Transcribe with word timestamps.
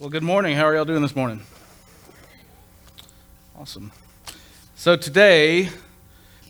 Well, 0.00 0.10
good 0.10 0.24
morning. 0.24 0.56
How 0.56 0.64
are 0.64 0.74
y'all 0.74 0.84
doing 0.84 1.02
this 1.02 1.14
morning? 1.14 1.40
Awesome. 3.56 3.92
So 4.74 4.96
today, 4.96 5.68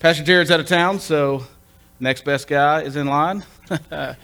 Pastor 0.01 0.25
Jared's 0.25 0.51
out 0.51 0.61
of 0.61 0.67
town, 0.67 0.99
so 0.99 1.45
next 2.01 2.25
best 2.25 2.49
guy 2.49 2.81
is 2.81 2.97
in 2.97 3.07
line. 3.07 3.45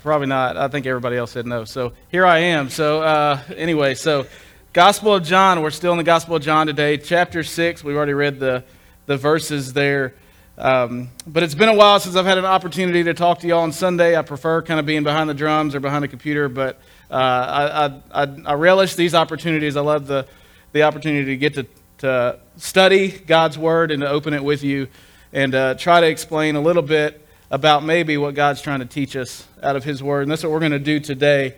Probably 0.00 0.28
not. 0.28 0.56
I 0.56 0.68
think 0.68 0.86
everybody 0.86 1.16
else 1.16 1.32
said 1.32 1.44
no. 1.44 1.64
So 1.64 1.92
here 2.08 2.24
I 2.24 2.38
am. 2.38 2.70
So 2.70 3.02
uh, 3.02 3.40
anyway, 3.56 3.96
so 3.96 4.28
Gospel 4.72 5.16
of 5.16 5.24
John. 5.24 5.60
We're 5.60 5.70
still 5.70 5.90
in 5.90 5.98
the 5.98 6.04
Gospel 6.04 6.36
of 6.36 6.42
John 6.42 6.68
today, 6.68 6.98
chapter 6.98 7.42
six. 7.42 7.82
We've 7.82 7.96
already 7.96 8.14
read 8.14 8.38
the 8.38 8.62
the 9.06 9.16
verses 9.16 9.72
there. 9.72 10.14
Um, 10.56 11.10
but 11.26 11.42
it's 11.42 11.56
been 11.56 11.68
a 11.68 11.74
while 11.74 11.98
since 11.98 12.14
I've 12.14 12.26
had 12.26 12.38
an 12.38 12.44
opportunity 12.44 13.02
to 13.02 13.12
talk 13.12 13.40
to 13.40 13.48
y'all 13.48 13.62
on 13.62 13.72
Sunday. 13.72 14.16
I 14.16 14.22
prefer 14.22 14.62
kind 14.62 14.78
of 14.78 14.86
being 14.86 15.02
behind 15.02 15.28
the 15.28 15.34
drums 15.34 15.74
or 15.74 15.80
behind 15.80 16.04
the 16.04 16.08
computer, 16.08 16.48
but 16.48 16.80
uh, 17.10 18.00
I, 18.12 18.22
I, 18.24 18.28
I, 18.46 18.54
relish 18.54 18.94
these 18.94 19.14
opportunities. 19.14 19.76
I 19.76 19.80
love 19.80 20.06
the, 20.06 20.26
the 20.72 20.82
opportunity 20.82 21.26
to 21.26 21.36
get 21.36 21.54
to, 21.54 21.66
to 21.98 22.40
study 22.56 23.10
God's 23.10 23.56
Word 23.56 23.90
and 23.90 24.00
to 24.02 24.08
open 24.08 24.34
it 24.34 24.42
with 24.42 24.62
you 24.62 24.88
and 25.32 25.54
uh, 25.54 25.74
try 25.74 26.00
to 26.00 26.06
explain 26.06 26.56
a 26.56 26.60
little 26.60 26.82
bit 26.82 27.26
about 27.50 27.84
maybe 27.84 28.16
what 28.16 28.34
God's 28.34 28.60
trying 28.60 28.80
to 28.80 28.86
teach 28.86 29.16
us 29.16 29.46
out 29.62 29.76
of 29.76 29.84
His 29.84 30.02
Word. 30.02 30.22
And 30.22 30.30
that's 30.30 30.42
what 30.42 30.50
we're 30.50 30.60
going 30.60 30.72
to 30.72 30.78
do 30.78 30.98
today. 30.98 31.56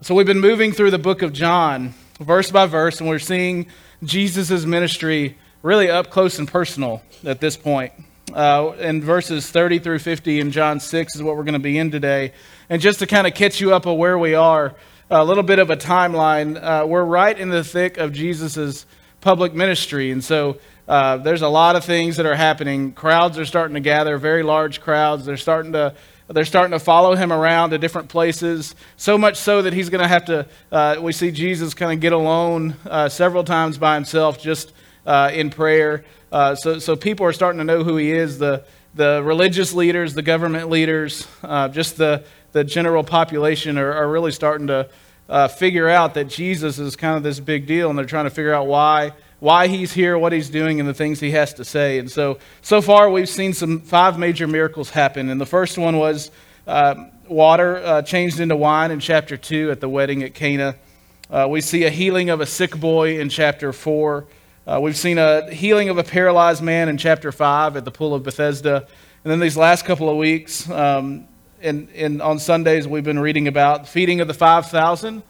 So 0.00 0.14
we've 0.14 0.26
been 0.26 0.40
moving 0.40 0.72
through 0.72 0.90
the 0.90 0.98
book 0.98 1.22
of 1.22 1.32
John, 1.32 1.94
verse 2.18 2.50
by 2.50 2.66
verse, 2.66 3.00
and 3.00 3.08
we're 3.08 3.18
seeing 3.18 3.66
Jesus' 4.02 4.64
ministry 4.64 5.36
really 5.62 5.90
up 5.90 6.10
close 6.10 6.38
and 6.38 6.48
personal 6.48 7.02
at 7.24 7.40
this 7.40 7.56
point 7.56 7.92
uh, 8.34 8.72
in 8.78 9.02
verses 9.02 9.50
30 9.50 9.78
through 9.78 9.98
50 9.98 10.40
in 10.40 10.50
John 10.50 10.80
6 10.80 11.16
is 11.16 11.22
what 11.22 11.36
we're 11.36 11.44
going 11.44 11.54
to 11.54 11.58
be 11.58 11.78
in 11.78 11.90
today. 11.90 12.32
And 12.68 12.82
just 12.82 12.98
to 12.98 13.06
kind 13.06 13.26
of 13.26 13.34
catch 13.34 13.60
you 13.60 13.74
up 13.74 13.86
on 13.86 13.96
where 13.96 14.18
we 14.18 14.34
are, 14.34 14.74
a 15.10 15.24
little 15.24 15.44
bit 15.44 15.58
of 15.58 15.70
a 15.70 15.76
timeline. 15.76 16.60
Uh, 16.60 16.84
we're 16.86 17.04
right 17.04 17.38
in 17.38 17.48
the 17.48 17.62
thick 17.62 17.96
of 17.96 18.12
Jesus' 18.12 18.86
public 19.20 19.54
ministry. 19.54 20.10
And 20.10 20.22
so 20.22 20.58
uh, 20.88 21.18
there's 21.18 21.42
a 21.42 21.48
lot 21.48 21.76
of 21.76 21.84
things 21.84 22.16
that 22.16 22.26
are 22.26 22.34
happening. 22.34 22.92
Crowds 22.92 23.38
are 23.38 23.44
starting 23.44 23.74
to 23.74 23.80
gather, 23.80 24.18
very 24.18 24.42
large 24.42 24.80
crowds. 24.80 25.24
They're 25.24 25.36
starting 25.36 25.72
to 25.72 25.94
they're 26.28 26.44
starting 26.44 26.72
to 26.72 26.80
follow 26.80 27.14
him 27.14 27.32
around 27.32 27.70
to 27.70 27.78
different 27.78 28.08
places, 28.08 28.74
so 28.96 29.16
much 29.16 29.36
so 29.36 29.62
that 29.62 29.72
he's 29.72 29.90
going 29.90 30.02
to 30.02 30.08
have 30.08 30.24
to. 30.24 30.46
Uh, 30.72 30.96
we 31.00 31.12
see 31.12 31.30
Jesus 31.30 31.72
kind 31.72 31.92
of 31.92 32.00
get 32.00 32.12
alone 32.12 32.74
uh, 32.84 33.08
several 33.08 33.44
times 33.44 33.78
by 33.78 33.94
himself 33.94 34.40
just 34.40 34.72
uh, 35.06 35.30
in 35.32 35.50
prayer. 35.50 36.04
Uh, 36.32 36.56
so, 36.56 36.80
so 36.80 36.96
people 36.96 37.24
are 37.26 37.32
starting 37.32 37.58
to 37.58 37.64
know 37.64 37.84
who 37.84 37.96
he 37.96 38.10
is. 38.10 38.38
The, 38.38 38.64
the 38.94 39.22
religious 39.22 39.72
leaders, 39.72 40.14
the 40.14 40.22
government 40.22 40.68
leaders, 40.68 41.28
just 41.70 41.96
the, 41.96 42.24
the 42.52 42.64
general 42.64 43.04
population 43.04 43.78
are, 43.78 43.92
are 43.92 44.08
really 44.08 44.32
starting 44.32 44.66
to 44.68 44.88
uh, 45.28 45.48
figure 45.48 45.88
out 45.88 46.14
that 46.14 46.28
Jesus 46.28 46.78
is 46.78 46.96
kind 46.96 47.16
of 47.16 47.22
this 47.22 47.40
big 47.40 47.66
deal, 47.66 47.90
and 47.90 47.98
they're 47.98 48.06
trying 48.06 48.24
to 48.24 48.30
figure 48.30 48.54
out 48.54 48.66
why 48.66 49.12
why 49.38 49.66
he's 49.66 49.92
here, 49.92 50.16
what 50.18 50.32
he's 50.32 50.48
doing, 50.48 50.80
and 50.80 50.88
the 50.88 50.94
things 50.94 51.20
he 51.20 51.30
has 51.32 51.52
to 51.54 51.64
say. 51.64 51.98
And 51.98 52.10
so, 52.10 52.38
so 52.62 52.80
far, 52.80 53.10
we've 53.10 53.28
seen 53.28 53.52
some 53.52 53.80
five 53.80 54.18
major 54.18 54.46
miracles 54.46 54.90
happen. 54.90 55.28
And 55.28 55.40
the 55.40 55.46
first 55.46 55.76
one 55.76 55.98
was 55.98 56.30
uh, 56.66 56.94
water 57.28 57.76
uh, 57.76 58.02
changed 58.02 58.40
into 58.40 58.56
wine 58.56 58.90
in 58.90 59.00
chapter 59.00 59.36
2 59.36 59.70
at 59.70 59.80
the 59.80 59.88
wedding 59.88 60.22
at 60.22 60.34
Cana. 60.34 60.76
Uh, 61.30 61.46
we 61.50 61.60
see 61.60 61.84
a 61.84 61.90
healing 61.90 62.30
of 62.30 62.40
a 62.40 62.46
sick 62.46 62.78
boy 62.78 63.20
in 63.20 63.28
chapter 63.28 63.72
4. 63.72 64.26
Uh, 64.66 64.80
we've 64.82 64.96
seen 64.96 65.18
a 65.18 65.52
healing 65.52 65.90
of 65.90 65.98
a 65.98 66.04
paralyzed 66.04 66.62
man 66.62 66.88
in 66.88 66.96
chapter 66.96 67.30
5 67.30 67.76
at 67.76 67.84
the 67.84 67.90
pool 67.90 68.14
of 68.14 68.22
Bethesda. 68.22 68.86
And 69.22 69.30
then 69.30 69.40
these 69.40 69.56
last 69.56 69.84
couple 69.84 70.08
of 70.08 70.16
weeks, 70.16 70.68
um, 70.70 71.28
in, 71.60 72.20
on 72.20 72.38
Sundays, 72.38 72.86
we've 72.86 73.04
been 73.04 73.18
reading 73.18 73.48
about 73.48 73.88
feeding 73.88 74.20
of 74.20 74.28
the 74.28 74.34
5,000. 74.34 75.22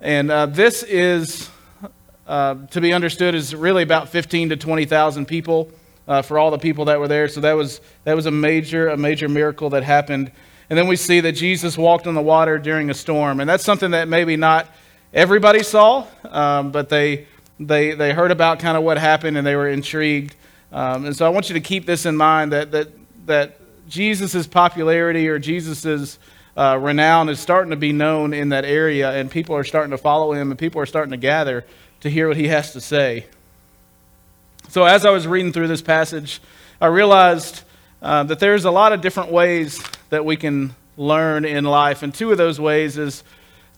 And 0.00 0.30
uh, 0.30 0.46
this 0.46 0.82
is, 0.82 1.50
uh, 2.26 2.54
to 2.70 2.80
be 2.80 2.92
understood, 2.92 3.34
is 3.34 3.54
really 3.54 3.82
about 3.82 4.08
15 4.08 4.50
to 4.50 4.56
20,000 4.56 5.26
people 5.26 5.70
uh, 6.08 6.22
for 6.22 6.38
all 6.38 6.50
the 6.50 6.58
people 6.58 6.86
that 6.86 6.98
were 6.98 7.08
there. 7.08 7.28
So 7.28 7.40
that 7.40 7.52
was, 7.52 7.80
that 8.04 8.14
was 8.14 8.26
a 8.26 8.30
major, 8.30 8.88
a 8.88 8.96
major 8.96 9.28
miracle 9.28 9.70
that 9.70 9.84
happened. 9.84 10.32
And 10.70 10.78
then 10.78 10.88
we 10.88 10.96
see 10.96 11.20
that 11.20 11.32
Jesus 11.32 11.76
walked 11.76 12.06
on 12.06 12.14
the 12.14 12.22
water 12.22 12.58
during 12.58 12.90
a 12.90 12.94
storm. 12.94 13.40
And 13.40 13.48
that's 13.48 13.64
something 13.64 13.90
that 13.92 14.08
maybe 14.08 14.36
not 14.36 14.68
everybody 15.12 15.62
saw, 15.62 16.06
um, 16.24 16.72
but 16.72 16.88
they 16.88 17.26
they, 17.66 17.94
they 17.94 18.12
heard 18.12 18.30
about 18.30 18.58
kind 18.58 18.76
of 18.76 18.82
what 18.82 18.98
happened 18.98 19.36
and 19.36 19.46
they 19.46 19.56
were 19.56 19.68
intrigued. 19.68 20.36
Um, 20.70 21.06
and 21.06 21.16
so 21.16 21.26
I 21.26 21.28
want 21.28 21.48
you 21.48 21.54
to 21.54 21.60
keep 21.60 21.86
this 21.86 22.06
in 22.06 22.16
mind 22.16 22.52
that, 22.52 22.70
that, 22.72 22.88
that 23.26 23.58
Jesus' 23.88 24.46
popularity 24.46 25.28
or 25.28 25.38
Jesus' 25.38 26.18
uh, 26.56 26.78
renown 26.80 27.28
is 27.28 27.40
starting 27.40 27.70
to 27.70 27.76
be 27.76 27.92
known 27.92 28.34
in 28.34 28.50
that 28.50 28.64
area, 28.64 29.10
and 29.12 29.30
people 29.30 29.56
are 29.56 29.64
starting 29.64 29.90
to 29.90 29.98
follow 29.98 30.32
him, 30.32 30.50
and 30.50 30.58
people 30.58 30.80
are 30.80 30.86
starting 30.86 31.10
to 31.12 31.16
gather 31.16 31.64
to 32.00 32.10
hear 32.10 32.28
what 32.28 32.36
he 32.36 32.48
has 32.48 32.72
to 32.72 32.80
say. 32.80 33.26
So 34.68 34.84
as 34.84 35.04
I 35.04 35.10
was 35.10 35.26
reading 35.26 35.52
through 35.52 35.68
this 35.68 35.82
passage, 35.82 36.40
I 36.80 36.86
realized 36.86 37.62
uh, 38.00 38.24
that 38.24 38.40
there's 38.40 38.64
a 38.64 38.70
lot 38.70 38.92
of 38.92 39.00
different 39.00 39.30
ways 39.30 39.82
that 40.10 40.24
we 40.24 40.36
can 40.36 40.74
learn 40.96 41.44
in 41.44 41.64
life, 41.64 42.02
and 42.02 42.14
two 42.14 42.32
of 42.32 42.38
those 42.38 42.60
ways 42.60 42.98
is 42.98 43.24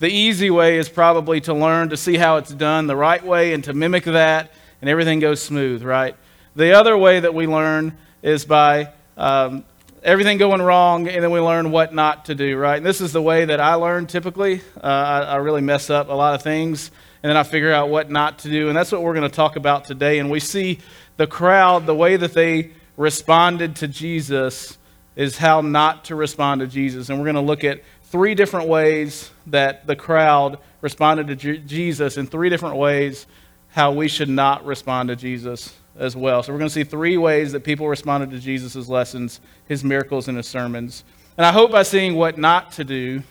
the 0.00 0.08
easy 0.08 0.50
way 0.50 0.78
is 0.78 0.88
probably 0.88 1.40
to 1.42 1.54
learn 1.54 1.90
to 1.90 1.96
see 1.96 2.16
how 2.16 2.36
it's 2.36 2.52
done 2.52 2.86
the 2.86 2.96
right 2.96 3.24
way 3.24 3.54
and 3.54 3.62
to 3.64 3.72
mimic 3.72 4.04
that, 4.04 4.52
and 4.80 4.90
everything 4.90 5.20
goes 5.20 5.40
smooth, 5.40 5.82
right? 5.82 6.16
The 6.56 6.72
other 6.72 6.96
way 6.98 7.20
that 7.20 7.34
we 7.34 7.46
learn 7.46 7.96
is 8.22 8.44
by 8.44 8.92
um, 9.16 9.64
everything 10.04 10.36
going 10.36 10.60
wrong, 10.60 11.08
and 11.08 11.24
then 11.24 11.30
we 11.30 11.40
learn 11.40 11.70
what 11.70 11.94
not 11.94 12.26
to 12.26 12.34
do, 12.34 12.58
right? 12.58 12.76
And 12.76 12.84
this 12.84 13.00
is 13.00 13.12
the 13.12 13.22
way 13.22 13.46
that 13.46 13.58
I 13.58 13.74
learn 13.74 14.06
typically. 14.06 14.60
Uh, 14.76 14.86
I, 14.86 15.20
I 15.20 15.36
really 15.36 15.62
mess 15.62 15.88
up 15.88 16.10
a 16.10 16.12
lot 16.12 16.34
of 16.34 16.42
things, 16.42 16.90
and 17.22 17.30
then 17.30 17.38
I 17.38 17.42
figure 17.42 17.72
out 17.72 17.88
what 17.88 18.10
not 18.10 18.40
to 18.40 18.50
do, 18.50 18.68
and 18.68 18.76
that's 18.76 18.92
what 18.92 19.02
we're 19.02 19.14
going 19.14 19.28
to 19.28 19.34
talk 19.34 19.56
about 19.56 19.86
today. 19.86 20.18
And 20.18 20.30
we 20.30 20.40
see 20.40 20.78
the 21.16 21.26
crowd, 21.26 21.86
the 21.86 21.94
way 21.94 22.16
that 22.16 22.34
they 22.34 22.72
responded 22.98 23.76
to 23.76 23.88
Jesus 23.88 24.76
is 25.16 25.38
how 25.38 25.62
not 25.62 26.04
to 26.06 26.14
respond 26.14 26.60
to 26.60 26.66
Jesus. 26.66 27.08
And 27.08 27.18
we're 27.18 27.24
going 27.24 27.36
to 27.36 27.40
look 27.40 27.64
at 27.64 27.80
three 28.02 28.34
different 28.34 28.68
ways 28.68 29.30
that 29.46 29.86
the 29.86 29.96
crowd 29.96 30.58
responded 30.82 31.38
to 31.38 31.56
Jesus, 31.58 32.18
in 32.18 32.26
three 32.26 32.50
different 32.50 32.76
ways 32.76 33.26
how 33.70 33.92
we 33.92 34.08
should 34.08 34.28
not 34.28 34.66
respond 34.66 35.08
to 35.08 35.16
Jesus 35.16 35.74
as 35.98 36.16
well. 36.16 36.42
So 36.42 36.52
we're 36.52 36.58
going 36.58 36.68
to 36.68 36.74
see 36.74 36.84
three 36.84 37.16
ways 37.16 37.52
that 37.52 37.60
people 37.60 37.88
responded 37.88 38.30
to 38.30 38.38
Jesus' 38.38 38.88
lessons, 38.88 39.40
his 39.66 39.84
miracles, 39.84 40.28
and 40.28 40.36
his 40.36 40.46
sermons. 40.46 41.04
And 41.36 41.46
I 41.46 41.52
hope 41.52 41.70
by 41.70 41.82
seeing 41.82 42.14
what 42.14 42.38
not 42.38 42.72
to 42.72 42.84
do, 42.84 43.22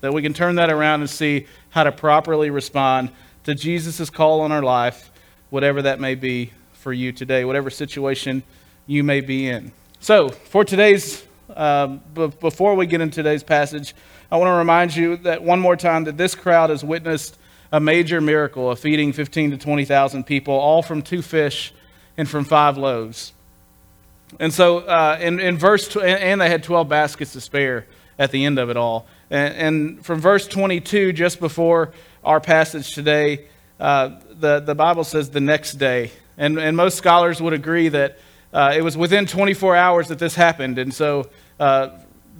that 0.00 0.12
we 0.12 0.22
can 0.22 0.32
turn 0.32 0.54
that 0.56 0.70
around 0.70 1.00
and 1.00 1.10
see 1.10 1.46
how 1.70 1.84
to 1.84 1.92
properly 1.92 2.50
respond 2.50 3.10
to 3.44 3.54
Jesus' 3.54 4.10
call 4.10 4.40
on 4.40 4.52
our 4.52 4.62
life, 4.62 5.10
whatever 5.50 5.82
that 5.82 6.00
may 6.00 6.14
be 6.14 6.52
for 6.72 6.92
you 6.92 7.12
today, 7.12 7.44
whatever 7.44 7.68
situation 7.68 8.42
you 8.86 9.04
may 9.04 9.20
be 9.20 9.48
in. 9.48 9.72
So, 10.00 10.30
for 10.30 10.64
today's 10.64 11.26
um, 11.56 12.00
but 12.14 12.40
before 12.40 12.74
we 12.74 12.86
get 12.86 13.00
into 13.00 13.16
today's 13.16 13.42
passage, 13.42 13.94
I 14.30 14.36
want 14.36 14.48
to 14.48 14.52
remind 14.52 14.94
you 14.94 15.16
that 15.18 15.42
one 15.42 15.60
more 15.60 15.76
time 15.76 16.04
that 16.04 16.16
this 16.16 16.34
crowd 16.34 16.70
has 16.70 16.84
witnessed 16.84 17.38
a 17.72 17.80
major 17.80 18.20
miracle 18.20 18.70
of 18.70 18.78
feeding 18.78 19.12
15 19.12 19.52
to 19.52 19.58
20,000 19.58 20.24
people, 20.24 20.54
all 20.54 20.82
from 20.82 21.02
two 21.02 21.22
fish 21.22 21.72
and 22.20 22.28
from 22.28 22.44
five 22.44 22.76
loaves. 22.76 23.32
And 24.38 24.52
so, 24.52 24.80
uh, 24.80 25.18
in, 25.22 25.40
in 25.40 25.56
verse, 25.56 25.88
tw- 25.88 26.02
and 26.02 26.38
they 26.38 26.50
had 26.50 26.62
12 26.62 26.86
baskets 26.86 27.32
to 27.32 27.40
spare 27.40 27.86
at 28.18 28.30
the 28.30 28.44
end 28.44 28.58
of 28.58 28.68
it 28.68 28.76
all. 28.76 29.06
And, 29.30 29.54
and 29.54 30.04
from 30.04 30.20
verse 30.20 30.46
22, 30.46 31.14
just 31.14 31.40
before 31.40 31.94
our 32.22 32.38
passage 32.38 32.94
today, 32.94 33.46
uh, 33.80 34.10
the, 34.38 34.60
the 34.60 34.74
Bible 34.74 35.02
says 35.02 35.30
the 35.30 35.40
next 35.40 35.74
day. 35.78 36.12
And, 36.36 36.58
and 36.58 36.76
most 36.76 36.98
scholars 36.98 37.40
would 37.40 37.54
agree 37.54 37.88
that 37.88 38.18
uh, 38.52 38.74
it 38.76 38.82
was 38.82 38.98
within 38.98 39.24
24 39.24 39.74
hours 39.74 40.08
that 40.08 40.18
this 40.18 40.34
happened. 40.34 40.78
And 40.78 40.92
so 40.92 41.30
uh, 41.58 41.88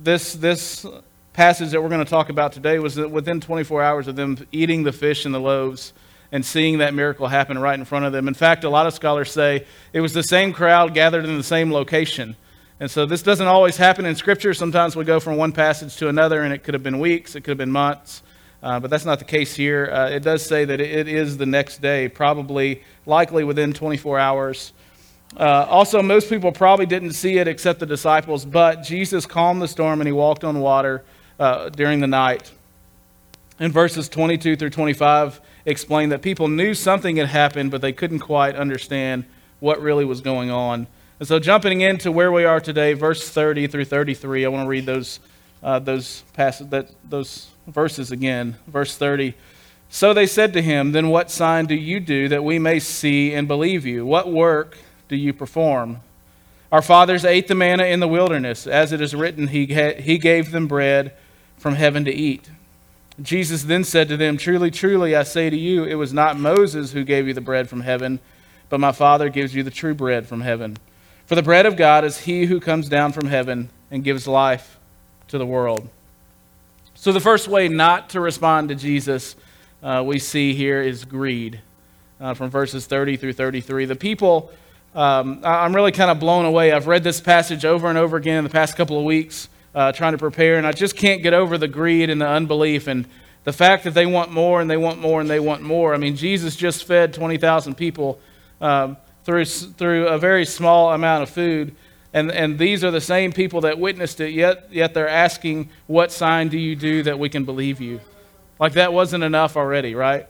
this, 0.02 0.34
this 0.34 0.84
passage 1.32 1.70
that 1.70 1.82
we're 1.82 1.88
going 1.88 2.04
to 2.04 2.10
talk 2.10 2.28
about 2.28 2.52
today 2.52 2.78
was 2.78 2.96
within 2.98 3.40
24 3.40 3.82
hours 3.82 4.08
of 4.08 4.16
them 4.16 4.46
eating 4.52 4.82
the 4.82 4.92
fish 4.92 5.24
and 5.24 5.34
the 5.34 5.40
loaves 5.40 5.94
and 6.32 6.44
seeing 6.44 6.78
that 6.78 6.94
miracle 6.94 7.26
happen 7.26 7.58
right 7.58 7.78
in 7.78 7.84
front 7.84 8.04
of 8.04 8.12
them. 8.12 8.28
In 8.28 8.34
fact, 8.34 8.64
a 8.64 8.70
lot 8.70 8.86
of 8.86 8.94
scholars 8.94 9.32
say 9.32 9.66
it 9.92 10.00
was 10.00 10.12
the 10.12 10.22
same 10.22 10.52
crowd 10.52 10.94
gathered 10.94 11.24
in 11.24 11.36
the 11.36 11.42
same 11.42 11.72
location. 11.72 12.36
And 12.78 12.90
so 12.90 13.04
this 13.04 13.22
doesn't 13.22 13.46
always 13.46 13.76
happen 13.76 14.06
in 14.06 14.14
Scripture. 14.16 14.54
Sometimes 14.54 14.96
we 14.96 15.04
go 15.04 15.20
from 15.20 15.36
one 15.36 15.52
passage 15.52 15.96
to 15.96 16.08
another, 16.08 16.42
and 16.42 16.54
it 16.54 16.62
could 16.62 16.74
have 16.74 16.82
been 16.82 16.98
weeks, 16.98 17.34
it 17.34 17.42
could 17.42 17.50
have 17.50 17.58
been 17.58 17.70
months. 17.70 18.22
Uh, 18.62 18.78
but 18.78 18.90
that's 18.90 19.04
not 19.04 19.18
the 19.18 19.24
case 19.24 19.54
here. 19.54 19.90
Uh, 19.90 20.10
it 20.10 20.20
does 20.22 20.44
say 20.44 20.64
that 20.64 20.80
it 20.80 21.08
is 21.08 21.36
the 21.36 21.46
next 21.46 21.80
day, 21.80 22.08
probably, 22.08 22.82
likely 23.06 23.42
within 23.42 23.72
24 23.72 24.18
hours. 24.18 24.72
Uh, 25.36 25.66
also, 25.68 26.02
most 26.02 26.28
people 26.28 26.52
probably 26.52 26.86
didn't 26.86 27.12
see 27.12 27.38
it 27.38 27.48
except 27.48 27.80
the 27.80 27.86
disciples, 27.86 28.44
but 28.44 28.82
Jesus 28.82 29.26
calmed 29.26 29.62
the 29.62 29.68
storm 29.68 30.00
and 30.00 30.08
he 30.08 30.12
walked 30.12 30.44
on 30.44 30.60
water 30.60 31.04
uh, 31.38 31.68
during 31.70 32.00
the 32.00 32.06
night. 32.06 32.50
In 33.58 33.72
verses 33.72 34.08
22 34.08 34.56
through 34.56 34.70
25, 34.70 35.40
explain 35.70 36.10
that 36.10 36.22
people 36.22 36.48
knew 36.48 36.74
something 36.74 37.16
had 37.16 37.28
happened, 37.28 37.70
but 37.70 37.80
they 37.80 37.92
couldn't 37.92 38.20
quite 38.20 38.56
understand 38.56 39.24
what 39.60 39.80
really 39.80 40.04
was 40.04 40.20
going 40.20 40.50
on. 40.50 40.86
And 41.18 41.28
so, 41.28 41.38
jumping 41.38 41.82
into 41.82 42.10
where 42.10 42.32
we 42.32 42.44
are 42.44 42.60
today, 42.60 42.94
verse 42.94 43.28
30 43.28 43.66
through 43.66 43.84
33, 43.84 44.44
I 44.44 44.48
want 44.48 44.64
to 44.64 44.68
read 44.68 44.86
those, 44.86 45.20
uh, 45.62 45.78
those, 45.78 46.24
passages, 46.32 46.70
that, 46.70 46.90
those 47.08 47.48
verses 47.66 48.10
again. 48.10 48.56
Verse 48.66 48.96
30 48.96 49.34
So 49.88 50.14
they 50.14 50.26
said 50.26 50.52
to 50.54 50.62
him, 50.62 50.92
Then 50.92 51.08
what 51.10 51.30
sign 51.30 51.66
do 51.66 51.74
you 51.74 52.00
do 52.00 52.28
that 52.28 52.42
we 52.42 52.58
may 52.58 52.78
see 52.78 53.34
and 53.34 53.46
believe 53.46 53.84
you? 53.84 54.06
What 54.06 54.32
work 54.32 54.78
do 55.08 55.16
you 55.16 55.32
perform? 55.32 56.00
Our 56.72 56.82
fathers 56.82 57.24
ate 57.24 57.48
the 57.48 57.54
manna 57.54 57.84
in 57.84 58.00
the 58.00 58.08
wilderness. 58.08 58.66
As 58.66 58.92
it 58.92 59.00
is 59.00 59.14
written, 59.14 59.48
he, 59.48 59.66
he 59.66 60.18
gave 60.18 60.52
them 60.52 60.68
bread 60.68 61.12
from 61.58 61.74
heaven 61.74 62.04
to 62.04 62.12
eat. 62.12 62.48
Jesus 63.22 63.64
then 63.64 63.84
said 63.84 64.08
to 64.08 64.16
them, 64.16 64.36
Truly, 64.36 64.70
truly, 64.70 65.14
I 65.14 65.24
say 65.24 65.50
to 65.50 65.56
you, 65.56 65.84
it 65.84 65.94
was 65.94 66.12
not 66.12 66.38
Moses 66.38 66.92
who 66.92 67.04
gave 67.04 67.26
you 67.26 67.34
the 67.34 67.40
bread 67.40 67.68
from 67.68 67.80
heaven, 67.80 68.20
but 68.68 68.80
my 68.80 68.92
Father 68.92 69.28
gives 69.28 69.54
you 69.54 69.62
the 69.62 69.70
true 69.70 69.94
bread 69.94 70.26
from 70.26 70.40
heaven. 70.40 70.76
For 71.26 71.34
the 71.34 71.42
bread 71.42 71.66
of 71.66 71.76
God 71.76 72.04
is 72.04 72.18
he 72.18 72.46
who 72.46 72.60
comes 72.60 72.88
down 72.88 73.12
from 73.12 73.26
heaven 73.26 73.70
and 73.90 74.02
gives 74.02 74.26
life 74.26 74.78
to 75.28 75.38
the 75.38 75.46
world. 75.46 75.88
So, 76.94 77.12
the 77.12 77.20
first 77.20 77.48
way 77.48 77.68
not 77.68 78.10
to 78.10 78.20
respond 78.20 78.68
to 78.68 78.74
Jesus 78.74 79.36
uh, 79.82 80.02
we 80.04 80.18
see 80.18 80.54
here 80.54 80.82
is 80.82 81.04
greed 81.04 81.60
uh, 82.20 82.34
from 82.34 82.50
verses 82.50 82.86
30 82.86 83.16
through 83.16 83.32
33. 83.32 83.86
The 83.86 83.96
people, 83.96 84.52
um, 84.94 85.40
I'm 85.42 85.74
really 85.74 85.92
kind 85.92 86.10
of 86.10 86.20
blown 86.20 86.44
away. 86.44 86.72
I've 86.72 86.86
read 86.86 87.02
this 87.02 87.20
passage 87.20 87.64
over 87.64 87.88
and 87.88 87.96
over 87.96 88.16
again 88.16 88.38
in 88.38 88.44
the 88.44 88.50
past 88.50 88.76
couple 88.76 88.98
of 88.98 89.04
weeks 89.04 89.48
uh, 89.74 89.92
trying 89.92 90.12
to 90.12 90.18
prepare, 90.18 90.56
and 90.58 90.66
I 90.66 90.72
just 90.72 90.96
can't 90.96 91.22
get 91.22 91.34
over 91.34 91.58
the 91.58 91.68
greed 91.68 92.10
and 92.10 92.20
the 92.20 92.28
unbelief 92.28 92.86
and 92.86 93.06
the 93.44 93.52
fact 93.52 93.84
that 93.84 93.94
they 93.94 94.06
want 94.06 94.30
more 94.30 94.60
and 94.60 94.68
they 94.68 94.76
want 94.76 95.00
more 95.00 95.20
and 95.20 95.30
they 95.30 95.40
want 95.40 95.62
more. 95.62 95.94
I 95.94 95.96
mean, 95.96 96.16
Jesus 96.16 96.56
just 96.56 96.84
fed 96.84 97.14
20,000 97.14 97.74
people 97.74 98.20
um, 98.60 98.96
through, 99.24 99.44
through 99.44 100.08
a 100.08 100.18
very 100.18 100.44
small 100.44 100.92
amount 100.92 101.22
of 101.22 101.30
food. 101.30 101.74
And, 102.12 102.30
and 102.30 102.58
these 102.58 102.82
are 102.82 102.90
the 102.90 103.00
same 103.00 103.32
people 103.32 103.62
that 103.62 103.78
witnessed 103.78 104.20
it, 104.20 104.32
yet, 104.32 104.66
yet 104.72 104.94
they're 104.94 105.08
asking, 105.08 105.70
What 105.86 106.10
sign 106.10 106.48
do 106.48 106.58
you 106.58 106.74
do 106.74 107.04
that 107.04 107.18
we 107.18 107.28
can 107.28 107.44
believe 107.44 107.80
you? 107.80 108.00
Like 108.58 108.72
that 108.72 108.92
wasn't 108.92 109.24
enough 109.24 109.56
already, 109.56 109.94
right? 109.94 110.26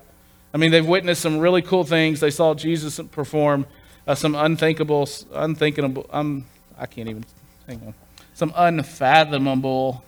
I 0.53 0.59
mean, 0.59 0.71
they've 0.71 0.87
witnessed 0.87 1.23
some 1.23 1.39
really 1.39 1.63
cool 1.63 1.85
things. 1.85 2.21
They 2.21 2.31
saw 2.31 2.55
Jesus 2.55 3.01
perform 3.11 3.67
uh, 4.07 4.15
some 4.15 4.35
unthinkable, 4.35 5.09
unthinkable, 5.33 6.07
um, 6.11 6.47
I 6.79 6.87
can't 6.87 7.09
even, 7.09 7.25
hang 7.67 7.83
on, 7.87 7.95
some 8.41 8.55
unfathomable 8.57 10.03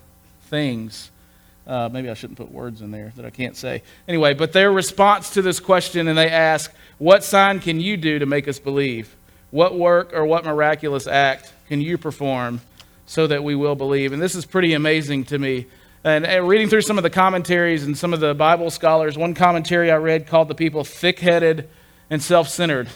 things. 0.44 1.10
Uh, 1.66 1.90
maybe 1.92 2.08
I 2.08 2.14
shouldn't 2.14 2.38
put 2.38 2.50
words 2.50 2.80
in 2.80 2.90
there 2.90 3.12
that 3.16 3.26
I 3.26 3.30
can't 3.30 3.54
say. 3.54 3.82
Anyway, 4.08 4.32
but 4.32 4.54
their 4.54 4.72
response 4.72 5.34
to 5.34 5.42
this 5.42 5.60
question, 5.60 6.08
and 6.08 6.16
they 6.16 6.30
ask, 6.30 6.72
What 6.96 7.24
sign 7.24 7.60
can 7.60 7.78
you 7.78 7.98
do 7.98 8.18
to 8.18 8.24
make 8.24 8.48
us 8.48 8.58
believe? 8.58 9.14
What 9.50 9.78
work 9.78 10.14
or 10.14 10.24
what 10.24 10.46
miraculous 10.46 11.06
act 11.06 11.52
can 11.68 11.82
you 11.82 11.98
perform 11.98 12.62
so 13.04 13.26
that 13.26 13.44
we 13.44 13.54
will 13.54 13.74
believe? 13.74 14.14
And 14.14 14.22
this 14.22 14.34
is 14.34 14.46
pretty 14.46 14.72
amazing 14.72 15.24
to 15.24 15.38
me 15.38 15.66
and, 16.02 16.24
and, 16.24 16.48
reading 16.48 16.70
through 16.70 16.80
some 16.80 16.96
of 16.96 17.02
the 17.02 17.10
commentaries 17.10 17.84
and 17.84 17.98
some 17.98 18.14
of 18.14 18.20
the 18.20 18.32
Bible 18.32 18.70
scholars, 18.70 19.18
one 19.18 19.34
commentary 19.34 19.90
I 19.90 19.96
read 19.96 20.26
called 20.26 20.48
the 20.48 20.54
people 20.54 20.84
thick 20.84 21.18
headed 21.18 21.68
and 22.08 22.22
self 22.22 22.48
centered. 22.48 22.88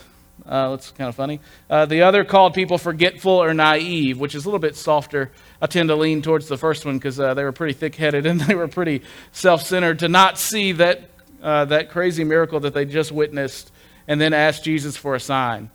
Uh, 0.45 0.71
that's 0.71 0.91
kind 0.93 1.09
of 1.09 1.15
funny. 1.15 1.41
Uh, 1.69 1.87
the 1.87 2.03
other 2.03 2.25
called 2.25 2.55
people 2.55 2.79
forgetful 2.79 3.33
or 3.33 3.55
naive, 3.55 4.19
which 4.19 4.35
is 4.35 4.45
a 4.45 4.49
little 4.49 4.61
bit 4.61 4.77
softer. 4.77 5.33
I 5.61 5.67
tend 5.67 5.89
to 5.89 5.97
lean 5.97 6.23
towards 6.23 6.47
the 6.47 6.59
first 6.59 6.85
one 6.85 6.99
because 6.99 7.19
uh, 7.19 7.35
they 7.35 7.43
were 7.43 7.53
pretty 7.53 7.75
thick 7.75 7.95
headed 7.95 8.27
and 8.27 8.41
they 8.41 8.55
were 8.55 8.69
pretty 8.69 9.03
self 9.33 9.63
centered 9.63 10.01
to 10.01 10.09
not 10.09 10.39
see 10.39 10.73
that, 10.73 11.09
uh, 11.43 11.65
that 11.67 11.91
crazy 11.91 12.25
miracle 12.25 12.61
that 12.61 12.75
they 12.75 12.85
just 12.85 13.11
witnessed 13.11 13.73
and 14.07 14.21
then 14.21 14.33
ask 14.33 14.63
Jesus 14.63 14.97
for 14.97 15.15
a 15.15 15.21
sign 15.21 15.71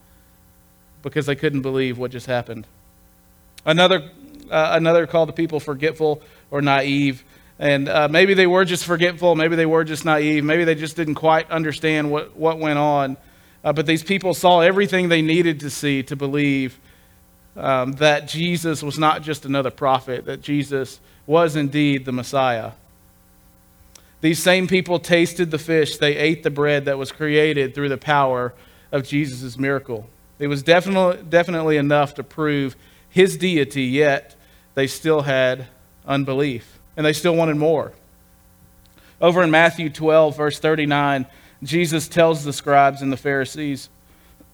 because 1.02 1.26
they 1.26 1.36
couldn't 1.36 1.62
believe 1.62 1.98
what 1.98 2.12
just 2.12 2.28
happened. 2.28 2.68
Another, 3.66 4.10
uh, 4.50 4.70
another 4.74 5.08
called 5.08 5.30
the 5.30 5.34
people 5.34 5.60
forgetful 5.60 6.22
or 6.50 6.62
naive. 6.62 7.24
And 7.60 7.90
uh, 7.90 8.08
maybe 8.08 8.34
they 8.34 8.48
were 8.48 8.66
just 8.66 8.86
forgetful. 8.86 9.36
Maybe 9.36 9.56
they 9.56 9.66
were 9.66 9.84
just 9.84 10.06
naive. 10.06 10.44
Maybe 10.44 10.64
they 10.64 10.76
just 10.76 10.96
didn't 10.96 11.16
quite 11.16 11.52
understand 11.52 12.10
what, 12.10 12.36
what 12.36 12.58
went 12.58 12.80
on. 12.80 13.18
Uh, 13.64 13.74
but 13.74 13.86
these 13.86 14.04
people 14.04 14.34
saw 14.34 14.62
everything 14.62 15.10
they 15.10 15.22
needed 15.22 15.60
to 15.60 15.70
see 15.70 16.02
to 16.04 16.16
believe 16.16 16.80
um, 17.56 17.94
that 17.94 18.28
Jesus 18.28 18.82
was 18.82 18.98
not 18.98 19.22
just 19.22 19.46
another 19.46 19.72
prophet, 19.72 20.26
that 20.26 20.42
Jesus 20.42 21.00
was 21.28 21.56
indeed 21.56 22.06
the 22.06 22.12
Messiah. 22.12 22.72
These 24.22 24.40
same 24.40 24.68
people 24.68 25.00
tasted 25.00 25.52
the 25.52 25.58
fish, 25.58 25.98
they 25.98 26.16
ate 26.16 26.44
the 26.44 26.50
bread 26.50 26.86
that 26.86 26.98
was 26.98 27.12
created 27.12 27.74
through 27.74 27.90
the 27.90 27.98
power 27.98 28.54
of 28.92 29.08
Jesus' 29.08 29.58
miracle. 29.58 30.08
It 30.40 30.48
was 30.48 30.64
definitely, 30.64 31.24
definitely 31.24 31.78
enough 31.78 32.16
to 32.16 32.24
prove 32.24 32.76
his 33.10 33.38
deity, 33.38 33.84
yet 33.84 34.36
they 34.74 34.88
still 34.88 35.22
had 35.22 35.68
unbelief, 36.08 36.80
and 36.96 37.06
they 37.06 37.14
still 37.14 37.36
wanted 37.36 37.58
more. 37.58 37.94
Over 39.20 39.44
in 39.44 39.52
Matthew 39.52 39.90
12, 39.90 40.36
verse 40.36 40.60
39, 40.60 41.28
Jesus 41.64 42.08
tells 42.08 42.44
the 42.44 42.54
scribes 42.54 43.02
and 43.02 43.12
the 43.12 43.18
Pharisees, 43.18 43.90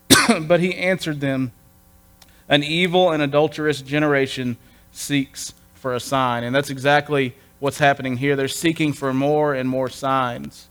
But 0.41 0.59
he 0.59 0.75
answered 0.75 1.21
them, 1.21 1.51
An 2.49 2.63
evil 2.63 3.11
and 3.11 3.21
adulterous 3.21 3.81
generation 3.81 4.57
seeks 4.91 5.53
for 5.75 5.93
a 5.93 5.99
sign. 5.99 6.43
And 6.43 6.55
that's 6.55 6.69
exactly 6.69 7.35
what's 7.59 7.79
happening 7.79 8.17
here. 8.17 8.35
They're 8.35 8.47
seeking 8.47 8.93
for 8.93 9.13
more 9.13 9.53
and 9.53 9.69
more 9.69 9.89
signs. 9.89 10.67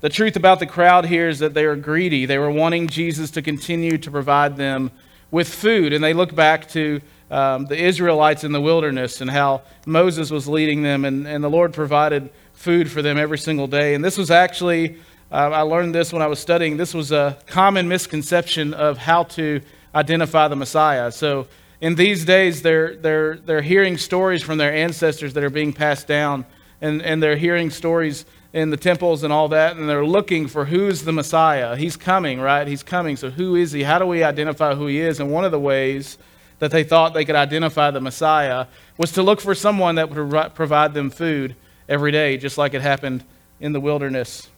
The 0.00 0.08
truth 0.08 0.36
about 0.36 0.60
the 0.60 0.66
crowd 0.66 1.06
here 1.06 1.28
is 1.28 1.38
that 1.38 1.54
they 1.54 1.66
were 1.66 1.76
greedy. 1.76 2.26
They 2.26 2.38
were 2.38 2.50
wanting 2.50 2.86
Jesus 2.86 3.30
to 3.32 3.42
continue 3.42 3.98
to 3.98 4.10
provide 4.10 4.56
them 4.56 4.90
with 5.30 5.52
food. 5.52 5.92
And 5.92 6.04
they 6.04 6.14
look 6.14 6.34
back 6.34 6.68
to 6.70 7.00
um, 7.30 7.66
the 7.66 7.82
Israelites 7.82 8.44
in 8.44 8.52
the 8.52 8.60
wilderness 8.60 9.20
and 9.20 9.30
how 9.30 9.62
Moses 9.84 10.30
was 10.30 10.46
leading 10.46 10.82
them, 10.82 11.04
and, 11.04 11.26
and 11.26 11.42
the 11.42 11.50
Lord 11.50 11.72
provided 11.72 12.30
food 12.52 12.90
for 12.90 13.02
them 13.02 13.18
every 13.18 13.38
single 13.38 13.66
day. 13.66 13.94
And 13.94 14.04
this 14.04 14.16
was 14.16 14.30
actually, 14.30 14.98
uh, 15.30 15.34
I 15.34 15.62
learned 15.62 15.94
this 15.94 16.12
when 16.12 16.22
I 16.22 16.28
was 16.28 16.38
studying, 16.38 16.76
this 16.76 16.94
was 16.94 17.10
a 17.10 17.36
common 17.46 17.88
misconception 17.88 18.74
of 18.74 18.96
how 18.96 19.24
to 19.24 19.60
identify 19.94 20.46
the 20.46 20.54
Messiah. 20.56 21.10
So 21.10 21.48
in 21.80 21.96
these 21.96 22.24
days, 22.24 22.62
they're, 22.62 22.94
they're, 22.94 23.36
they're 23.36 23.62
hearing 23.62 23.98
stories 23.98 24.42
from 24.42 24.58
their 24.58 24.72
ancestors 24.72 25.34
that 25.34 25.42
are 25.42 25.50
being 25.50 25.72
passed 25.72 26.06
down, 26.06 26.46
and, 26.80 27.02
and 27.02 27.20
they're 27.20 27.36
hearing 27.36 27.70
stories 27.70 28.24
in 28.52 28.70
the 28.70 28.76
temples 28.76 29.24
and 29.24 29.32
all 29.32 29.48
that, 29.48 29.76
and 29.76 29.88
they're 29.88 30.06
looking 30.06 30.46
for 30.46 30.64
who's 30.64 31.02
the 31.02 31.12
Messiah. 31.12 31.76
He's 31.76 31.96
coming, 31.96 32.40
right? 32.40 32.66
He's 32.66 32.84
coming. 32.84 33.16
So 33.16 33.28
who 33.30 33.56
is 33.56 33.72
he? 33.72 33.82
How 33.82 33.98
do 33.98 34.06
we 34.06 34.22
identify 34.22 34.74
who 34.74 34.86
he 34.86 35.00
is? 35.00 35.18
And 35.18 35.32
one 35.32 35.44
of 35.44 35.50
the 35.50 35.60
ways 35.60 36.18
that 36.60 36.70
they 36.70 36.84
thought 36.84 37.14
they 37.14 37.24
could 37.24 37.34
identify 37.34 37.90
the 37.90 38.00
Messiah 38.00 38.66
was 38.96 39.12
to 39.12 39.22
look 39.22 39.40
for 39.40 39.54
someone 39.54 39.96
that 39.96 40.08
would 40.08 40.54
provide 40.54 40.94
them 40.94 41.10
food 41.10 41.56
every 41.88 42.12
day, 42.12 42.36
just 42.36 42.56
like 42.56 42.74
it 42.74 42.80
happened 42.80 43.24
in 43.60 43.72
the 43.72 43.80
wilderness 43.80 44.48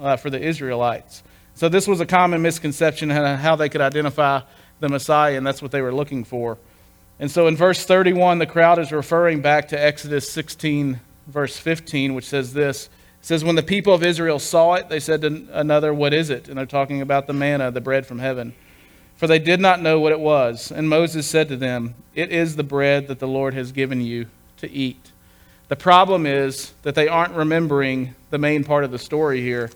uh, 0.00 0.16
for 0.16 0.30
the 0.30 0.40
Israelites. 0.40 1.22
So, 1.54 1.68
this 1.68 1.86
was 1.86 2.00
a 2.00 2.06
common 2.06 2.42
misconception 2.42 3.10
how 3.10 3.56
they 3.56 3.68
could 3.68 3.80
identify 3.80 4.40
the 4.80 4.88
Messiah, 4.88 5.36
and 5.36 5.46
that's 5.46 5.62
what 5.62 5.70
they 5.70 5.82
were 5.82 5.94
looking 5.94 6.24
for. 6.24 6.58
And 7.20 7.30
so, 7.30 7.46
in 7.46 7.56
verse 7.56 7.84
31, 7.84 8.38
the 8.38 8.46
crowd 8.46 8.78
is 8.78 8.90
referring 8.90 9.40
back 9.40 9.68
to 9.68 9.82
Exodus 9.82 10.30
16, 10.30 11.00
verse 11.28 11.56
15, 11.56 12.14
which 12.14 12.26
says 12.26 12.52
this. 12.52 12.86
It 13.20 13.26
says, 13.26 13.44
When 13.44 13.54
the 13.54 13.62
people 13.62 13.94
of 13.94 14.02
Israel 14.02 14.38
saw 14.38 14.74
it, 14.74 14.88
they 14.88 15.00
said 15.00 15.22
to 15.22 15.46
another, 15.52 15.94
What 15.94 16.12
is 16.12 16.30
it? 16.30 16.48
And 16.48 16.58
they're 16.58 16.66
talking 16.66 17.00
about 17.00 17.26
the 17.26 17.32
manna, 17.32 17.70
the 17.70 17.80
bread 17.80 18.06
from 18.06 18.18
heaven 18.18 18.54
for 19.16 19.26
they 19.26 19.38
did 19.38 19.60
not 19.60 19.80
know 19.80 20.00
what 20.00 20.12
it 20.12 20.20
was. 20.20 20.70
And 20.70 20.88
Moses 20.88 21.26
said 21.26 21.48
to 21.48 21.56
them, 21.56 21.94
It 22.14 22.32
is 22.32 22.56
the 22.56 22.64
bread 22.64 23.08
that 23.08 23.20
the 23.20 23.28
Lord 23.28 23.54
has 23.54 23.72
given 23.72 24.00
you 24.00 24.26
to 24.58 24.70
eat. 24.70 25.12
The 25.68 25.76
problem 25.76 26.26
is 26.26 26.72
that 26.82 26.94
they 26.94 27.08
aren't 27.08 27.34
remembering 27.34 28.14
the 28.30 28.38
main 28.38 28.64
part 28.64 28.84
of 28.84 28.90
the 28.90 28.98
story 28.98 29.40
here. 29.40 29.70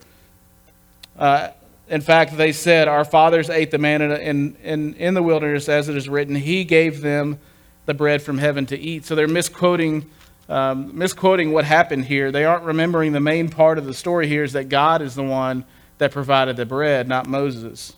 Uh, 1.19 1.49
in 1.89 2.01
fact, 2.01 2.37
they 2.37 2.53
said, 2.53 2.89
Our 2.89 3.05
fathers 3.05 3.51
ate 3.51 3.71
the 3.71 3.79
manna 3.79 4.15
in, 4.17 4.57
in, 4.63 4.95
in 4.95 5.15
the 5.15 5.23
wilderness, 5.23 5.69
as 5.69 5.89
it 5.89 5.97
is 5.97 6.09
written, 6.09 6.35
He 6.35 6.65
gave 6.65 7.01
them 7.01 7.39
the 7.87 7.95
bread 7.95 8.23
from 8.23 8.39
heaven 8.39 8.67
to 8.67 8.79
eat. 8.79 9.07
So 9.07 9.15
they're 9.15 9.27
misquoting, 9.27 10.11
um, 10.49 10.97
misquoting 10.97 11.53
what 11.53 11.65
happened 11.65 12.05
here. 12.05 12.31
They 12.31 12.45
aren't 12.45 12.65
remembering 12.65 13.13
the 13.13 13.21
main 13.21 13.49
part 13.49 13.79
of 13.79 13.87
the 13.87 13.95
story 13.95 14.29
here 14.29 14.45
is 14.45 14.53
that 14.53 14.69
God 14.69 15.01
is 15.01 15.15
the 15.15 15.23
one 15.23 15.65
that 15.97 16.13
provided 16.13 16.57
the 16.57 16.67
bread, 16.67 17.09
not 17.09 17.27
Moses. 17.27 17.95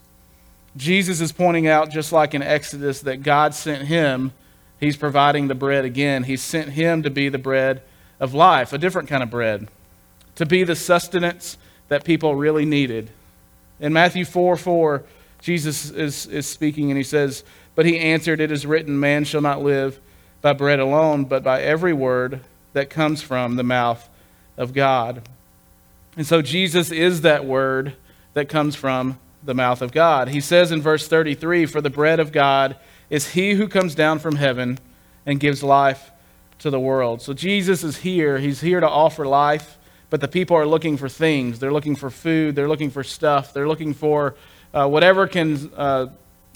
Jesus 0.76 1.20
is 1.20 1.32
pointing 1.32 1.66
out, 1.66 1.90
just 1.90 2.12
like 2.12 2.34
in 2.34 2.42
Exodus, 2.42 3.00
that 3.00 3.24
God 3.24 3.54
sent 3.54 3.88
him. 3.88 4.32
He's 4.78 4.96
providing 4.96 5.48
the 5.48 5.56
bread 5.56 5.84
again. 5.84 6.22
He 6.22 6.36
sent 6.36 6.70
him 6.70 7.02
to 7.02 7.10
be 7.10 7.28
the 7.28 7.38
bread 7.38 7.82
of 8.20 8.32
life, 8.32 8.72
a 8.72 8.78
different 8.78 9.08
kind 9.08 9.22
of 9.22 9.30
bread, 9.30 9.68
to 10.36 10.46
be 10.46 10.62
the 10.62 10.76
sustenance 10.76 11.58
that 11.90 12.04
people 12.04 12.34
really 12.34 12.64
needed. 12.64 13.10
In 13.78 13.92
Matthew 13.92 14.24
4 14.24 14.56
4, 14.56 15.04
Jesus 15.42 15.90
is, 15.90 16.26
is 16.26 16.46
speaking 16.46 16.90
and 16.90 16.96
he 16.96 17.04
says, 17.04 17.44
But 17.74 17.84
he 17.84 17.98
answered, 17.98 18.40
It 18.40 18.50
is 18.50 18.64
written, 18.64 18.98
Man 18.98 19.24
shall 19.24 19.42
not 19.42 19.62
live 19.62 20.00
by 20.40 20.54
bread 20.54 20.80
alone, 20.80 21.24
but 21.24 21.42
by 21.42 21.60
every 21.60 21.92
word 21.92 22.40
that 22.72 22.88
comes 22.88 23.20
from 23.20 23.56
the 23.56 23.62
mouth 23.62 24.08
of 24.56 24.72
God. 24.72 25.28
And 26.16 26.26
so 26.26 26.40
Jesus 26.42 26.90
is 26.90 27.20
that 27.22 27.44
word 27.44 27.94
that 28.34 28.48
comes 28.48 28.76
from 28.76 29.18
the 29.42 29.54
mouth 29.54 29.82
of 29.82 29.92
God. 29.92 30.28
He 30.28 30.40
says 30.40 30.70
in 30.70 30.80
verse 30.80 31.08
33 31.08 31.66
For 31.66 31.80
the 31.80 31.90
bread 31.90 32.20
of 32.20 32.32
God 32.32 32.76
is 33.08 33.30
he 33.30 33.54
who 33.54 33.68
comes 33.68 33.94
down 33.94 34.18
from 34.18 34.36
heaven 34.36 34.78
and 35.26 35.40
gives 35.40 35.62
life 35.62 36.10
to 36.60 36.70
the 36.70 36.80
world. 36.80 37.22
So 37.22 37.32
Jesus 37.32 37.82
is 37.82 37.98
here. 37.98 38.38
He's 38.38 38.60
here 38.60 38.80
to 38.80 38.88
offer 38.88 39.26
life, 39.26 39.78
but 40.10 40.20
the 40.20 40.28
people 40.28 40.56
are 40.56 40.66
looking 40.66 40.96
for 40.96 41.08
things. 41.08 41.58
They're 41.60 41.72
looking 41.72 41.96
for 41.96 42.10
food, 42.10 42.56
they're 42.56 42.68
looking 42.68 42.90
for 42.90 43.04
stuff, 43.04 43.52
they're 43.52 43.68
looking 43.68 43.94
for 43.94 44.34
uh, 44.74 44.88
whatever 44.88 45.26
can 45.26 45.72
uh, 45.76 46.08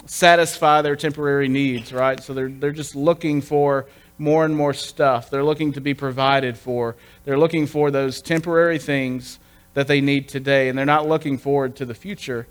satisfy 0.07 0.83
their 0.83 0.97
temporary 0.97 1.49
needs, 1.49 1.93
right? 1.93 2.21
So 2.21 2.35
they're, 2.35 2.49
they're 2.49 2.73
just 2.73 2.95
looking 2.95 3.41
for 3.41 3.87
more 4.19 4.45
and 4.45 4.57
more 4.57 4.75
stuff. 4.75 5.31
They're 5.31 5.45
looking 5.45 5.73
to 5.73 5.81
be 5.81 5.95
provided 5.95 6.57
for. 6.57 6.97
They're 7.25 7.39
looking 7.39 7.67
for 7.67 7.91
those 7.91 8.23
temporary 8.23 8.79
things 8.79 9.39
that 9.75 9.89
they 9.89 10.01
need 10.01 10.29
today, 10.29 10.69
and 10.69 10.79
they're 10.79 10.87
not 10.87 11.09
looking 11.09 11.39
forward 11.39 11.77
to 11.77 11.85
the 11.85 11.95
future. 11.95 12.47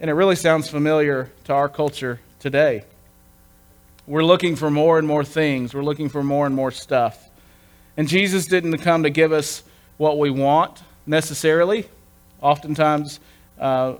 And 0.00 0.08
it 0.10 0.14
really 0.14 0.36
sounds 0.36 0.68
familiar 0.68 1.32
to 1.44 1.52
our 1.52 1.68
culture 1.68 2.20
today. 2.38 2.84
We're 4.06 4.24
looking 4.24 4.56
for 4.56 4.70
more 4.70 4.98
and 4.98 5.06
more 5.06 5.24
things, 5.24 5.74
we're 5.74 5.82
looking 5.82 6.08
for 6.08 6.22
more 6.22 6.46
and 6.46 6.54
more 6.54 6.70
stuff. 6.70 7.30
And 7.96 8.08
Jesus 8.08 8.46
didn't 8.46 8.78
come 8.78 9.02
to 9.02 9.10
give 9.10 9.32
us 9.32 9.62
what 9.96 10.18
we 10.18 10.30
want 10.30 10.82
necessarily. 11.06 11.88
Oftentimes, 12.40 13.20
uh, 13.58 13.94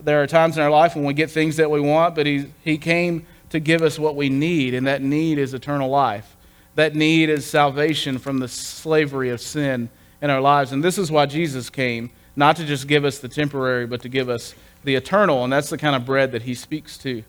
there 0.00 0.22
are 0.22 0.26
times 0.26 0.56
in 0.56 0.62
our 0.62 0.70
life 0.70 0.94
when 0.94 1.04
we 1.04 1.14
get 1.14 1.30
things 1.30 1.56
that 1.56 1.70
we 1.70 1.80
want, 1.80 2.14
but 2.14 2.26
he, 2.26 2.46
he 2.62 2.78
came 2.78 3.26
to 3.50 3.60
give 3.60 3.82
us 3.82 3.98
what 3.98 4.16
we 4.16 4.28
need, 4.28 4.74
and 4.74 4.86
that 4.86 5.02
need 5.02 5.38
is 5.38 5.54
eternal 5.54 5.88
life. 5.88 6.36
That 6.74 6.94
need 6.94 7.28
is 7.28 7.46
salvation 7.46 8.18
from 8.18 8.38
the 8.38 8.48
slavery 8.48 9.30
of 9.30 9.40
sin 9.40 9.90
in 10.20 10.30
our 10.30 10.40
lives. 10.40 10.72
And 10.72 10.82
this 10.82 10.98
is 10.98 11.10
why 11.10 11.26
Jesus 11.26 11.70
came, 11.70 12.10
not 12.34 12.56
to 12.56 12.64
just 12.64 12.88
give 12.88 13.04
us 13.04 13.18
the 13.18 13.28
temporary, 13.28 13.86
but 13.86 14.02
to 14.02 14.08
give 14.08 14.28
us 14.28 14.54
the 14.82 14.96
eternal. 14.96 15.44
And 15.44 15.52
that's 15.52 15.70
the 15.70 15.78
kind 15.78 15.94
of 15.94 16.04
bread 16.04 16.32
that 16.32 16.42
he 16.42 16.54
speaks 16.54 16.98
to. 16.98 17.22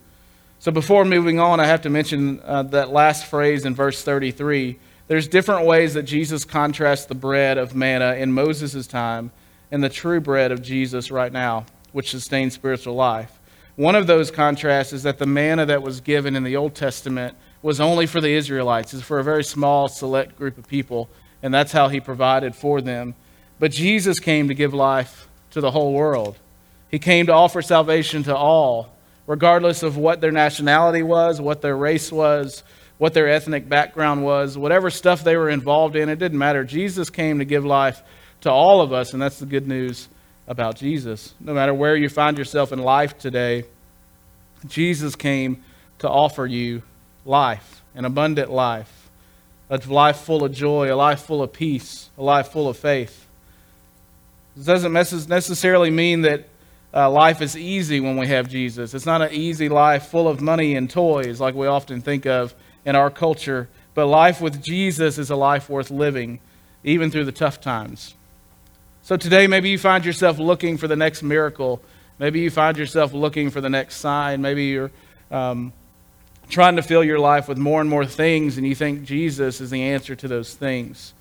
So 0.59 0.71
before 0.71 1.05
moving 1.05 1.39
on, 1.39 1.59
I 1.59 1.67
have 1.67 1.83
to 1.83 1.89
mention 1.89 2.41
uh, 2.43 2.63
that 2.63 2.89
last 2.89 3.25
phrase 3.25 3.65
in 3.65 3.75
verse 3.75 4.01
33. 4.01 4.79
There's 5.07 5.27
different 5.27 5.67
ways 5.67 5.93
that 5.93 6.03
Jesus 6.03 6.45
contrasts 6.45 7.05
the 7.05 7.15
bread 7.15 7.57
of 7.57 7.75
manna 7.75 8.15
in 8.15 8.31
Moses' 8.31 8.87
time 8.87 9.31
and 9.71 9.83
the 9.83 9.89
true 9.89 10.19
bread 10.19 10.51
of 10.51 10.63
Jesus 10.63 11.11
right 11.11 11.31
now, 11.31 11.65
which 11.91 12.09
sustains 12.09 12.53
spiritual 12.53 12.95
life. 12.95 13.39
One 13.75 13.95
of 13.95 14.07
those 14.07 14.31
contrasts 14.31 14.93
is 14.93 15.03
that 15.03 15.19
the 15.19 15.25
manna 15.25 15.65
that 15.67 15.83
was 15.83 15.99
given 15.99 16.35
in 16.35 16.43
the 16.43 16.55
Old 16.55 16.73
Testament 16.73 17.35
was 17.61 17.79
only 17.79 18.05
for 18.05 18.21
the 18.21 18.33
Israelites, 18.33 18.93
it's 18.93 19.03
for 19.03 19.19
a 19.19 19.23
very 19.23 19.43
small, 19.43 19.87
select 19.87 20.37
group 20.37 20.57
of 20.57 20.67
people, 20.67 21.09
and 21.43 21.53
that's 21.53 21.71
how 21.71 21.87
he 21.87 21.99
provided 21.99 22.55
for 22.55 22.81
them. 22.81 23.15
But 23.59 23.71
Jesus 23.71 24.19
came 24.19 24.47
to 24.47 24.53
give 24.53 24.73
life 24.73 25.27
to 25.51 25.61
the 25.61 25.71
whole 25.71 25.93
world. 25.93 26.37
He 26.89 26.99
came 26.99 27.25
to 27.25 27.33
offer 27.33 27.61
salvation 27.61 28.23
to 28.23 28.35
all, 28.35 28.95
regardless 29.27 29.83
of 29.83 29.97
what 29.97 30.21
their 30.21 30.31
nationality 30.31 31.03
was, 31.03 31.41
what 31.41 31.61
their 31.61 31.75
race 31.75 32.11
was, 32.11 32.63
what 32.97 33.13
their 33.13 33.29
ethnic 33.29 33.67
background 33.67 34.23
was, 34.23 34.57
whatever 34.57 34.89
stuff 34.89 35.23
they 35.23 35.35
were 35.35 35.49
involved 35.49 35.95
in, 35.95 36.09
it 36.09 36.17
didn't 36.17 36.37
matter. 36.37 36.63
Jesus 36.63 37.09
came 37.09 37.39
to 37.39 37.45
give 37.45 37.65
life 37.65 38.01
to 38.41 38.51
all 38.51 38.81
of 38.81 38.93
us, 38.93 39.13
and 39.13 39.21
that's 39.21 39.39
the 39.39 39.45
good 39.45 39.67
news 39.67 40.07
about 40.47 40.75
Jesus. 40.75 41.33
No 41.39 41.53
matter 41.53 41.73
where 41.73 41.95
you 41.95 42.09
find 42.09 42.37
yourself 42.37 42.71
in 42.71 42.79
life 42.79 43.17
today, 43.17 43.65
Jesus 44.67 45.15
came 45.15 45.63
to 45.99 46.09
offer 46.09 46.45
you 46.45 46.83
life, 47.25 47.83
an 47.95 48.05
abundant 48.05 48.51
life, 48.51 49.09
a 49.69 49.77
life 49.87 50.17
full 50.17 50.43
of 50.43 50.53
joy, 50.53 50.93
a 50.93 50.95
life 50.95 51.21
full 51.21 51.41
of 51.41 51.51
peace, 51.51 52.09
a 52.17 52.23
life 52.23 52.49
full 52.49 52.69
of 52.69 52.77
faith. 52.77 53.27
This 54.55 54.65
doesn't 54.65 54.93
necessarily 54.93 55.89
mean 55.89 56.21
that 56.21 56.47
uh, 56.93 57.09
life 57.09 57.41
is 57.41 57.57
easy 57.57 57.99
when 57.99 58.15
we 58.15 58.27
have 58.27 58.47
Jesus. 58.47 58.93
It's 58.93 59.05
not 59.05 59.21
an 59.21 59.33
easy 59.33 59.67
life 59.67 60.07
full 60.07 60.29
of 60.29 60.39
money 60.39 60.75
and 60.75 60.89
toys 60.89 61.41
like 61.41 61.55
we 61.55 61.67
often 61.67 61.99
think 61.99 62.25
of 62.25 62.55
in 62.85 62.95
our 62.95 63.09
culture, 63.09 63.67
but 63.93 64.05
life 64.05 64.39
with 64.39 64.63
Jesus 64.63 65.17
is 65.17 65.29
a 65.29 65.35
life 65.35 65.69
worth 65.69 65.89
living, 65.89 66.39
even 66.83 67.09
through 67.09 67.25
the 67.25 67.31
tough 67.31 67.59
times. 67.59 68.13
So 69.01 69.17
today, 69.17 69.47
maybe 69.47 69.69
you 69.69 69.77
find 69.77 70.05
yourself 70.05 70.39
looking 70.39 70.77
for 70.77 70.87
the 70.87 70.95
next 70.95 71.23
miracle. 71.23 71.81
Maybe 72.19 72.39
you 72.39 72.49
find 72.49 72.77
yourself 72.77 73.13
looking 73.13 73.49
for 73.49 73.61
the 73.61 73.69
next 73.69 73.97
sign. 73.97 74.41
Maybe 74.41 74.65
you're 74.65 74.91
um, 75.31 75.73
trying 76.49 76.75
to 76.75 76.81
fill 76.81 77.03
your 77.03 77.19
life 77.19 77.47
with 77.47 77.57
more 77.57 77.81
and 77.81 77.89
more 77.89 78.05
things, 78.05 78.57
and 78.57 78.67
you 78.67 78.75
think 78.75 79.03
Jesus 79.03 79.61
is 79.61 79.69
the 79.69 79.81
answer 79.81 80.15
to 80.15 80.27
those 80.27 80.53
things. 80.53 81.13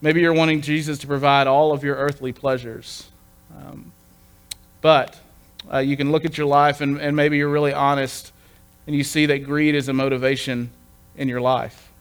Maybe 0.00 0.20
you're 0.20 0.32
wanting 0.32 0.60
Jesus 0.60 0.98
to 1.00 1.06
provide 1.06 1.46
all 1.46 1.72
of 1.72 1.84
your 1.84 1.96
earthly 1.96 2.32
pleasures. 2.32 3.08
Um, 3.54 3.92
but 4.80 5.18
uh, 5.72 5.78
you 5.78 5.96
can 5.96 6.10
look 6.10 6.24
at 6.24 6.38
your 6.38 6.46
life, 6.46 6.80
and, 6.80 6.98
and 6.98 7.14
maybe 7.14 7.36
you're 7.36 7.48
really 7.50 7.74
honest, 7.74 8.32
and 8.86 8.96
you 8.96 9.04
see 9.04 9.26
that 9.26 9.44
greed 9.44 9.74
is 9.74 9.88
a 9.88 9.92
motivation 9.92 10.70
in 11.20 11.28
your 11.28 11.40
life. 11.40 11.92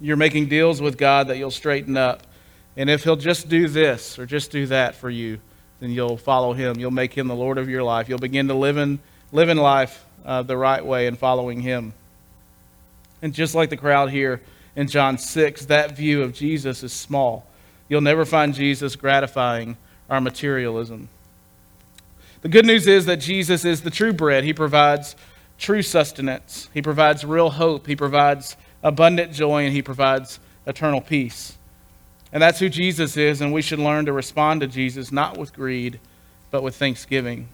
You're 0.00 0.16
making 0.16 0.46
deals 0.46 0.80
with 0.80 0.96
God 0.96 1.28
that 1.28 1.36
you'll 1.36 1.50
straighten 1.50 1.98
up 1.98 2.22
and 2.76 2.88
if 2.88 3.04
he'll 3.04 3.16
just 3.16 3.48
do 3.48 3.68
this 3.68 4.18
or 4.18 4.26
just 4.26 4.50
do 4.50 4.66
that 4.66 4.94
for 4.94 5.10
you, 5.10 5.40
then 5.80 5.90
you'll 5.90 6.16
follow 6.16 6.52
him. 6.52 6.78
You'll 6.78 6.90
make 6.90 7.12
him 7.12 7.28
the 7.28 7.34
Lord 7.34 7.58
of 7.58 7.68
your 7.68 7.82
life. 7.82 8.08
You'll 8.08 8.18
begin 8.18 8.48
to 8.48 8.54
live 8.54 8.76
in, 8.76 9.00
live 9.32 9.48
in 9.48 9.58
life 9.58 10.04
uh, 10.24 10.42
the 10.42 10.56
right 10.56 10.84
way 10.84 11.06
and 11.06 11.18
following 11.18 11.60
him. 11.60 11.92
And 13.22 13.34
just 13.34 13.54
like 13.54 13.70
the 13.70 13.76
crowd 13.76 14.10
here 14.10 14.40
in 14.76 14.88
John 14.88 15.18
6, 15.18 15.66
that 15.66 15.96
view 15.96 16.22
of 16.22 16.32
Jesus 16.32 16.82
is 16.82 16.92
small. 16.92 17.46
You'll 17.88 18.00
never 18.00 18.24
find 18.24 18.54
Jesus 18.54 18.96
gratifying 18.96 19.76
our 20.08 20.20
materialism. 20.20 21.08
The 22.42 22.48
good 22.48 22.64
news 22.64 22.86
is 22.86 23.04
that 23.06 23.16
Jesus 23.16 23.64
is 23.64 23.82
the 23.82 23.90
true 23.90 24.12
bread. 24.12 24.44
He 24.44 24.54
provides 24.54 25.16
true 25.60 25.82
sustenance, 25.82 26.68
He 26.74 26.82
provides 26.82 27.24
real 27.24 27.50
hope, 27.50 27.86
He 27.86 27.94
provides 27.94 28.56
abundant 28.82 29.32
joy, 29.32 29.64
and 29.64 29.72
He 29.72 29.82
provides 29.82 30.40
eternal 30.66 31.00
peace. 31.00 31.56
And 32.32 32.42
that's 32.42 32.58
who 32.58 32.68
Jesus 32.68 33.16
is, 33.16 33.40
and 33.40 33.52
we 33.52 33.62
should 33.62 33.78
learn 33.78 34.06
to 34.06 34.12
respond 34.12 34.62
to 34.62 34.66
Jesus 34.66 35.12
not 35.12 35.36
with 35.36 35.52
greed, 35.52 36.00
but 36.50 36.62
with 36.62 36.76
thanksgiving. 36.76 37.48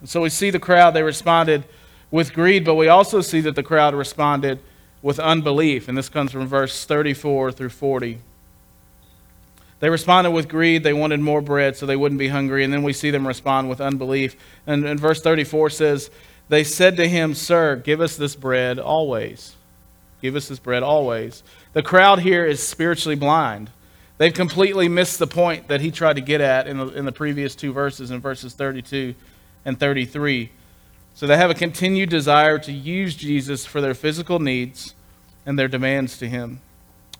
And 0.00 0.08
so 0.08 0.22
we 0.22 0.30
see 0.30 0.50
the 0.50 0.60
crowd, 0.60 0.92
they 0.92 1.02
responded 1.02 1.64
with 2.10 2.32
greed, 2.32 2.64
but 2.64 2.76
we 2.76 2.88
also 2.88 3.20
see 3.20 3.40
that 3.42 3.54
the 3.54 3.62
crowd 3.62 3.94
responded 3.94 4.60
with 5.02 5.18
unbelief. 5.18 5.88
And 5.88 5.98
this 5.98 6.08
comes 6.08 6.32
from 6.32 6.46
verse 6.46 6.84
34 6.84 7.52
through 7.52 7.68
40. 7.68 8.18
They 9.80 9.90
responded 9.90 10.30
with 10.30 10.48
greed. 10.48 10.82
They 10.82 10.92
wanted 10.92 11.20
more 11.20 11.40
bread 11.40 11.76
so 11.76 11.86
they 11.86 11.96
wouldn't 11.96 12.18
be 12.18 12.28
hungry. 12.28 12.64
And 12.64 12.72
then 12.72 12.82
we 12.82 12.92
see 12.92 13.10
them 13.10 13.26
respond 13.26 13.68
with 13.68 13.80
unbelief. 13.80 14.36
And, 14.66 14.84
and 14.84 14.98
verse 14.98 15.20
34 15.20 15.70
says, 15.70 16.10
They 16.48 16.64
said 16.64 16.96
to 16.96 17.08
him, 17.08 17.34
Sir, 17.34 17.76
give 17.76 18.00
us 18.00 18.16
this 18.16 18.34
bread 18.34 18.78
always. 18.78 19.54
Give 20.22 20.34
us 20.34 20.48
this 20.48 20.58
bread 20.58 20.82
always. 20.82 21.42
The 21.74 21.82
crowd 21.82 22.20
here 22.20 22.44
is 22.44 22.66
spiritually 22.66 23.16
blind. 23.16 23.70
They've 24.16 24.34
completely 24.34 24.88
missed 24.88 25.18
the 25.18 25.26
point 25.26 25.68
that 25.68 25.80
he 25.80 25.90
tried 25.90 26.16
to 26.16 26.22
get 26.22 26.40
at 26.40 26.66
in 26.66 26.78
the, 26.78 26.88
in 26.88 27.04
the 27.04 27.12
previous 27.12 27.54
two 27.54 27.72
verses, 27.72 28.10
in 28.10 28.20
verses 28.20 28.54
32 28.54 29.14
and 29.64 29.78
33. 29.78 30.50
So 31.14 31.26
they 31.26 31.36
have 31.36 31.50
a 31.50 31.54
continued 31.54 32.10
desire 32.10 32.58
to 32.58 32.72
use 32.72 33.14
Jesus 33.14 33.64
for 33.64 33.80
their 33.80 33.94
physical 33.94 34.38
needs 34.38 34.94
and 35.46 35.58
their 35.58 35.68
demands 35.68 36.18
to 36.18 36.28
him. 36.28 36.60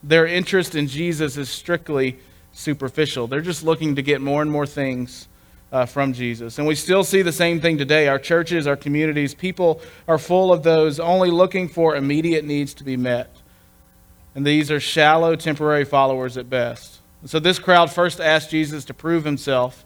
Their 0.02 0.26
interest 0.26 0.74
in 0.74 0.86
Jesus 0.88 1.36
is 1.36 1.48
strictly 1.48 2.18
superficial. 2.52 3.26
They're 3.26 3.40
just 3.40 3.62
looking 3.62 3.96
to 3.96 4.02
get 4.02 4.20
more 4.20 4.42
and 4.42 4.50
more 4.50 4.66
things 4.66 5.28
uh, 5.72 5.86
from 5.86 6.12
Jesus. 6.12 6.58
And 6.58 6.66
we 6.66 6.74
still 6.74 7.04
see 7.04 7.22
the 7.22 7.32
same 7.32 7.60
thing 7.60 7.78
today. 7.78 8.08
Our 8.08 8.18
churches, 8.18 8.66
our 8.66 8.76
communities, 8.76 9.34
people 9.34 9.80
are 10.06 10.18
full 10.18 10.52
of 10.52 10.62
those 10.62 10.98
only 10.98 11.30
looking 11.30 11.68
for 11.68 11.96
immediate 11.96 12.44
needs 12.44 12.74
to 12.74 12.84
be 12.84 12.96
met. 12.96 13.34
And 14.34 14.46
these 14.46 14.70
are 14.70 14.80
shallow, 14.80 15.36
temporary 15.36 15.84
followers 15.84 16.36
at 16.36 16.48
best. 16.48 17.00
So 17.24 17.38
this 17.38 17.58
crowd 17.58 17.92
first 17.92 18.20
asked 18.20 18.50
Jesus 18.50 18.84
to 18.86 18.94
prove 18.94 19.24
himself, 19.24 19.84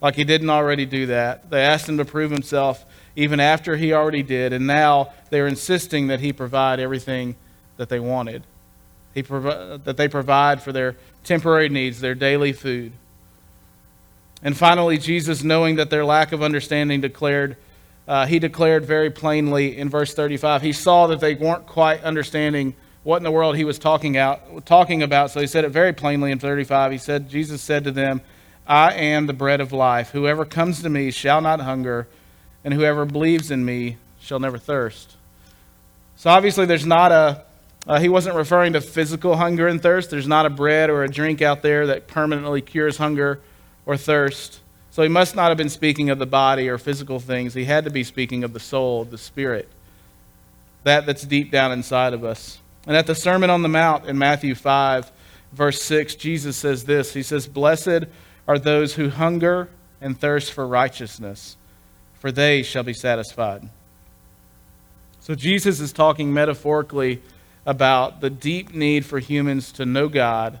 like 0.00 0.14
he 0.14 0.24
didn't 0.24 0.50
already 0.50 0.86
do 0.86 1.06
that. 1.06 1.50
They 1.50 1.60
asked 1.60 1.88
him 1.88 1.98
to 1.98 2.04
prove 2.04 2.30
himself 2.30 2.86
even 3.14 3.38
after 3.38 3.76
he 3.76 3.92
already 3.92 4.22
did. 4.22 4.52
And 4.52 4.66
now 4.66 5.12
they're 5.28 5.46
insisting 5.46 6.06
that 6.06 6.20
he 6.20 6.32
provide 6.32 6.80
everything 6.80 7.36
that 7.76 7.88
they 7.88 8.00
wanted, 8.00 8.42
he 9.14 9.22
that 9.22 9.94
they 9.96 10.08
provide 10.08 10.62
for 10.62 10.72
their 10.72 10.96
temporary 11.24 11.68
needs, 11.68 12.00
their 12.00 12.14
daily 12.14 12.52
food. 12.52 12.92
And 14.42 14.56
finally, 14.56 14.96
Jesus, 14.98 15.42
knowing 15.42 15.76
that 15.76 15.90
their 15.90 16.04
lack 16.04 16.32
of 16.32 16.42
understanding, 16.42 17.00
declared, 17.00 17.56
uh, 18.08 18.26
he 18.26 18.38
declared 18.38 18.84
very 18.84 19.10
plainly 19.10 19.76
in 19.76 19.88
verse 19.88 20.14
35, 20.14 20.62
he 20.62 20.72
saw 20.72 21.06
that 21.08 21.20
they 21.20 21.34
weren't 21.34 21.66
quite 21.66 22.02
understanding 22.02 22.74
what 23.02 23.18
in 23.18 23.22
the 23.22 23.30
world 23.30 23.56
he 23.56 23.64
was 23.64 23.78
talking, 23.78 24.16
out, 24.16 24.66
talking 24.66 25.02
about. 25.02 25.30
So 25.30 25.40
he 25.40 25.46
said 25.46 25.64
it 25.64 25.70
very 25.70 25.92
plainly 25.92 26.30
in 26.30 26.38
35. 26.38 26.92
He 26.92 26.98
said, 26.98 27.28
Jesus 27.28 27.60
said 27.62 27.84
to 27.84 27.90
them, 27.90 28.20
I 28.66 28.92
am 28.92 29.26
the 29.26 29.32
bread 29.32 29.60
of 29.60 29.72
life. 29.72 30.10
Whoever 30.10 30.44
comes 30.44 30.82
to 30.82 30.88
me 30.88 31.10
shall 31.10 31.40
not 31.40 31.60
hunger, 31.60 32.06
and 32.64 32.72
whoever 32.72 33.04
believes 33.04 33.50
in 33.50 33.64
me 33.64 33.96
shall 34.20 34.38
never 34.38 34.58
thirst. 34.58 35.16
So 36.16 36.30
obviously, 36.30 36.66
there's 36.66 36.86
not 36.86 37.12
a, 37.12 37.42
uh, 37.86 37.98
he 37.98 38.08
wasn't 38.08 38.36
referring 38.36 38.74
to 38.74 38.80
physical 38.80 39.36
hunger 39.36 39.66
and 39.66 39.82
thirst. 39.82 40.10
There's 40.10 40.28
not 40.28 40.46
a 40.46 40.50
bread 40.50 40.90
or 40.90 41.02
a 41.02 41.08
drink 41.08 41.40
out 41.42 41.62
there 41.62 41.86
that 41.86 42.06
permanently 42.06 42.60
cures 42.60 42.98
hunger 42.98 43.40
or 43.90 43.96
thirst. 43.96 44.60
So 44.90 45.02
he 45.02 45.08
must 45.08 45.34
not 45.34 45.48
have 45.48 45.58
been 45.58 45.68
speaking 45.68 46.10
of 46.10 46.20
the 46.20 46.26
body 46.26 46.68
or 46.68 46.78
physical 46.78 47.18
things. 47.18 47.54
He 47.54 47.64
had 47.64 47.82
to 47.84 47.90
be 47.90 48.04
speaking 48.04 48.44
of 48.44 48.52
the 48.52 48.60
soul, 48.60 49.04
the 49.04 49.18
spirit, 49.18 49.68
that 50.84 51.06
that's 51.06 51.24
deep 51.24 51.50
down 51.50 51.72
inside 51.72 52.14
of 52.14 52.24
us. 52.24 52.60
And 52.86 52.96
at 52.96 53.08
the 53.08 53.16
Sermon 53.16 53.50
on 53.50 53.62
the 53.62 53.68
Mount 53.68 54.06
in 54.06 54.16
Matthew 54.16 54.54
5, 54.54 55.10
verse 55.52 55.82
6, 55.82 56.14
Jesus 56.14 56.56
says 56.56 56.84
this 56.84 57.14
He 57.14 57.24
says, 57.24 57.48
Blessed 57.48 58.04
are 58.46 58.60
those 58.60 58.94
who 58.94 59.10
hunger 59.10 59.68
and 60.00 60.18
thirst 60.18 60.52
for 60.52 60.68
righteousness, 60.68 61.56
for 62.14 62.30
they 62.30 62.62
shall 62.62 62.84
be 62.84 62.94
satisfied. 62.94 63.68
So 65.18 65.34
Jesus 65.34 65.80
is 65.80 65.92
talking 65.92 66.32
metaphorically 66.32 67.22
about 67.66 68.20
the 68.20 68.30
deep 68.30 68.72
need 68.72 69.04
for 69.04 69.18
humans 69.18 69.72
to 69.72 69.84
know 69.84 70.08
God 70.08 70.60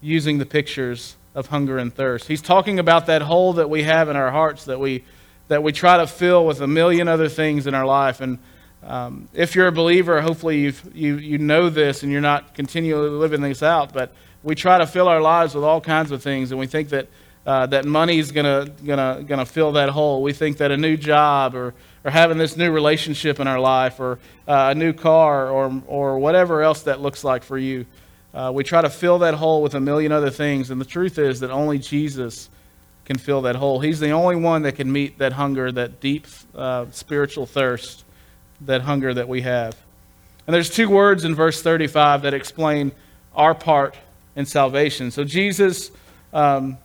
using 0.00 0.38
the 0.38 0.46
pictures 0.46 1.14
of 1.34 1.48
hunger 1.48 1.78
and 1.78 1.92
thirst. 1.92 2.28
He's 2.28 2.42
talking 2.42 2.78
about 2.78 3.06
that 3.06 3.22
hole 3.22 3.54
that 3.54 3.68
we 3.68 3.82
have 3.82 4.08
in 4.08 4.16
our 4.16 4.30
hearts 4.30 4.64
that 4.66 4.78
we 4.78 5.04
that 5.48 5.62
we 5.62 5.72
try 5.72 5.98
to 5.98 6.06
fill 6.06 6.46
with 6.46 6.60
a 6.60 6.66
million 6.66 7.06
other 7.08 7.28
things 7.28 7.66
in 7.66 7.74
our 7.74 7.84
life. 7.84 8.20
And 8.20 8.38
um, 8.82 9.28
if 9.34 9.54
you're 9.54 9.66
a 9.66 9.72
believer, 9.72 10.20
hopefully 10.20 10.60
you 10.60 10.72
you 10.92 11.16
you 11.16 11.38
know 11.38 11.70
this 11.70 12.02
and 12.02 12.12
you're 12.12 12.20
not 12.20 12.54
continually 12.54 13.10
living 13.10 13.40
this 13.40 13.62
out. 13.62 13.92
But 13.92 14.12
we 14.42 14.54
try 14.54 14.78
to 14.78 14.86
fill 14.86 15.08
our 15.08 15.20
lives 15.20 15.54
with 15.54 15.64
all 15.64 15.80
kinds 15.80 16.10
of 16.10 16.22
things, 16.22 16.50
and 16.50 16.60
we 16.60 16.66
think 16.66 16.90
that 16.90 17.08
uh, 17.46 17.66
that 17.66 17.84
money 17.84 18.18
is 18.18 18.32
gonna 18.32 18.68
gonna 18.84 19.24
gonna 19.26 19.46
fill 19.46 19.72
that 19.72 19.90
hole. 19.90 20.22
We 20.22 20.32
think 20.32 20.58
that 20.58 20.70
a 20.70 20.76
new 20.76 20.96
job 20.96 21.54
or 21.54 21.74
or 22.04 22.10
having 22.10 22.38
this 22.38 22.56
new 22.56 22.70
relationship 22.70 23.40
in 23.40 23.46
our 23.46 23.58
life 23.58 24.00
or 24.00 24.18
uh, 24.46 24.68
a 24.70 24.74
new 24.74 24.92
car 24.92 25.50
or 25.50 25.82
or 25.86 26.18
whatever 26.18 26.62
else 26.62 26.82
that 26.82 27.00
looks 27.00 27.24
like 27.24 27.42
for 27.42 27.58
you. 27.58 27.86
Uh, 28.34 28.50
we 28.52 28.64
try 28.64 28.82
to 28.82 28.90
fill 28.90 29.20
that 29.20 29.34
hole 29.34 29.62
with 29.62 29.74
a 29.74 29.80
million 29.80 30.10
other 30.10 30.30
things, 30.30 30.70
and 30.70 30.80
the 30.80 30.84
truth 30.84 31.18
is 31.18 31.38
that 31.40 31.50
only 31.50 31.78
Jesus 31.78 32.50
can 33.04 33.16
fill 33.16 33.42
that 33.42 33.54
hole. 33.54 33.78
He's 33.80 34.00
the 34.00 34.10
only 34.10 34.34
one 34.34 34.62
that 34.62 34.74
can 34.74 34.90
meet 34.90 35.18
that 35.18 35.34
hunger, 35.34 35.70
that 35.70 36.00
deep 36.00 36.26
uh, 36.54 36.86
spiritual 36.90 37.46
thirst, 37.46 38.04
that 38.62 38.80
hunger 38.80 39.14
that 39.14 39.28
we 39.28 39.42
have. 39.42 39.76
And 40.46 40.54
there's 40.54 40.70
two 40.70 40.88
words 40.88 41.24
in 41.24 41.34
verse 41.34 41.62
35 41.62 42.22
that 42.22 42.34
explain 42.34 42.92
our 43.36 43.54
part 43.54 43.96
in 44.34 44.46
salvation. 44.46 45.10
So, 45.10 45.22
Jesus, 45.22 45.92
um, 46.32 46.78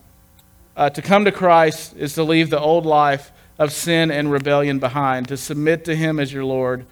uh, 0.76 0.90
to 0.90 1.02
come 1.02 1.24
to 1.24 1.32
Christ 1.32 1.96
is 1.96 2.14
to 2.14 2.22
leave 2.22 2.50
the 2.50 2.60
old 2.60 2.86
life 2.86 3.32
of 3.58 3.72
sin 3.72 4.10
and 4.10 4.30
rebellion 4.30 4.78
behind, 4.78 5.28
to 5.28 5.36
submit 5.36 5.84
to 5.86 5.96
Him 5.96 6.20
as 6.20 6.32
your 6.32 6.44
Lord, 6.44 6.86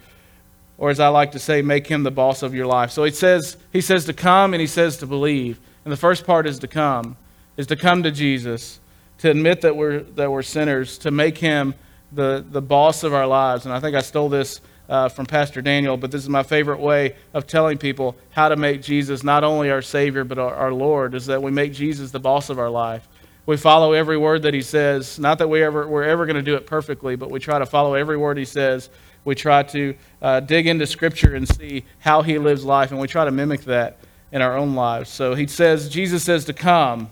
or 0.79 0.89
as 0.89 1.01
I 1.01 1.09
like 1.09 1.33
to 1.33 1.39
say, 1.39 1.61
make 1.61 1.87
Him 1.87 2.05
the 2.05 2.11
boss 2.11 2.43
of 2.43 2.55
your 2.55 2.67
life. 2.67 2.91
So, 2.91 3.05
he 3.05 3.11
says, 3.11 3.59
he 3.73 3.83
says 3.83 4.07
to 4.07 4.15
come 4.15 4.55
and 4.55 4.61
He 4.61 4.67
says 4.67 4.97
to 4.99 5.07
believe. 5.07 5.61
And 5.85 5.93
the 5.93 5.97
first 5.97 6.25
part 6.25 6.47
is 6.47 6.59
to 6.61 6.69
come, 6.69 7.17
is 7.57 7.67
to 7.67 7.77
come 7.77 8.03
to 8.05 8.11
Jesus 8.11 8.81
to 9.19 9.31
admit 9.31 9.61
that 9.63 9.77
we're, 9.77 10.01
that 10.01 10.31
we're 10.31 10.43
sinners, 10.43 10.99
to 10.99 11.11
make 11.11 11.39
him 11.39 11.75
the, 12.13 12.45
the 12.49 12.63
boss 12.63 13.03
of 13.03 13.13
our 13.13 13.27
lives. 13.27 13.67
And 13.67 13.75
I 13.75 13.81
think 13.81 13.97
I 13.97 14.01
stole 14.01 14.29
this 14.29 14.61
uh, 14.89 15.09
from 15.09 15.27
Pastor 15.27 15.61
Daniel, 15.61 15.97
but 15.97 16.11
this 16.11 16.23
is 16.23 16.29
my 16.29 16.43
favorite 16.43 16.81
way 16.81 17.17
of 17.35 17.47
telling 17.47 17.77
people 17.77 18.17
how 18.31 18.49
to 18.49 18.57
make 18.57 18.81
Jesus 18.81 19.23
not 19.23 19.45
only 19.45 19.71
our 19.71 19.83
Savior, 19.83 20.25
but 20.25 20.39
our, 20.39 20.55
our 20.55 20.73
Lord, 20.73 21.15
is 21.15 21.27
that 21.27 21.43
we 21.43 21.51
make 21.51 21.73
Jesus 21.73 22.11
the 22.11 22.21
boss 22.21 22.49
of 22.49 22.59
our 22.59 22.71
life. 22.71 23.07
We 23.45 23.57
follow 23.57 23.93
every 23.93 24.17
word 24.17 24.43
that 24.43 24.55
he 24.55 24.63
says. 24.63 25.19
Not 25.19 25.39
that 25.39 25.49
we 25.49 25.63
ever, 25.63 25.87
we're 25.87 26.05
ever 26.05 26.27
going 26.27 26.37
to 26.37 26.43
do 26.43 26.55
it 26.55 26.67
perfectly, 26.67 27.17
but 27.17 27.31
we 27.31 27.41
try 27.41 27.59
to 27.59 27.67
follow 27.67 27.95
every 27.95 28.17
word 28.17 28.39
he 28.39 28.45
says. 28.45 28.89
We 29.25 29.35
try 29.35 29.63
to 29.65 29.95
uh, 30.23 30.41
dig 30.41 30.67
into 30.67 30.87
Scripture 30.87 31.35
and 31.35 31.49
see 31.49 31.85
how 31.99 32.23
he 32.23 32.39
lives 32.39 32.65
life, 32.65 32.91
and 32.91 33.01
we 33.01 33.09
try 33.09 33.25
to 33.25 33.31
mimic 33.31 33.63
that 33.63 33.99
in 34.33 34.43
our 34.43 34.57
own 34.57 34.75
lives. 34.75 35.11
So 35.11 35.35
he 35.35 35.47
says, 35.47 35.89
Jesus 35.89 36.25
says 36.25 36.45
to 36.47 36.53
come 36.53 37.11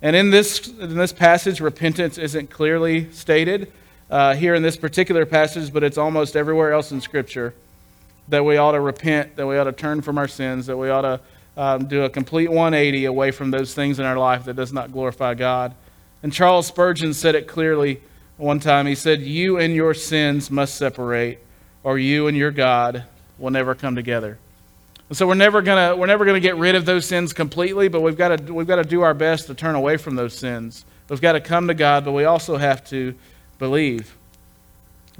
and 0.00 0.14
in 0.14 0.30
this, 0.30 0.68
in 0.68 0.96
this 0.96 1.12
passage, 1.12 1.60
repentance 1.60 2.18
isn't 2.18 2.50
clearly 2.50 3.10
stated 3.12 3.72
uh, 4.10 4.34
here 4.34 4.54
in 4.54 4.62
this 4.62 4.76
particular 4.76 5.26
passage, 5.26 5.72
but 5.72 5.82
it's 5.82 5.98
almost 5.98 6.36
everywhere 6.36 6.72
else 6.72 6.92
in 6.92 7.00
Scripture 7.00 7.52
that 8.28 8.44
we 8.44 8.58
ought 8.58 8.72
to 8.72 8.80
repent, 8.80 9.36
that 9.36 9.46
we 9.46 9.58
ought 9.58 9.64
to 9.64 9.72
turn 9.72 10.00
from 10.00 10.18
our 10.18 10.28
sins, 10.28 10.66
that 10.66 10.76
we 10.76 10.88
ought 10.88 11.02
to 11.02 11.20
um, 11.56 11.86
do 11.86 12.04
a 12.04 12.10
complete 12.10 12.48
180 12.48 13.06
away 13.06 13.32
from 13.32 13.50
those 13.50 13.74
things 13.74 13.98
in 13.98 14.04
our 14.04 14.16
life 14.16 14.44
that 14.44 14.54
does 14.54 14.72
not 14.72 14.92
glorify 14.92 15.34
God. 15.34 15.74
And 16.22 16.32
Charles 16.32 16.68
Spurgeon 16.68 17.12
said 17.12 17.34
it 17.34 17.48
clearly 17.48 18.00
one 18.38 18.60
time. 18.60 18.86
He 18.86 18.94
said, 18.94 19.20
You 19.20 19.58
and 19.58 19.74
your 19.74 19.92
sins 19.92 20.50
must 20.50 20.76
separate, 20.76 21.44
or 21.82 21.98
you 21.98 22.26
and 22.26 22.36
your 22.36 22.50
God 22.50 23.04
will 23.38 23.50
never 23.50 23.74
come 23.74 23.94
together. 23.94 24.38
And 25.08 25.16
so 25.16 25.26
we're 25.26 25.34
never 25.34 25.62
gonna 25.62 25.96
we're 25.96 26.06
never 26.06 26.24
gonna 26.24 26.40
get 26.40 26.56
rid 26.56 26.74
of 26.74 26.86
those 26.86 27.06
sins 27.06 27.32
completely, 27.32 27.88
but 27.88 28.00
we've 28.00 28.16
got 28.16 28.36
to 28.36 28.54
we've 28.54 28.66
got 28.66 28.76
to 28.76 28.84
do 28.84 29.02
our 29.02 29.14
best 29.14 29.46
to 29.46 29.54
turn 29.54 29.74
away 29.74 29.96
from 29.96 30.16
those 30.16 30.34
sins. 30.34 30.84
We've 31.08 31.20
got 31.20 31.32
to 31.32 31.40
come 31.40 31.68
to 31.68 31.74
God, 31.74 32.04
but 32.04 32.12
we 32.12 32.24
also 32.24 32.56
have 32.56 32.86
to 32.88 33.14
believe. 33.58 34.14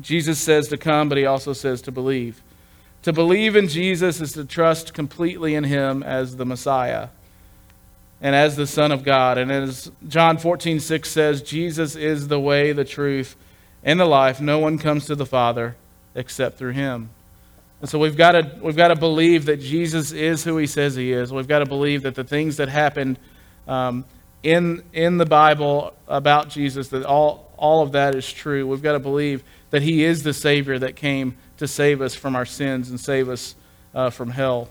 Jesus 0.01 0.39
says 0.39 0.69
to 0.69 0.77
come, 0.77 1.09
but 1.09 1.19
he 1.19 1.27
also 1.27 1.53
says 1.53 1.83
to 1.83 1.93
believe. 1.93 2.43
To 3.03 3.13
believe 3.13 3.57
in 3.57 3.69
Jesus 3.69 4.21
is 4.21 4.33
to 4.33 4.45
trust 4.45 4.93
completely 4.93 5.55
in 5.55 5.65
him 5.65 6.03
as 6.03 6.37
the 6.37 6.45
Messiah 6.45 7.09
and 8.21 8.35
as 8.35 8.57
the 8.57 8.67
Son 8.67 8.93
of 8.93 9.05
God. 9.05 9.39
And 9.39 9.51
as 9.51 9.91
John 10.07 10.39
14, 10.39 10.81
6 10.81 11.11
says, 11.11 11.43
Jesus 11.43 11.95
is 11.95 12.29
the 12.29 12.41
way, 12.41 12.73
the 12.73 12.85
truth, 12.85 13.37
and 13.83 13.99
the 13.99 14.07
life. 14.07 14.41
No 14.41 14.59
one 14.59 14.79
comes 14.79 15.07
to 15.07 15.15
the 15.15 15.27
Father 15.27 15.77
except 16.15 16.59
through 16.59 16.73
him. 16.73 17.11
And 17.81 17.89
so 17.89 17.99
we've 17.99 18.17
got 18.17 18.33
to 18.33 18.59
we've 18.61 18.77
got 18.77 18.89
to 18.89 18.97
believe 18.97 19.45
that 19.47 19.61
Jesus 19.61 20.11
is 20.11 20.43
who 20.43 20.57
He 20.57 20.67
says 20.67 20.97
He 20.97 21.13
is. 21.13 21.33
We've 21.33 21.47
got 21.47 21.61
to 21.61 21.67
believe 21.67 22.03
that 22.03 22.17
the 22.17 22.25
things 22.25 22.57
that 22.57 22.69
happened 22.69 23.19
um, 23.69 24.05
in 24.43 24.83
in 24.93 25.19
the 25.19 25.27
Bible 25.27 25.95
about 26.09 26.49
Jesus, 26.49 26.89
that 26.89 27.05
all 27.05 27.53
all 27.57 27.83
of 27.83 27.93
that 27.93 28.17
is 28.17 28.31
true. 28.33 28.67
We've 28.67 28.83
got 28.83 28.93
to 28.93 28.99
believe 28.99 29.45
that 29.71 29.83
He 29.83 30.03
is 30.03 30.25
the 30.25 30.35
Savior 30.35 30.79
that 30.81 30.97
came 30.97 31.37
to 31.59 31.69
save 31.69 32.03
us 32.03 32.17
from 32.17 32.35
our 32.35 32.47
sins 32.47 32.91
and 32.91 32.99
save 32.99 33.29
us 33.29 33.55
uh, 33.95 34.11
from 34.11 34.31
hell. 34.31 34.69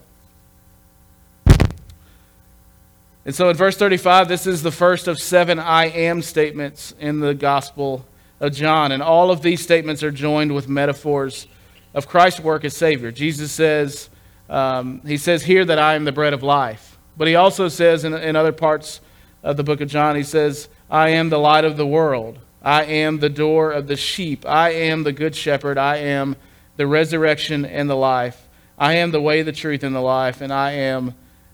And 3.27 3.35
so 3.35 3.49
in 3.49 3.57
verse 3.57 3.75
35, 3.75 4.29
this 4.29 4.47
is 4.47 4.63
the 4.63 4.71
first 4.71 5.09
of 5.09 5.19
seven 5.19 5.59
I 5.59 5.87
am 5.87 6.21
statements 6.21 6.95
in 6.97 7.19
the 7.19 7.33
Gospel 7.33 8.05
of 8.39 8.53
John. 8.53 8.93
And 8.93 9.03
all 9.03 9.31
of 9.31 9.41
these 9.41 9.61
statements 9.61 10.01
are 10.01 10.11
joined 10.11 10.55
with 10.55 10.69
metaphors 10.69 11.45
of 11.93 12.07
Christ's 12.07 12.39
work 12.39 12.63
as 12.63 12.73
Savior. 12.73 13.11
Jesus 13.11 13.51
says, 13.51 14.09
um, 14.49 15.01
He 15.05 15.17
says 15.17 15.43
here 15.43 15.65
that 15.65 15.77
I 15.77 15.95
am 15.95 16.05
the 16.05 16.13
bread 16.13 16.31
of 16.31 16.41
life. 16.41 16.97
But 17.17 17.27
He 17.27 17.35
also 17.35 17.67
says 17.67 18.05
in, 18.05 18.13
in 18.13 18.37
other 18.37 18.53
parts 18.53 19.01
of 19.43 19.57
the 19.57 19.63
book 19.63 19.81
of 19.81 19.89
John, 19.89 20.15
He 20.15 20.23
says, 20.23 20.69
I 20.89 21.09
am 21.09 21.27
the 21.27 21.37
light 21.37 21.65
of 21.65 21.75
the 21.75 21.85
world. 21.85 22.39
I 22.61 22.85
am 22.85 23.19
the 23.19 23.27
door 23.27 23.73
of 23.73 23.87
the 23.87 23.97
sheep. 23.97 24.45
I 24.47 24.69
am 24.69 25.03
the 25.03 25.11
good 25.11 25.35
shepherd. 25.35 25.77
I 25.77 25.97
am 25.97 26.37
the 26.77 26.87
resurrection 26.87 27.65
and 27.65 27.89
the 27.89 27.95
life. 27.95 28.47
I 28.77 28.95
am 28.95 29.11
the 29.11 29.19
way, 29.19 29.41
the 29.41 29.51
truth, 29.51 29.83
and 29.83 29.93
the 29.93 29.99
life, 29.99 30.39
and 30.39 30.53
I 30.53 30.71
am 30.71 31.13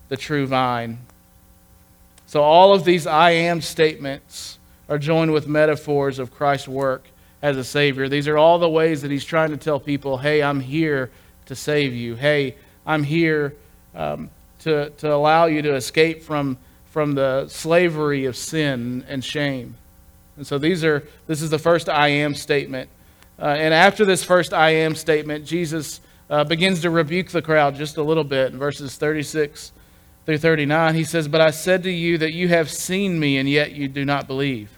the 0.10 0.18
true 0.18 0.46
vine. 0.46 1.00
So, 2.34 2.42
all 2.42 2.74
of 2.74 2.84
these 2.84 3.06
I 3.06 3.30
am 3.30 3.62
statements 3.62 4.58
are 4.90 4.98
joined 4.98 5.34
with 5.34 5.48
metaphors 5.48 6.18
of 6.18 6.32
Christ's 6.32 6.68
work 6.68 7.06
as 7.44 7.58
a 7.58 7.64
Savior. 7.64 8.10
These 8.10 8.28
are 8.28 8.40
all 8.40 8.58
the 8.58 8.68
ways 8.68 9.04
that 9.04 9.12
He's 9.12 9.24
trying 9.24 9.52
to 9.52 9.58
tell 9.58 9.80
people, 9.80 10.18
hey, 10.18 10.42
I'm 10.42 10.60
here 10.60 11.12
to 11.46 11.56
save 11.56 11.94
you. 11.94 12.16
Hey, 12.16 12.56
I'm 12.88 13.04
here 13.04 13.56
um, 13.94 14.32
to, 14.62 14.90
to 14.90 15.14
allow 15.14 15.46
you 15.46 15.62
to 15.62 15.76
escape 15.76 16.24
from, 16.24 16.58
from 16.86 17.14
the 17.14 17.48
slavery 17.50 18.26
of 18.26 18.36
sin 18.36 19.06
and 19.08 19.24
shame. 19.24 19.76
And 20.36 20.48
so 20.48 20.58
these 20.58 20.84
are, 20.84 21.08
this 21.28 21.40
is 21.40 21.52
the 21.52 21.60
first 21.60 21.88
I 21.88 22.08
am 22.08 22.34
statement. 22.34 22.90
Uh, 23.38 23.46
and 23.60 23.76
after 23.76 24.06
this 24.06 24.24
first 24.24 24.56
I 24.56 24.72
am 24.72 24.96
statement, 24.96 25.46
Jesus 25.46 26.02
uh, 26.32 26.44
begins 26.46 26.82
to 26.82 26.90
rebuke 26.90 27.30
the 27.30 27.44
crowd 27.44 27.76
just 27.76 27.98
a 27.98 28.04
little 28.04 28.24
bit 28.24 28.52
in 28.52 28.58
verses 28.58 28.96
36 28.96 29.72
through 30.26 30.38
39. 30.38 30.96
He 30.96 31.04
says, 31.04 31.28
But 31.28 31.42
I 31.42 31.52
said 31.52 31.84
to 31.84 31.92
you 31.92 32.18
that 32.18 32.34
you 32.34 32.48
have 32.48 32.70
seen 32.70 33.20
me, 33.20 33.38
and 33.38 33.50
yet 33.50 33.74
you 33.74 33.88
do 33.88 34.06
not 34.06 34.28
believe. 34.28 34.78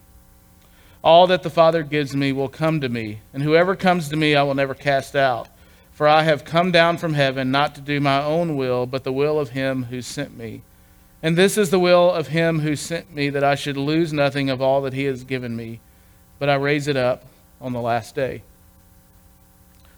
All 1.03 1.27
that 1.27 1.43
the 1.43 1.49
Father 1.49 1.83
gives 1.83 2.15
me 2.15 2.31
will 2.31 2.49
come 2.49 2.81
to 2.81 2.89
me, 2.89 3.19
and 3.33 3.43
whoever 3.43 3.75
comes 3.75 4.09
to 4.09 4.15
me 4.15 4.35
I 4.35 4.43
will 4.43 4.55
never 4.55 4.73
cast 4.73 5.15
out. 5.15 5.47
For 5.91 6.07
I 6.07 6.23
have 6.23 6.43
come 6.43 6.71
down 6.71 6.97
from 6.97 7.13
heaven 7.13 7.51
not 7.51 7.75
to 7.75 7.81
do 7.81 7.99
my 7.99 8.21
own 8.21 8.57
will, 8.57 8.85
but 8.85 9.03
the 9.03 9.13
will 9.13 9.39
of 9.39 9.51
him 9.51 9.83
who 9.83 10.01
sent 10.01 10.35
me. 10.35 10.61
And 11.23 11.37
this 11.37 11.57
is 11.57 11.69
the 11.69 11.79
will 11.79 12.11
of 12.11 12.27
him 12.27 12.59
who 12.59 12.75
sent 12.75 13.13
me, 13.13 13.29
that 13.29 13.43
I 13.43 13.55
should 13.55 13.77
lose 13.77 14.11
nothing 14.11 14.49
of 14.49 14.61
all 14.61 14.81
that 14.81 14.93
he 14.93 15.05
has 15.05 15.23
given 15.23 15.55
me, 15.55 15.79
but 16.37 16.49
I 16.49 16.55
raise 16.55 16.87
it 16.87 16.97
up 16.97 17.23
on 17.61 17.71
the 17.71 17.81
last 17.81 18.15
day. 18.15 18.41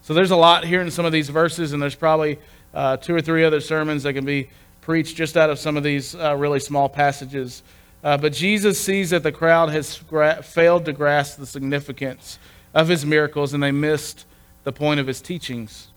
So 0.02 0.14
there's 0.14 0.30
a 0.30 0.36
lot 0.36 0.64
here 0.64 0.80
in 0.80 0.90
some 0.90 1.04
of 1.04 1.12
these 1.12 1.28
verses, 1.28 1.72
and 1.72 1.82
there's 1.82 1.94
probably 1.94 2.38
uh, 2.72 2.98
two 2.98 3.14
or 3.14 3.20
three 3.20 3.44
other 3.44 3.60
sermons 3.60 4.04
that 4.04 4.12
can 4.12 4.24
be 4.24 4.48
preached 4.88 5.16
just 5.16 5.36
out 5.36 5.50
of 5.50 5.58
some 5.58 5.76
of 5.76 5.82
these 5.82 6.14
uh, 6.14 6.34
really 6.34 6.58
small 6.58 6.88
passages. 6.88 7.62
Uh, 8.02 8.16
but 8.16 8.32
Jesus 8.32 8.80
sees 8.80 9.10
that 9.10 9.22
the 9.22 9.30
crowd 9.30 9.68
has 9.68 9.98
gra- 10.08 10.42
failed 10.42 10.86
to 10.86 10.94
grasp 10.94 11.38
the 11.38 11.44
significance 11.44 12.38
of 12.72 12.88
his 12.88 13.04
miracles 13.04 13.52
and 13.52 13.62
they 13.62 13.70
missed 13.70 14.24
the 14.64 14.72
point 14.72 14.98
of 14.98 15.06
his 15.06 15.20
teachings. 15.20 15.88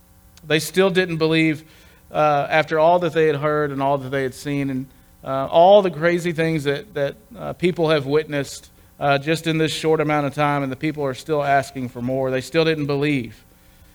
They 0.46 0.60
still 0.60 0.90
didn't 0.90 1.20
believe 1.20 1.64
uh, 2.12 2.48
after 2.50 2.80
all 2.80 3.00
that 3.00 3.14
they 3.14 3.28
had 3.28 3.38
heard 3.38 3.72
and 3.72 3.82
all 3.82 3.98
that 3.98 4.10
they 4.10 4.24
had 4.24 4.34
seen 4.34 4.70
and 4.70 4.88
uh, 5.24 5.48
all 5.50 5.82
the 5.82 5.92
crazy 5.92 6.34
things 6.34 6.66
that, 6.66 6.94
that 6.94 7.16
uh, 7.38 7.54
people 7.54 7.92
have 7.92 8.06
witnessed 8.06 8.72
uh, 9.00 9.18
just 9.18 9.48
in 9.48 9.58
this 9.58 9.72
short 9.72 10.02
amount 10.02 10.28
of 10.28 10.34
time, 10.34 10.64
and 10.64 10.72
the 10.72 10.76
people 10.76 11.06
are 11.06 11.14
still 11.14 11.42
asking 11.42 11.88
for 11.88 12.02
more. 12.02 12.30
They 12.30 12.42
still 12.42 12.66
didn't 12.66 12.88
believe. 12.88 13.42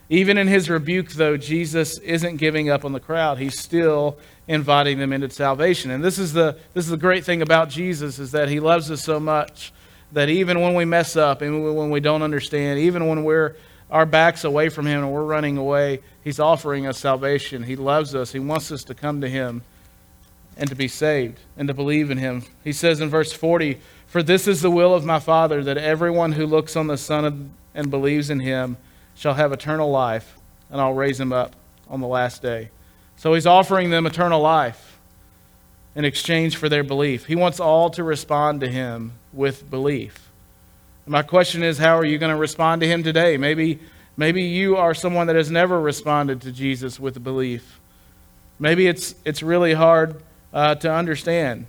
Even 0.09 0.37
in 0.37 0.47
his 0.47 0.69
rebuke, 0.69 1.09
though, 1.11 1.35
Jesus 1.35 1.97
isn't 1.99 2.37
giving 2.37 2.69
up 2.69 2.85
on 2.85 2.93
the 2.93 2.99
crowd. 2.99 3.39
He's 3.39 3.59
still 3.59 4.17
inviting 4.47 4.99
them 4.99 5.11
into 5.11 5.29
salvation. 5.29 5.91
And 5.91 6.03
this 6.03 6.17
is 6.17 6.31
the, 6.31 6.57
this 6.73 6.85
is 6.85 6.91
the 6.91 6.97
great 6.97 7.25
thing 7.25 7.41
about 7.41 7.69
Jesus 7.69 8.17
is 8.17 8.31
that 8.31 8.47
he 8.47 8.61
loves 8.61 8.89
us 8.89 9.03
so 9.03 9.19
much 9.19 9.73
that 10.13 10.29
even 10.29 10.61
when 10.61 10.73
we 10.73 10.85
mess 10.85 11.17
up, 11.17 11.41
and 11.41 11.75
when 11.75 11.89
we 11.89 11.99
don't 11.99 12.21
understand, 12.21 12.79
even 12.79 13.07
when 13.07 13.25
we're 13.25 13.55
our 13.91 14.05
backs 14.05 14.45
away 14.45 14.69
from 14.69 14.85
him 14.85 15.03
and 15.03 15.11
we're 15.11 15.23
running 15.23 15.57
away, 15.57 15.99
he's 16.23 16.39
offering 16.39 16.87
us 16.87 16.97
salvation. 16.97 17.63
He 17.63 17.75
loves 17.75 18.15
us. 18.15 18.31
He 18.31 18.39
wants 18.39 18.71
us 18.71 18.83
to 18.85 18.93
come 18.93 19.19
to 19.21 19.29
him 19.29 19.63
and 20.55 20.69
to 20.69 20.75
be 20.75 20.87
saved 20.87 21.39
and 21.57 21.67
to 21.67 21.73
believe 21.73 22.09
in 22.09 22.17
him. 22.17 22.43
He 22.63 22.73
says 22.73 23.01
in 23.01 23.09
verse 23.09 23.33
40, 23.33 23.79
"For 24.07 24.23
this 24.23 24.47
is 24.47 24.61
the 24.61 24.71
will 24.71 24.93
of 24.93 25.05
my 25.05 25.19
Father 25.19 25.63
that 25.63 25.77
everyone 25.77 26.33
who 26.33 26.45
looks 26.45 26.75
on 26.75 26.87
the 26.87 26.97
Son 26.97 27.51
and 27.75 27.91
believes 27.91 28.29
in 28.29 28.39
him 28.39 28.77
shall 29.17 29.33
have 29.33 29.51
eternal 29.51 29.89
life, 29.89 30.37
and 30.69 30.79
I'll 30.79 30.93
raise 30.93 31.19
him 31.19 31.33
up 31.33 31.55
on 31.89 31.99
the 31.99 32.07
last 32.07 32.41
day." 32.41 32.69
So 33.17 33.33
he's 33.33 33.47
offering 33.47 33.89
them 33.89 34.05
eternal 34.05 34.41
life 34.41 34.99
in 35.95 36.05
exchange 36.05 36.55
for 36.55 36.69
their 36.69 36.83
belief. 36.83 37.25
He 37.25 37.35
wants 37.35 37.59
all 37.59 37.89
to 37.89 38.03
respond 38.03 38.61
to 38.61 38.67
him 38.67 39.13
with 39.33 39.69
belief. 39.69 40.29
My 41.07 41.23
question 41.23 41.63
is, 41.63 41.79
how 41.79 41.97
are 41.97 42.05
you 42.05 42.19
going 42.19 42.33
to 42.33 42.37
respond 42.37 42.81
to 42.81 42.87
him 42.87 43.01
today? 43.01 43.37
Maybe, 43.37 43.79
maybe 44.17 44.43
you 44.43 44.75
are 44.75 44.93
someone 44.93 45.27
that 45.27 45.35
has 45.35 45.49
never 45.49 45.79
responded 45.79 46.41
to 46.41 46.51
Jesus 46.51 46.99
with 46.99 47.23
belief. 47.23 47.79
Maybe 48.59 48.87
it's, 48.87 49.15
it's 49.25 49.41
really 49.41 49.73
hard 49.73 50.21
uh, 50.53 50.75
to 50.75 50.93
understand. 50.93 51.65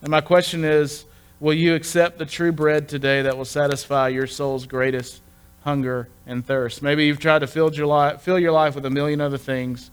And 0.00 0.10
my 0.10 0.22
question 0.22 0.64
is, 0.64 1.04
will 1.38 1.54
you 1.54 1.74
accept 1.74 2.18
the 2.18 2.26
true 2.26 2.52
bread 2.52 2.88
today 2.88 3.22
that 3.22 3.36
will 3.36 3.44
satisfy 3.44 4.08
your 4.08 4.26
soul's 4.26 4.66
greatest 4.66 5.20
hunger 5.62 6.08
and 6.26 6.44
thirst? 6.44 6.82
Maybe 6.82 7.06
you've 7.06 7.20
tried 7.20 7.40
to 7.40 7.46
fill 7.46 7.72
your 7.72 7.86
life, 7.86 8.22
fill 8.22 8.38
your 8.38 8.52
life 8.52 8.74
with 8.74 8.86
a 8.86 8.90
million 8.90 9.20
other 9.20 9.38
things 9.38 9.90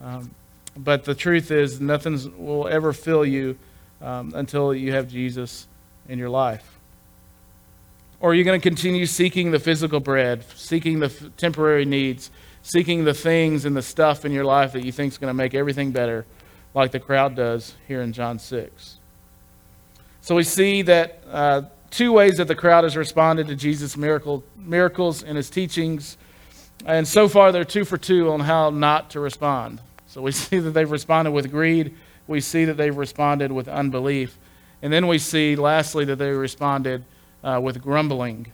um, 0.00 0.34
but 0.76 1.04
the 1.04 1.14
truth 1.14 1.50
is, 1.50 1.80
nothing 1.80 2.32
will 2.38 2.68
ever 2.68 2.92
fill 2.92 3.24
you 3.24 3.58
um, 4.00 4.32
until 4.34 4.74
you 4.74 4.92
have 4.92 5.08
Jesus 5.08 5.66
in 6.08 6.18
your 6.18 6.30
life. 6.30 6.78
Or 8.20 8.30
are 8.30 8.34
you 8.34 8.44
going 8.44 8.60
to 8.60 8.68
continue 8.68 9.06
seeking 9.06 9.50
the 9.50 9.58
physical 9.58 10.00
bread, 10.00 10.44
seeking 10.54 11.00
the 11.00 11.06
f- 11.06 11.36
temporary 11.36 11.84
needs, 11.84 12.30
seeking 12.62 13.04
the 13.04 13.14
things 13.14 13.64
and 13.64 13.76
the 13.76 13.82
stuff 13.82 14.24
in 14.24 14.32
your 14.32 14.44
life 14.44 14.72
that 14.72 14.84
you 14.84 14.92
think 14.92 15.12
is 15.12 15.18
going 15.18 15.30
to 15.30 15.34
make 15.34 15.54
everything 15.54 15.90
better, 15.90 16.26
like 16.74 16.92
the 16.92 17.00
crowd 17.00 17.34
does 17.34 17.74
here 17.88 18.02
in 18.02 18.12
John 18.12 18.38
6? 18.38 18.98
So 20.20 20.34
we 20.34 20.44
see 20.44 20.82
that 20.82 21.22
uh, 21.30 21.62
two 21.90 22.12
ways 22.12 22.36
that 22.38 22.48
the 22.48 22.54
crowd 22.54 22.84
has 22.84 22.96
responded 22.96 23.48
to 23.48 23.56
Jesus' 23.56 23.96
miracle, 23.96 24.44
miracles 24.56 25.22
and 25.22 25.36
his 25.36 25.50
teachings. 25.50 26.16
And 26.86 27.06
so 27.06 27.28
far, 27.28 27.52
they're 27.52 27.64
two 27.64 27.84
for 27.84 27.98
two 27.98 28.30
on 28.30 28.40
how 28.40 28.70
not 28.70 29.10
to 29.10 29.20
respond. 29.20 29.80
So 30.06 30.22
we 30.22 30.32
see 30.32 30.58
that 30.58 30.70
they've 30.70 30.90
responded 30.90 31.32
with 31.32 31.50
greed. 31.50 31.94
We 32.26 32.40
see 32.40 32.64
that 32.64 32.76
they've 32.76 32.96
responded 32.96 33.52
with 33.52 33.68
unbelief. 33.68 34.38
And 34.82 34.92
then 34.92 35.06
we 35.06 35.18
see, 35.18 35.56
lastly, 35.56 36.04
that 36.06 36.16
they 36.16 36.30
responded 36.30 37.04
uh, 37.44 37.60
with 37.62 37.82
grumbling. 37.82 38.46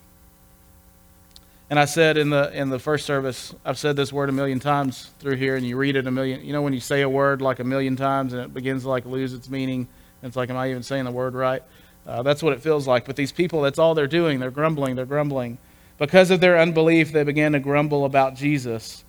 And 1.68 1.78
I 1.80 1.84
said 1.84 2.16
in 2.16 2.30
the 2.30 2.52
in 2.52 2.70
the 2.70 2.78
first 2.78 3.06
service, 3.06 3.52
I've 3.64 3.78
said 3.78 3.96
this 3.96 4.12
word 4.12 4.28
a 4.28 4.32
million 4.32 4.60
times 4.60 5.10
through 5.18 5.34
here, 5.34 5.56
and 5.56 5.66
you 5.66 5.76
read 5.76 5.96
it 5.96 6.06
a 6.06 6.10
million. 6.12 6.44
You 6.44 6.52
know 6.52 6.62
when 6.62 6.72
you 6.72 6.80
say 6.80 7.02
a 7.02 7.08
word 7.08 7.42
like 7.42 7.58
a 7.58 7.64
million 7.64 7.96
times 7.96 8.32
and 8.32 8.42
it 8.42 8.54
begins 8.54 8.84
to 8.84 8.88
like 8.88 9.04
lose 9.04 9.34
its 9.34 9.50
meaning, 9.50 9.88
it's 10.22 10.36
like, 10.36 10.48
am 10.48 10.56
I 10.56 10.70
even 10.70 10.84
saying 10.84 11.04
the 11.04 11.10
word 11.10 11.34
right? 11.34 11.62
Uh, 12.06 12.22
that's 12.22 12.42
what 12.42 12.52
it 12.52 12.60
feels 12.60 12.86
like. 12.86 13.04
But 13.04 13.16
these 13.16 13.32
people, 13.32 13.62
that's 13.62 13.78
all 13.78 13.94
they're 13.94 14.06
doing. 14.06 14.38
They're 14.38 14.50
grumbling. 14.50 14.96
They're 14.96 15.06
grumbling. 15.06 15.58
Because 15.98 16.30
of 16.30 16.40
their 16.40 16.58
unbelief, 16.58 17.12
they 17.12 17.24
began 17.24 17.52
to 17.52 17.58
grumble 17.58 18.04
about 18.04 18.36
Jesus. 18.36 19.02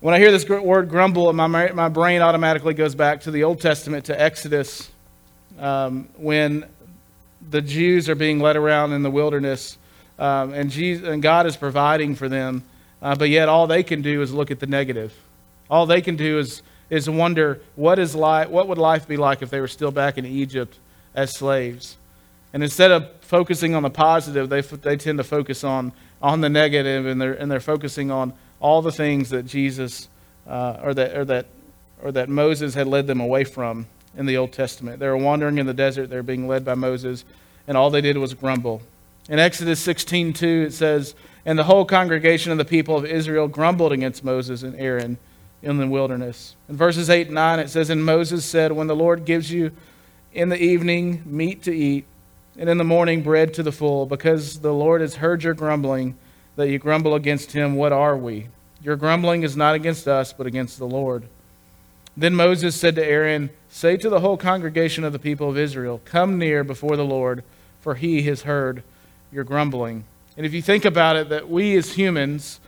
When 0.00 0.14
I 0.14 0.18
hear 0.18 0.30
this 0.30 0.48
word 0.48 0.88
grumble, 0.88 1.30
my, 1.32 1.46
my 1.72 1.88
brain 1.88 2.22
automatically 2.22 2.74
goes 2.74 2.94
back 2.94 3.20
to 3.22 3.30
the 3.30 3.44
Old 3.44 3.60
Testament, 3.60 4.06
to 4.06 4.18
Exodus, 4.18 4.90
um, 5.58 6.08
when 6.16 6.64
the 7.50 7.60
Jews 7.60 8.08
are 8.08 8.14
being 8.14 8.40
led 8.40 8.56
around 8.56 8.92
in 8.92 9.02
the 9.02 9.10
wilderness 9.10 9.76
um, 10.18 10.52
and, 10.52 10.70
Jesus, 10.70 11.06
and, 11.06 11.22
God 11.22 11.46
is 11.46 11.56
providing 11.56 12.14
for 12.14 12.28
them, 12.28 12.62
uh, 13.00 13.14
but 13.14 13.30
yet 13.30 13.48
all 13.48 13.66
they 13.66 13.82
can 13.82 14.02
do 14.02 14.20
is 14.22 14.32
look 14.32 14.50
at 14.50 14.60
the 14.60 14.66
negative. 14.66 15.14
All 15.70 15.86
they 15.86 16.02
can 16.02 16.16
do 16.16 16.38
is, 16.38 16.62
is 16.90 17.08
wonder 17.08 17.60
what, 17.74 17.98
is 17.98 18.14
life, 18.14 18.48
what 18.48 18.68
would 18.68 18.78
life 18.78 19.08
be 19.08 19.16
like 19.16 19.42
if 19.42 19.50
they 19.50 19.60
were 19.60 19.68
still 19.68 19.90
back 19.90 20.18
in 20.18 20.26
Egypt 20.26 20.78
as 21.14 21.34
slaves. 21.34 21.96
And 22.52 22.62
instead 22.62 22.90
of 22.90 23.08
focusing 23.20 23.74
on 23.74 23.82
the 23.82 23.90
positive, 23.90 24.48
they, 24.48 24.60
they 24.60 24.96
tend 24.96 25.18
to 25.18 25.24
focus 25.24 25.62
on, 25.62 25.92
on 26.20 26.40
the 26.40 26.48
negative, 26.48 27.06
and 27.06 27.20
they're, 27.20 27.34
and 27.34 27.50
they're 27.50 27.60
focusing 27.60 28.10
on 28.10 28.32
all 28.60 28.82
the 28.82 28.92
things 28.92 29.30
that 29.30 29.46
Jesus 29.46 30.08
uh, 30.46 30.78
or 30.82 30.94
that 30.94 31.16
or 31.16 31.24
that 31.24 31.46
or 32.02 32.12
that 32.12 32.28
Moses 32.28 32.74
had 32.74 32.86
led 32.86 33.06
them 33.06 33.20
away 33.20 33.44
from 33.44 33.86
in 34.16 34.26
the 34.26 34.36
Old 34.36 34.52
Testament. 34.52 34.98
They 34.98 35.06
were 35.06 35.16
wandering 35.16 35.58
in 35.58 35.66
the 35.66 35.74
desert. 35.74 36.08
They 36.08 36.16
were 36.16 36.22
being 36.22 36.48
led 36.48 36.64
by 36.64 36.74
Moses, 36.74 37.24
and 37.66 37.76
all 37.76 37.90
they 37.90 38.00
did 38.00 38.18
was 38.18 38.34
grumble. 38.34 38.82
In 39.28 39.38
Exodus 39.38 39.80
16:2 39.80 40.66
it 40.66 40.72
says, 40.72 41.14
"And 41.46 41.58
the 41.58 41.64
whole 41.64 41.84
congregation 41.84 42.52
of 42.52 42.58
the 42.58 42.64
people 42.64 42.96
of 42.96 43.04
Israel 43.04 43.48
grumbled 43.48 43.92
against 43.92 44.24
Moses 44.24 44.62
and 44.62 44.74
Aaron 44.76 45.18
in 45.62 45.78
the 45.78 45.86
wilderness." 45.86 46.56
In 46.68 46.76
verses 46.76 47.08
8 47.08 47.28
and 47.28 47.34
9 47.34 47.58
it 47.60 47.70
says, 47.70 47.90
"And 47.90 48.04
Moses 48.04 48.44
said, 48.44 48.72
When 48.72 48.88
the 48.88 48.96
Lord 48.96 49.24
gives 49.24 49.52
you 49.52 49.70
in 50.32 50.48
the 50.48 50.60
evening 50.60 51.22
meat 51.24 51.62
to 51.64 51.74
eat, 51.74 52.06
and 52.60 52.68
in 52.68 52.78
the 52.78 52.84
morning 52.84 53.22
bread 53.22 53.52
to 53.54 53.64
the 53.64 53.72
full, 53.72 54.06
because 54.06 54.60
the 54.60 54.72
Lord 54.72 55.00
has 55.00 55.16
heard 55.16 55.42
your 55.42 55.54
grumbling." 55.54 56.16
that 56.60 56.68
you 56.68 56.78
grumble 56.78 57.14
against 57.14 57.52
him, 57.52 57.74
what 57.74 57.92
are 57.92 58.16
we? 58.16 58.48
Your 58.82 58.96
grumbling 58.96 59.42
is 59.42 59.56
not 59.56 59.74
against 59.74 60.06
us, 60.06 60.32
but 60.32 60.46
against 60.46 60.78
the 60.78 60.86
Lord. 60.86 61.24
Then 62.16 62.34
Moses 62.34 62.76
said 62.76 62.96
to 62.96 63.04
Aaron, 63.04 63.50
Say 63.70 63.96
to 63.96 64.10
the 64.10 64.20
whole 64.20 64.36
congregation 64.36 65.04
of 65.04 65.12
the 65.12 65.18
people 65.18 65.48
of 65.48 65.56
Israel, 65.56 66.02
Come 66.04 66.38
near 66.38 66.62
before 66.62 66.96
the 66.96 67.04
Lord, 67.04 67.44
for 67.80 67.94
he 67.94 68.22
has 68.22 68.42
heard 68.42 68.82
your 69.32 69.44
grumbling. 69.44 70.04
And 70.36 70.44
if 70.44 70.52
you 70.52 70.60
think 70.60 70.84
about 70.84 71.16
it, 71.16 71.28
that 71.28 71.48
we 71.48 71.76
as 71.76 71.94
humans, 71.94 72.60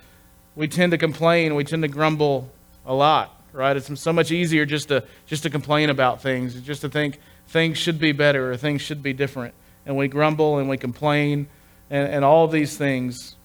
we 0.54 0.68
tend 0.68 0.92
to 0.92 0.98
complain, 0.98 1.54
we 1.54 1.64
tend 1.64 1.82
to 1.82 1.88
grumble 1.88 2.50
a 2.86 2.94
lot, 2.94 3.42
right? 3.52 3.76
It's 3.76 4.00
so 4.00 4.12
much 4.12 4.30
easier 4.30 4.64
just 4.64 4.88
to 4.88 5.04
just 5.26 5.42
to 5.42 5.50
complain 5.50 5.90
about 5.90 6.22
things, 6.22 6.54
just 6.62 6.82
to 6.82 6.88
think 6.88 7.18
things 7.48 7.78
should 7.78 7.98
be 7.98 8.12
better 8.12 8.52
or 8.52 8.56
things 8.56 8.80
should 8.80 9.02
be 9.02 9.12
different. 9.12 9.54
And 9.86 9.96
we 9.96 10.08
grumble 10.08 10.58
and 10.58 10.68
we 10.68 10.76
complain 10.76 11.48
and, 11.90 12.08
and 12.08 12.24
all 12.24 12.48
these 12.48 12.76
things. 12.76 13.36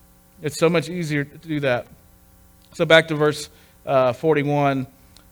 It's 0.42 0.60
so 0.60 0.70
much 0.70 0.90
easier 0.90 1.24
to 1.24 1.38
do 1.38 1.60
that. 1.62 1.88
So 2.74 2.86
back 2.86 3.08
to 3.08 3.16
verse 3.16 3.50
uh, 3.86 4.14
41 4.14 4.88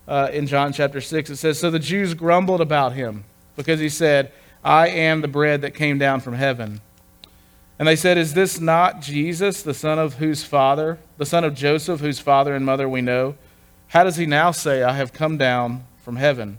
uh, 0.08 0.30
in 0.32 0.48
John 0.48 0.74
chapter 0.74 1.02
6, 1.02 1.30
it 1.30 1.38
says, 1.38 1.60
So 1.60 1.70
the 1.72 1.80
Jews 1.80 2.13
grumbled 2.13 2.62
about 2.62 2.94
him 2.94 3.24
because 3.56 3.80
he 3.80 3.89
said, 3.89 4.32
I 4.63 4.88
am 4.88 5.22
the 5.22 5.28
bread 5.28 5.62
that 5.62 5.76
came 5.76 5.98
down 5.98 6.22
from 6.22 6.34
heaven. 6.34 6.82
And 7.78 7.88
they 7.88 7.96
said, 7.96 8.18
Is 8.18 8.34
this 8.34 8.60
not 8.60 9.02
Jesus, 9.02 9.62
the 9.62 9.74
son 9.74 10.00
of 10.00 10.15
whose 10.15 10.44
father, 10.44 10.98
the 11.18 11.26
son 11.26 11.44
of 11.44 11.54
Joseph, 11.54 12.00
whose 12.00 12.20
father 12.20 12.56
and 12.56 12.65
mother 12.65 12.88
we 12.88 13.02
know? 13.02 13.36
How 13.89 14.04
does 14.04 14.15
he 14.15 14.26
now 14.26 14.52
say, 14.52 14.84
I 14.84 14.94
have 14.94 15.13
come 15.13 15.38
down 15.38 15.86
from 15.98 16.15
heaven? 16.15 16.58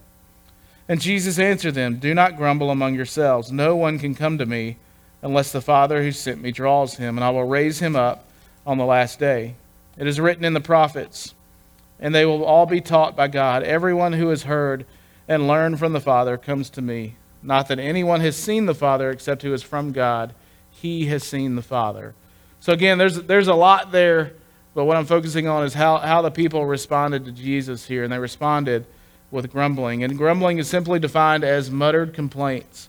And 0.88 1.00
Jesus 1.00 1.38
answered 1.38 1.74
them, 1.74 1.96
Do 1.96 2.14
not 2.14 2.36
grumble 2.36 2.70
among 2.70 2.94
yourselves. 2.94 3.50
No 3.50 3.74
one 3.74 3.98
can 3.98 4.14
come 4.14 4.38
to 4.38 4.46
me 4.46 4.76
unless 5.22 5.50
the 5.50 5.60
Father 5.60 6.02
who 6.02 6.12
sent 6.12 6.40
me 6.40 6.52
draws 6.52 6.96
him, 6.96 7.16
and 7.16 7.24
I 7.24 7.30
will 7.30 7.44
raise 7.44 7.80
him 7.80 7.96
up 7.96 8.24
on 8.64 8.78
the 8.78 8.84
last 8.84 9.18
day. 9.18 9.54
It 9.96 10.06
is 10.06 10.20
written 10.20 10.44
in 10.44 10.52
the 10.52 10.60
prophets, 10.60 11.34
and 11.98 12.14
they 12.14 12.24
will 12.24 12.44
all 12.44 12.66
be 12.66 12.80
taught 12.80 13.16
by 13.16 13.28
God. 13.28 13.62
Everyone 13.62 14.12
who 14.12 14.28
has 14.28 14.44
heard 14.44 14.86
and 15.26 15.48
learned 15.48 15.78
from 15.78 15.92
the 15.92 16.00
Father 16.00 16.36
comes 16.36 16.70
to 16.70 16.82
me. 16.82 17.16
Not 17.42 17.68
that 17.68 17.78
anyone 17.78 18.20
has 18.20 18.36
seen 18.36 18.66
the 18.66 18.74
Father 18.74 19.10
except 19.10 19.42
who 19.42 19.52
is 19.52 19.62
from 19.62 19.92
God. 19.92 20.34
He 20.70 21.06
has 21.06 21.24
seen 21.24 21.56
the 21.56 21.62
Father. 21.62 22.14
So 22.60 22.72
again, 22.72 22.98
there's 22.98 23.22
there's 23.22 23.48
a 23.48 23.54
lot 23.54 23.92
there, 23.92 24.32
but 24.74 24.84
what 24.84 24.96
I'm 24.96 25.06
focusing 25.06 25.48
on 25.48 25.64
is 25.64 25.74
how, 25.74 25.98
how 25.98 26.22
the 26.22 26.30
people 26.30 26.66
responded 26.66 27.24
to 27.24 27.32
Jesus 27.32 27.86
here, 27.86 28.04
and 28.04 28.12
they 28.12 28.18
responded 28.18 28.86
with 29.30 29.50
grumbling. 29.50 30.04
And 30.04 30.16
grumbling 30.16 30.58
is 30.58 30.68
simply 30.68 30.98
defined 30.98 31.44
as 31.44 31.70
muttered 31.70 32.14
complaints 32.14 32.88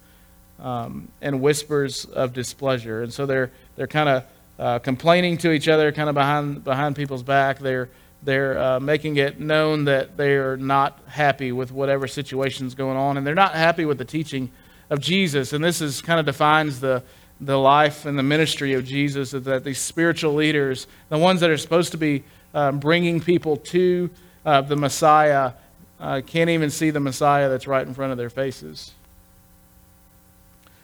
um, 0.60 1.08
and 1.22 1.42
whispers 1.42 2.06
of 2.06 2.34
displeasure. 2.34 3.04
And 3.04 3.14
so 3.14 3.26
they're 3.26 3.52
they're 3.76 3.88
kind 3.88 4.10
of 4.10 4.24
uh, 4.60 4.80
complaining 4.80 5.38
to 5.38 5.52
each 5.52 5.68
other 5.68 5.92
kind 5.92 6.10
of 6.10 6.16
behind, 6.16 6.64
behind 6.64 6.96
people's 6.96 7.24
back. 7.24 7.60
They're, 7.60 7.90
they're 8.24 8.58
uh, 8.58 8.80
making 8.80 9.18
it 9.18 9.40
known 9.40 9.86
that 9.86 10.18
they're 10.18 10.58
not 10.58 11.00
happy 11.08 11.52
with 11.52 11.72
whatever 11.72 12.08
situation's 12.08 12.74
going 12.74 12.98
on, 12.98 13.18
and 13.18 13.28
they're 13.28 13.36
not 13.36 13.54
happy 13.54 13.86
with 13.86 14.00
the 14.00 14.06
teaching 14.06 14.52
of 14.90 15.00
Jesus. 15.00 15.54
And 15.54 15.64
this 15.64 15.80
is 15.80 16.02
kind 16.02 16.20
of 16.20 16.26
defines 16.26 16.80
the, 16.80 17.04
the 17.40 17.58
life 17.58 18.06
and 18.06 18.18
the 18.18 18.24
ministry 18.24 18.74
of 18.74 18.84
Jesus 18.84 19.32
that 19.32 19.64
these 19.64 19.80
spiritual 19.80 20.34
leaders, 20.34 20.88
the 21.10 21.20
ones 21.20 21.40
that 21.42 21.52
are 21.52 21.58
supposed 21.58 21.92
to 21.92 21.98
be 21.98 22.24
uh, 22.56 22.72
bringing 22.72 23.22
people 23.22 23.58
to 23.58 24.10
uh, 24.44 24.62
the 24.62 24.76
Messiah, 24.76 25.52
uh, 26.00 26.22
can't 26.26 26.50
even 26.50 26.70
see 26.70 26.90
the 26.90 27.00
Messiah 27.00 27.50
that's 27.50 27.68
right 27.68 27.86
in 27.86 27.94
front 27.94 28.12
of 28.12 28.18
their 28.18 28.30
faces. 28.30 28.94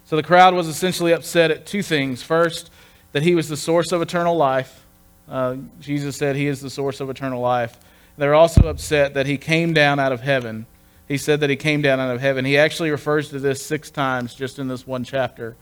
So 0.06 0.15
the 0.15 0.23
crowd 0.23 0.54
was 0.54 0.67
essentially 0.67 1.12
upset 1.12 1.52
at 1.52 1.65
two 1.65 1.82
things. 1.82 2.21
First, 2.21 2.69
that 3.12 3.23
he 3.23 3.36
was 3.36 3.47
the 3.47 3.58
source 3.58 3.91
of 3.91 4.02
eternal 4.02 4.36
life, 4.36 4.84
Uh, 5.30 5.56
Jesus 5.80 6.17
said 6.17 6.36
he 6.36 6.47
is 6.47 6.60
the 6.60 6.69
source 6.69 6.99
of 6.99 7.10
eternal 7.10 7.41
life. 7.41 7.80
They're 8.17 8.36
also 8.36 8.67
upset 8.67 9.13
that 9.13 9.26
he 9.26 9.38
came 9.38 9.73
down 9.73 9.99
out 9.99 10.12
of 10.12 10.21
heaven. 10.21 10.65
He 11.08 11.17
said 11.17 11.39
that 11.39 11.49
he 11.49 11.56
came 11.56 11.82
down 11.82 11.99
out 11.99 12.13
of 12.13 12.21
heaven. 12.21 12.45
He 12.45 12.58
actually 12.58 12.91
refers 12.91 13.30
to 13.30 13.39
this 13.39 13.65
six 13.65 13.89
times 13.89 14.36
just 14.36 14.60
in 14.60 14.67
this 14.67 14.86
one 14.86 15.04
chapter. 15.04 15.56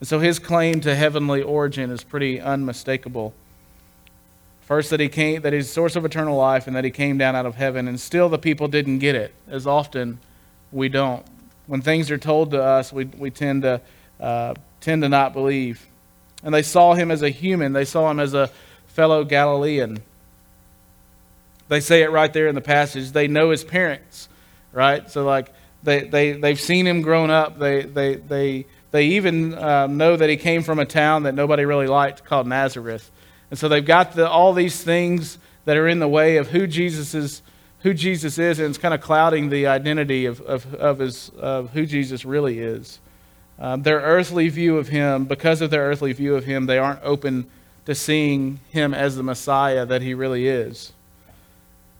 And 0.00 0.08
so 0.08 0.18
his 0.18 0.38
claim 0.38 0.80
to 0.82 0.94
heavenly 0.94 1.42
origin 1.42 1.90
is 1.90 2.04
pretty 2.04 2.40
unmistakable. 2.40 3.32
First, 4.70 4.90
that 4.90 5.00
he 5.00 5.08
came, 5.08 5.42
that 5.42 5.52
he's 5.52 5.68
source 5.68 5.96
of 5.96 6.04
eternal 6.04 6.36
life, 6.36 6.68
and 6.68 6.76
that 6.76 6.84
he 6.84 6.92
came 6.92 7.18
down 7.18 7.34
out 7.34 7.44
of 7.44 7.56
heaven. 7.56 7.88
And 7.88 7.98
still, 7.98 8.28
the 8.28 8.38
people 8.38 8.68
didn't 8.68 9.00
get 9.00 9.16
it. 9.16 9.34
As 9.48 9.66
often, 9.66 10.20
we 10.70 10.88
don't. 10.88 11.26
When 11.66 11.82
things 11.82 12.08
are 12.12 12.18
told 12.18 12.52
to 12.52 12.62
us, 12.62 12.92
we, 12.92 13.06
we 13.06 13.32
tend 13.32 13.62
to 13.62 13.80
uh, 14.20 14.54
tend 14.80 15.02
to 15.02 15.08
not 15.08 15.32
believe. 15.32 15.84
And 16.44 16.54
they 16.54 16.62
saw 16.62 16.94
him 16.94 17.10
as 17.10 17.22
a 17.22 17.30
human. 17.30 17.72
They 17.72 17.84
saw 17.84 18.08
him 18.12 18.20
as 18.20 18.32
a 18.32 18.48
fellow 18.86 19.24
Galilean. 19.24 20.04
They 21.66 21.80
say 21.80 22.04
it 22.04 22.12
right 22.12 22.32
there 22.32 22.46
in 22.46 22.54
the 22.54 22.60
passage. 22.60 23.10
They 23.10 23.26
know 23.26 23.50
his 23.50 23.64
parents, 23.64 24.28
right? 24.70 25.10
So 25.10 25.24
like 25.24 25.52
they 25.82 26.04
they 26.04 26.32
they've 26.34 26.60
seen 26.60 26.86
him 26.86 27.02
grown 27.02 27.30
up. 27.30 27.58
They 27.58 27.82
they 27.82 28.14
they 28.14 28.66
they 28.92 29.06
even 29.06 29.52
um, 29.58 29.96
know 29.96 30.16
that 30.16 30.30
he 30.30 30.36
came 30.36 30.62
from 30.62 30.78
a 30.78 30.86
town 30.86 31.24
that 31.24 31.34
nobody 31.34 31.64
really 31.64 31.88
liked 31.88 32.24
called 32.24 32.46
Nazareth. 32.46 33.10
And 33.50 33.58
so 33.58 33.68
they've 33.68 33.84
got 33.84 34.12
the, 34.12 34.28
all 34.28 34.52
these 34.52 34.82
things 34.82 35.38
that 35.64 35.76
are 35.76 35.88
in 35.88 35.98
the 35.98 36.08
way 36.08 36.36
of 36.36 36.48
who 36.48 36.66
Jesus 36.66 37.14
is, 37.14 37.42
who 37.80 37.92
Jesus 37.94 38.38
is, 38.38 38.58
and 38.58 38.68
it's 38.68 38.78
kind 38.78 38.94
of 38.94 39.00
clouding 39.00 39.50
the 39.50 39.66
identity 39.66 40.26
of, 40.26 40.40
of, 40.42 40.74
of, 40.74 40.98
his, 40.98 41.30
of 41.30 41.70
who 41.70 41.86
Jesus 41.86 42.24
really 42.24 42.60
is. 42.60 43.00
Um, 43.58 43.82
their 43.82 44.00
earthly 44.00 44.48
view 44.48 44.78
of 44.78 44.88
him, 44.88 45.26
because 45.26 45.60
of 45.60 45.70
their 45.70 45.82
earthly 45.82 46.12
view 46.12 46.34
of 46.36 46.44
him, 46.44 46.66
they 46.66 46.78
aren't 46.78 47.02
open 47.02 47.50
to 47.86 47.94
seeing 47.94 48.60
him 48.70 48.94
as 48.94 49.16
the 49.16 49.22
Messiah 49.22 49.84
that 49.84 50.00
he 50.00 50.14
really 50.14 50.46
is. 50.46 50.92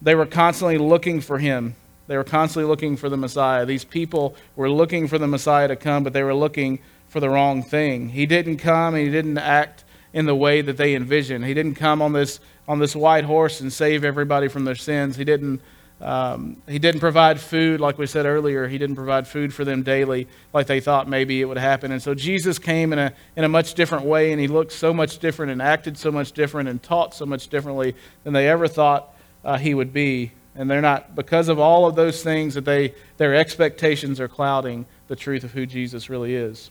They 0.01 0.15
were 0.15 0.27
constantly 0.27 0.79
looking 0.79 1.21
for 1.21 1.39
him. 1.39 1.75
They 2.07 2.17
were 2.17 2.25
constantly 2.25 2.69
looking 2.69 2.97
for 2.97 3.09
the 3.09 3.17
Messiah. 3.17 3.67
These 3.67 3.85
people 3.85 4.35
were 4.57 4.71
looking 4.71 5.07
for 5.07 5.19
the 5.19 5.27
Messiah 5.27 5.69
to 5.69 5.77
come, 5.77 6.03
but 6.03 6.13
they 6.13 6.23
were 6.23 6.35
looking 6.35 6.81
for 7.09 7.21
the 7.21 7.29
wrong 7.29 7.63
thing. 7.63 8.09
He 8.09 8.25
didn't 8.25 8.59
come 8.59 8.95
and 8.95 9.05
he 9.05 9.11
didn't 9.11 9.39
act 9.39 9.85
in 10.12 10.27
the 10.27 10.35
way 10.35 10.61
that 10.61 10.77
they 10.77 10.94
envisioned. 10.94 11.44
He 11.44 11.55
didn't 11.55 11.75
come 11.75 12.03
on 12.03 12.12
this 12.12 12.40
on 12.68 12.79
this 12.79 12.94
white 12.94 13.25
horse 13.25 13.61
and 13.61 13.73
save 13.73 14.05
everybody 14.05 14.49
from 14.49 14.64
their 14.64 14.75
sins. 14.75 15.16
He 15.16 15.25
didn't. 15.25 15.61
Um, 16.01 16.62
he 16.66 16.79
didn't 16.79 17.01
provide 17.01 17.38
food, 17.38 17.79
like 17.79 17.99
we 17.99 18.07
said 18.07 18.25
earlier. 18.25 18.66
He 18.66 18.79
didn't 18.79 18.96
provide 18.96 19.29
food 19.29 19.53
for 19.53 19.66
them 19.66 19.83
daily, 19.83 20.29
like 20.55 20.66
they 20.66 20.81
thought 20.81 21.07
maybe 21.07 21.42
it 21.42 21.44
would 21.44 21.59
happen. 21.59 21.92
And 21.92 22.03
so 22.03 22.14
Jesus 22.14 22.59
came 22.59 22.94
in 22.94 22.99
a 22.99 23.12
in 23.37 23.44
a 23.44 23.49
much 23.49 23.75
different 23.75 24.07
way, 24.07 24.33
and 24.33 24.40
he 24.40 24.49
looked 24.49 24.73
so 24.73 24.94
much 24.94 25.18
different, 25.18 25.53
and 25.53 25.61
acted 25.61 25.99
so 25.99 26.11
much 26.11 26.33
different, 26.33 26.70
and 26.70 26.83
taught 26.83 27.12
so 27.14 27.27
much 27.27 27.49
differently 27.49 27.94
than 28.25 28.33
they 28.33 28.49
ever 28.49 28.66
thought 28.66 29.14
uh, 29.44 29.59
he 29.59 29.75
would 29.75 29.92
be. 29.92 30.33
And 30.55 30.70
they're 30.70 30.81
not 30.81 31.14
because 31.14 31.49
of 31.49 31.59
all 31.59 31.87
of 31.87 31.96
those 31.96 32.23
things 32.23 32.55
that 32.55 32.64
they 32.64 32.94
their 33.18 33.35
expectations 33.35 34.20
are 34.20 34.29
clouding 34.29 34.87
the 35.09 35.16
truth 35.16 35.44
of 35.44 35.53
who 35.53 35.66
Jesus 35.66 36.09
really 36.09 36.35
is. 36.35 36.70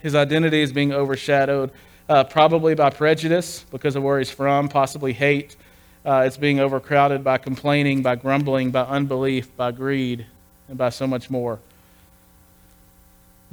His 0.00 0.14
identity 0.14 0.60
is 0.60 0.72
being 0.72 0.92
overshadowed 0.92 1.70
uh, 2.08 2.24
probably 2.24 2.74
by 2.74 2.90
prejudice 2.90 3.64
because 3.70 3.96
of 3.96 4.02
where 4.02 4.18
he's 4.18 4.30
from, 4.30 4.68
possibly 4.68 5.12
hate. 5.12 5.56
Uh, 6.04 6.22
it's 6.26 6.36
being 6.36 6.60
overcrowded 6.60 7.24
by 7.24 7.38
complaining, 7.38 8.02
by 8.02 8.14
grumbling, 8.14 8.70
by 8.70 8.82
unbelief, 8.82 9.54
by 9.56 9.72
greed, 9.72 10.24
and 10.68 10.78
by 10.78 10.88
so 10.88 11.06
much 11.06 11.30
more. 11.30 11.58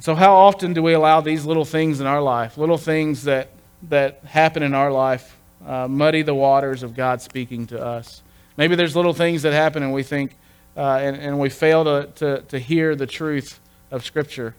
So, 0.00 0.14
how 0.14 0.34
often 0.34 0.72
do 0.72 0.82
we 0.82 0.92
allow 0.92 1.20
these 1.20 1.44
little 1.44 1.64
things 1.64 2.00
in 2.00 2.06
our 2.06 2.20
life, 2.20 2.58
little 2.58 2.78
things 2.78 3.24
that, 3.24 3.48
that 3.88 4.20
happen 4.24 4.62
in 4.62 4.74
our 4.74 4.92
life, 4.92 5.36
uh, 5.66 5.88
muddy 5.88 6.22
the 6.22 6.34
waters 6.34 6.82
of 6.82 6.94
God 6.94 7.22
speaking 7.22 7.66
to 7.68 7.82
us? 7.82 8.22
Maybe 8.56 8.76
there's 8.76 8.94
little 8.94 9.14
things 9.14 9.42
that 9.42 9.52
happen 9.52 9.82
and 9.82 9.92
we 9.92 10.02
think, 10.04 10.36
uh, 10.76 10.98
and, 11.00 11.16
and 11.16 11.38
we 11.40 11.48
fail 11.48 11.84
to, 11.84 12.08
to, 12.16 12.42
to 12.42 12.58
hear 12.58 12.94
the 12.94 13.06
truth 13.06 13.58
of 13.90 14.04
Scripture. 14.04 14.54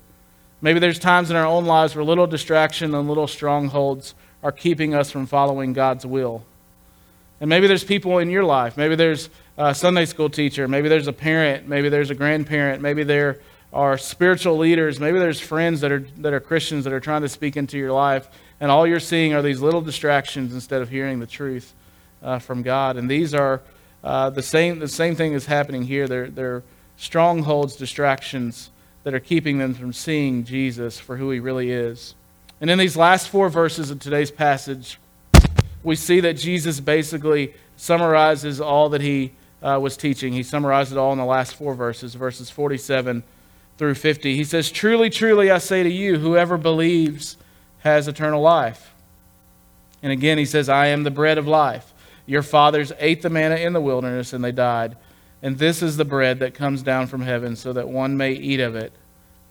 Maybe 0.65 0.79
there's 0.79 0.97
times 0.97 1.29
in 1.29 1.35
our 1.35 1.45
own 1.45 1.65
lives 1.65 1.95
where 1.95 2.03
little 2.03 2.25
distraction 2.25 2.95
and 2.95 3.07
little 3.07 3.27
strongholds 3.27 4.15
are 4.41 4.51
keeping 4.51 4.95
us 4.95 5.11
from 5.11 5.27
following 5.27 5.73
God's 5.73 6.07
will. 6.07 6.43
And 7.39 7.51
maybe 7.51 7.67
there's 7.67 7.83
people 7.83 8.17
in 8.17 8.31
your 8.31 8.43
life. 8.43 8.75
Maybe 8.75 8.95
there's 8.95 9.29
a 9.59 9.75
Sunday 9.75 10.05
school 10.05 10.27
teacher. 10.27 10.67
Maybe 10.67 10.89
there's 10.89 11.05
a 11.05 11.13
parent. 11.13 11.67
Maybe 11.67 11.89
there's 11.89 12.09
a 12.09 12.15
grandparent. 12.15 12.81
Maybe 12.81 13.03
there 13.03 13.41
are 13.71 13.95
spiritual 13.99 14.57
leaders. 14.57 14.99
Maybe 14.99 15.19
there's 15.19 15.39
friends 15.39 15.81
that 15.81 15.91
are, 15.91 16.03
that 16.17 16.33
are 16.33 16.39
Christians 16.39 16.85
that 16.85 16.93
are 16.93 16.99
trying 16.99 17.21
to 17.21 17.29
speak 17.29 17.57
into 17.57 17.77
your 17.77 17.91
life. 17.91 18.27
And 18.59 18.71
all 18.71 18.87
you're 18.87 18.99
seeing 18.99 19.35
are 19.35 19.43
these 19.43 19.61
little 19.61 19.81
distractions 19.81 20.51
instead 20.51 20.81
of 20.81 20.89
hearing 20.89 21.19
the 21.19 21.27
truth 21.27 21.75
uh, 22.23 22.39
from 22.39 22.63
God. 22.63 22.97
And 22.97 23.07
these 23.07 23.35
are 23.35 23.61
uh, 24.03 24.31
the, 24.31 24.41
same, 24.41 24.79
the 24.79 24.87
same 24.87 25.13
thing 25.15 25.33
is 25.33 25.45
happening 25.45 25.83
here. 25.83 26.07
They're, 26.07 26.31
they're 26.31 26.63
strongholds, 26.97 27.75
distractions 27.75 28.71
that 29.05 29.13
are 29.13 29.19
keeping 29.19 29.59
them 29.59 29.75
from 29.75 29.93
seeing 29.93 30.43
Jesus 30.43 30.99
for 30.99 31.17
who 31.17 31.29
he 31.29 31.39
really 31.39 31.69
is. 31.71 32.15
And 32.59 32.71
in 32.71 32.79
these 32.79 32.97
last 32.97 33.29
four 33.29 33.49
verses 33.49 33.91
of 33.91 33.99
today's 33.99 34.31
passage, 34.31 34.99
we 35.83 35.95
see 35.95 36.19
that 36.21 36.33
Jesus 36.33 36.79
basically 36.79 37.53
summarizes 37.77 38.59
all 38.59 38.89
that 38.89 39.01
he 39.01 39.33
uh, 39.61 39.77
was 39.79 39.95
teaching. 39.95 40.33
He 40.33 40.41
summarized 40.41 40.91
it 40.91 40.97
all 40.97 41.11
in 41.11 41.19
the 41.19 41.25
last 41.25 41.53
four 41.53 41.75
verses, 41.75 42.15
verses 42.15 42.49
47 42.49 43.21
through 43.77 43.93
50. 43.93 44.35
He 44.35 44.43
says, 44.43 44.71
Truly, 44.71 45.11
truly, 45.11 45.51
I 45.51 45.59
say 45.59 45.83
to 45.83 45.89
you, 45.89 46.17
whoever 46.17 46.57
believes 46.57 47.37
has 47.79 48.07
eternal 48.07 48.41
life. 48.41 48.91
And 50.01 50.11
again, 50.11 50.39
he 50.39 50.45
says, 50.45 50.67
I 50.67 50.87
am 50.87 51.03
the 51.03 51.11
bread 51.11 51.37
of 51.37 51.47
life. 51.47 51.93
Your 52.25 52.41
fathers 52.41 52.91
ate 52.97 53.21
the 53.21 53.29
manna 53.29 53.57
in 53.57 53.73
the 53.73 53.81
wilderness 53.81 54.33
and 54.33 54.43
they 54.43 54.51
died. 54.51 54.97
And 55.41 55.57
this 55.57 55.81
is 55.81 55.97
the 55.97 56.05
bread 56.05 56.39
that 56.39 56.53
comes 56.53 56.81
down 56.81 57.07
from 57.07 57.21
heaven, 57.21 57.55
so 57.55 57.73
that 57.73 57.87
one 57.87 58.17
may 58.17 58.31
eat 58.31 58.59
of 58.59 58.75
it 58.75 58.91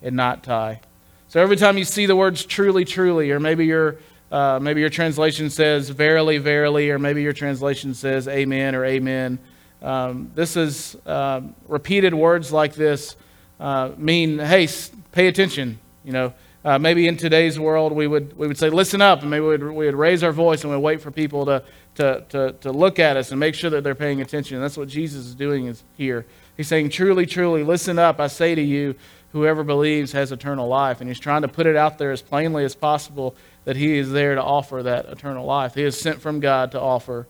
and 0.02 0.16
not 0.16 0.42
die. 0.42 0.80
So 1.28 1.40
every 1.40 1.56
time 1.56 1.78
you 1.78 1.84
see 1.84 2.06
the 2.06 2.16
words 2.16 2.44
truly, 2.44 2.84
truly, 2.84 3.30
or 3.30 3.40
maybe 3.40 3.66
your, 3.66 3.96
uh, 4.30 4.58
maybe 4.60 4.80
your 4.80 4.90
translation 4.90 5.50
says 5.50 5.88
verily, 5.90 6.38
verily, 6.38 6.90
or 6.90 6.98
maybe 6.98 7.22
your 7.22 7.32
translation 7.32 7.94
says 7.94 8.28
amen 8.28 8.74
or 8.74 8.84
amen, 8.84 9.38
um, 9.82 10.30
this 10.34 10.56
is 10.56 10.96
uh, 11.06 11.42
repeated 11.68 12.14
words 12.14 12.52
like 12.52 12.74
this 12.74 13.16
uh, 13.60 13.90
mean, 13.96 14.38
hey, 14.38 14.68
pay 15.12 15.28
attention. 15.28 15.78
You 16.04 16.12
know, 16.12 16.34
uh, 16.64 16.78
maybe 16.78 17.06
in 17.06 17.16
today's 17.16 17.58
world 17.58 17.92
we 17.92 18.06
would, 18.06 18.36
we 18.38 18.46
would 18.46 18.56
say, 18.56 18.70
listen 18.70 19.02
up, 19.02 19.20
and 19.20 19.30
maybe 19.30 19.42
we 19.42 19.48
would, 19.48 19.62
we 19.62 19.86
would 19.86 19.94
raise 19.94 20.22
our 20.22 20.32
voice 20.32 20.64
and 20.64 20.72
we'd 20.72 20.78
wait 20.78 21.00
for 21.00 21.10
people 21.10 21.44
to, 21.44 21.62
to, 21.96 22.24
to, 22.30 22.52
to 22.60 22.72
look 22.72 22.98
at 22.98 23.16
us 23.16 23.30
and 23.30 23.38
make 23.38 23.54
sure 23.54 23.70
that 23.70 23.84
they're 23.84 23.94
paying 23.94 24.20
attention. 24.20 24.56
And 24.56 24.64
that's 24.64 24.76
what 24.76 24.88
Jesus 24.88 25.26
is 25.26 25.34
doing 25.34 25.66
is 25.66 25.82
here. 25.96 26.24
He's 26.56 26.68
saying, 26.68 26.90
Truly, 26.90 27.26
truly, 27.26 27.62
listen 27.62 27.98
up. 27.98 28.18
I 28.18 28.28
say 28.28 28.54
to 28.54 28.62
you, 28.62 28.94
whoever 29.32 29.64
believes 29.64 30.12
has 30.12 30.30
eternal 30.30 30.68
life. 30.68 31.00
And 31.00 31.10
he's 31.10 31.18
trying 31.18 31.42
to 31.42 31.48
put 31.48 31.66
it 31.66 31.76
out 31.76 31.98
there 31.98 32.12
as 32.12 32.22
plainly 32.22 32.64
as 32.64 32.74
possible 32.74 33.34
that 33.64 33.76
he 33.76 33.98
is 33.98 34.12
there 34.12 34.36
to 34.36 34.42
offer 34.42 34.82
that 34.84 35.06
eternal 35.06 35.44
life. 35.44 35.74
He 35.74 35.82
is 35.82 36.00
sent 36.00 36.20
from 36.20 36.38
God 36.38 36.70
to 36.72 36.80
offer 36.80 37.26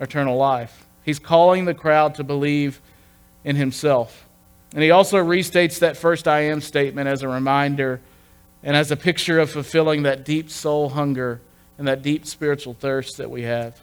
eternal 0.00 0.36
life. 0.36 0.86
He's 1.04 1.20
calling 1.20 1.64
the 1.64 1.74
crowd 1.74 2.16
to 2.16 2.24
believe 2.24 2.80
in 3.44 3.54
himself. 3.56 4.26
And 4.72 4.82
he 4.82 4.90
also 4.90 5.18
restates 5.18 5.78
that 5.78 5.96
first 5.96 6.26
I 6.26 6.40
am 6.40 6.60
statement 6.60 7.08
as 7.08 7.22
a 7.22 7.28
reminder 7.28 8.00
and 8.64 8.76
as 8.76 8.90
a 8.90 8.96
picture 8.96 9.38
of 9.38 9.50
fulfilling 9.50 10.02
that 10.02 10.24
deep 10.24 10.50
soul 10.50 10.88
hunger 10.88 11.40
and 11.76 11.86
that 11.86 12.02
deep 12.02 12.26
spiritual 12.26 12.74
thirst 12.74 13.18
that 13.18 13.30
we 13.30 13.42
have. 13.42 13.78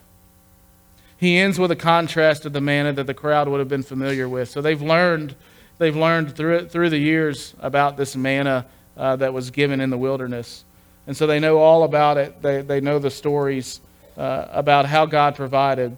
He 1.17 1.37
ends 1.37 1.59
with 1.59 1.69
a 1.69 1.75
contrast 1.75 2.47
of 2.47 2.53
the 2.53 2.61
manna 2.61 2.91
that 2.93 3.05
the 3.05 3.13
crowd 3.13 3.47
would 3.47 3.59
have 3.59 3.69
been 3.69 3.83
familiar 3.83 4.27
with. 4.27 4.49
So 4.49 4.59
they've 4.59 4.81
learned, 4.81 5.35
they've 5.77 5.95
learned 5.95 6.35
through, 6.35 6.67
through 6.69 6.89
the 6.89 6.97
years 6.97 7.53
about 7.59 7.95
this 7.95 8.15
manna 8.15 8.65
uh, 8.97 9.17
that 9.17 9.31
was 9.31 9.51
given 9.51 9.79
in 9.79 9.91
the 9.91 9.99
wilderness. 9.99 10.65
And 11.05 11.15
so 11.15 11.27
they 11.27 11.39
know 11.39 11.59
all 11.59 11.83
about 11.83 12.17
it. 12.17 12.41
They, 12.41 12.63
they 12.63 12.81
know 12.81 12.97
the 12.97 13.11
stories 13.11 13.81
uh, 14.17 14.47
about 14.49 14.87
how 14.87 15.05
God 15.05 15.35
provided. 15.35 15.95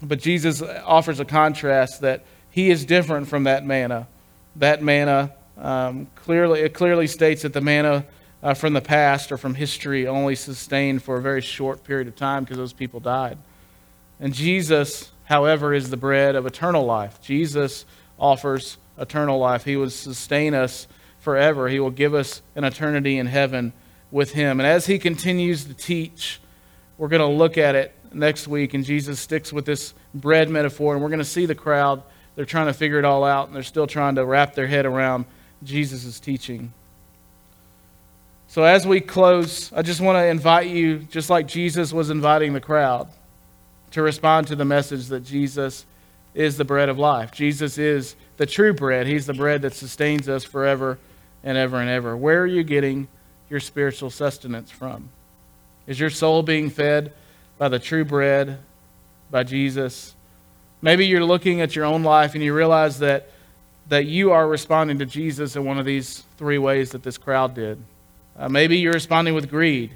But 0.00 0.20
Jesus 0.20 0.62
offers 0.62 1.18
a 1.18 1.24
contrast 1.24 2.02
that 2.02 2.24
he 2.50 2.70
is 2.70 2.84
different 2.84 3.26
from 3.26 3.44
that 3.44 3.64
manna. 3.64 4.06
That 4.56 4.80
manna 4.80 5.32
um, 5.60 6.06
clearly, 6.14 6.60
it 6.60 6.74
clearly 6.74 7.06
states 7.06 7.42
that 7.42 7.52
the 7.52 7.60
manna 7.60 8.06
uh, 8.42 8.54
from 8.54 8.72
the 8.72 8.80
past 8.80 9.30
or 9.30 9.36
from 9.36 9.54
history 9.54 10.06
only 10.06 10.34
sustained 10.34 11.02
for 11.02 11.16
a 11.16 11.22
very 11.22 11.42
short 11.42 11.84
period 11.84 12.08
of 12.08 12.16
time 12.16 12.44
because 12.44 12.56
those 12.56 12.72
people 12.72 13.00
died. 13.00 13.36
And 14.18 14.32
Jesus, 14.32 15.10
however, 15.24 15.74
is 15.74 15.90
the 15.90 15.96
bread 15.96 16.34
of 16.34 16.46
eternal 16.46 16.84
life. 16.84 17.20
Jesus 17.20 17.84
offers 18.18 18.78
eternal 18.98 19.38
life. 19.38 19.64
He 19.64 19.76
will 19.76 19.90
sustain 19.90 20.54
us 20.54 20.88
forever. 21.18 21.68
He 21.68 21.80
will 21.80 21.90
give 21.90 22.14
us 22.14 22.40
an 22.54 22.64
eternity 22.64 23.18
in 23.18 23.26
heaven 23.26 23.72
with 24.10 24.32
Him. 24.32 24.60
And 24.60 24.66
as 24.66 24.86
He 24.86 24.98
continues 24.98 25.66
to 25.66 25.74
teach, 25.74 26.40
we're 26.96 27.08
going 27.08 27.20
to 27.20 27.26
look 27.26 27.58
at 27.58 27.74
it 27.74 27.94
next 28.12 28.48
week. 28.48 28.72
And 28.72 28.84
Jesus 28.84 29.20
sticks 29.20 29.52
with 29.52 29.66
this 29.66 29.92
bread 30.14 30.48
metaphor. 30.48 30.94
And 30.94 31.02
we're 31.02 31.10
going 31.10 31.18
to 31.18 31.24
see 31.24 31.44
the 31.44 31.54
crowd. 31.54 32.02
They're 32.34 32.46
trying 32.46 32.66
to 32.66 32.74
figure 32.74 32.98
it 32.98 33.04
all 33.04 33.24
out, 33.24 33.48
and 33.48 33.56
they're 33.56 33.62
still 33.62 33.86
trying 33.86 34.14
to 34.14 34.24
wrap 34.24 34.54
their 34.54 34.66
head 34.66 34.86
around 34.86 35.26
Jesus' 35.62 36.18
teaching. 36.20 36.72
So, 38.48 38.64
as 38.64 38.86
we 38.86 39.00
close, 39.00 39.72
I 39.72 39.82
just 39.82 40.00
want 40.00 40.16
to 40.16 40.26
invite 40.26 40.68
you, 40.68 40.98
just 40.98 41.30
like 41.30 41.46
Jesus 41.46 41.92
was 41.92 42.10
inviting 42.10 42.52
the 42.52 42.60
crowd, 42.60 43.08
to 43.92 44.02
respond 44.02 44.48
to 44.48 44.56
the 44.56 44.64
message 44.64 45.06
that 45.06 45.20
Jesus 45.20 45.86
is 46.34 46.56
the 46.56 46.64
bread 46.64 46.88
of 46.88 46.98
life. 46.98 47.32
Jesus 47.32 47.78
is 47.78 48.16
the 48.36 48.46
true 48.46 48.72
bread. 48.72 49.06
He's 49.06 49.26
the 49.26 49.34
bread 49.34 49.62
that 49.62 49.74
sustains 49.74 50.28
us 50.28 50.44
forever 50.44 50.98
and 51.42 51.56
ever 51.56 51.80
and 51.80 51.90
ever. 51.90 52.16
Where 52.16 52.42
are 52.42 52.46
you 52.46 52.62
getting 52.62 53.08
your 53.48 53.60
spiritual 53.60 54.10
sustenance 54.10 54.70
from? 54.70 55.10
Is 55.86 55.98
your 55.98 56.10
soul 56.10 56.42
being 56.42 56.70
fed 56.70 57.12
by 57.58 57.68
the 57.68 57.78
true 57.78 58.04
bread, 58.04 58.58
by 59.30 59.42
Jesus? 59.42 60.14
Maybe 60.82 61.06
you're 61.06 61.24
looking 61.24 61.60
at 61.60 61.74
your 61.74 61.84
own 61.84 62.02
life 62.02 62.34
and 62.34 62.42
you 62.42 62.54
realize 62.54 63.00
that, 63.00 63.28
that 63.90 64.06
you 64.06 64.30
are 64.30 64.46
responding 64.46 65.00
to 65.00 65.04
Jesus 65.04 65.56
in 65.56 65.64
one 65.64 65.76
of 65.76 65.84
these 65.84 66.22
three 66.38 66.58
ways 66.58 66.92
that 66.92 67.02
this 67.02 67.18
crowd 67.18 67.54
did. 67.54 67.82
Uh, 68.38 68.48
maybe 68.48 68.78
you're 68.78 68.92
responding 68.92 69.34
with 69.34 69.50
greed. 69.50 69.90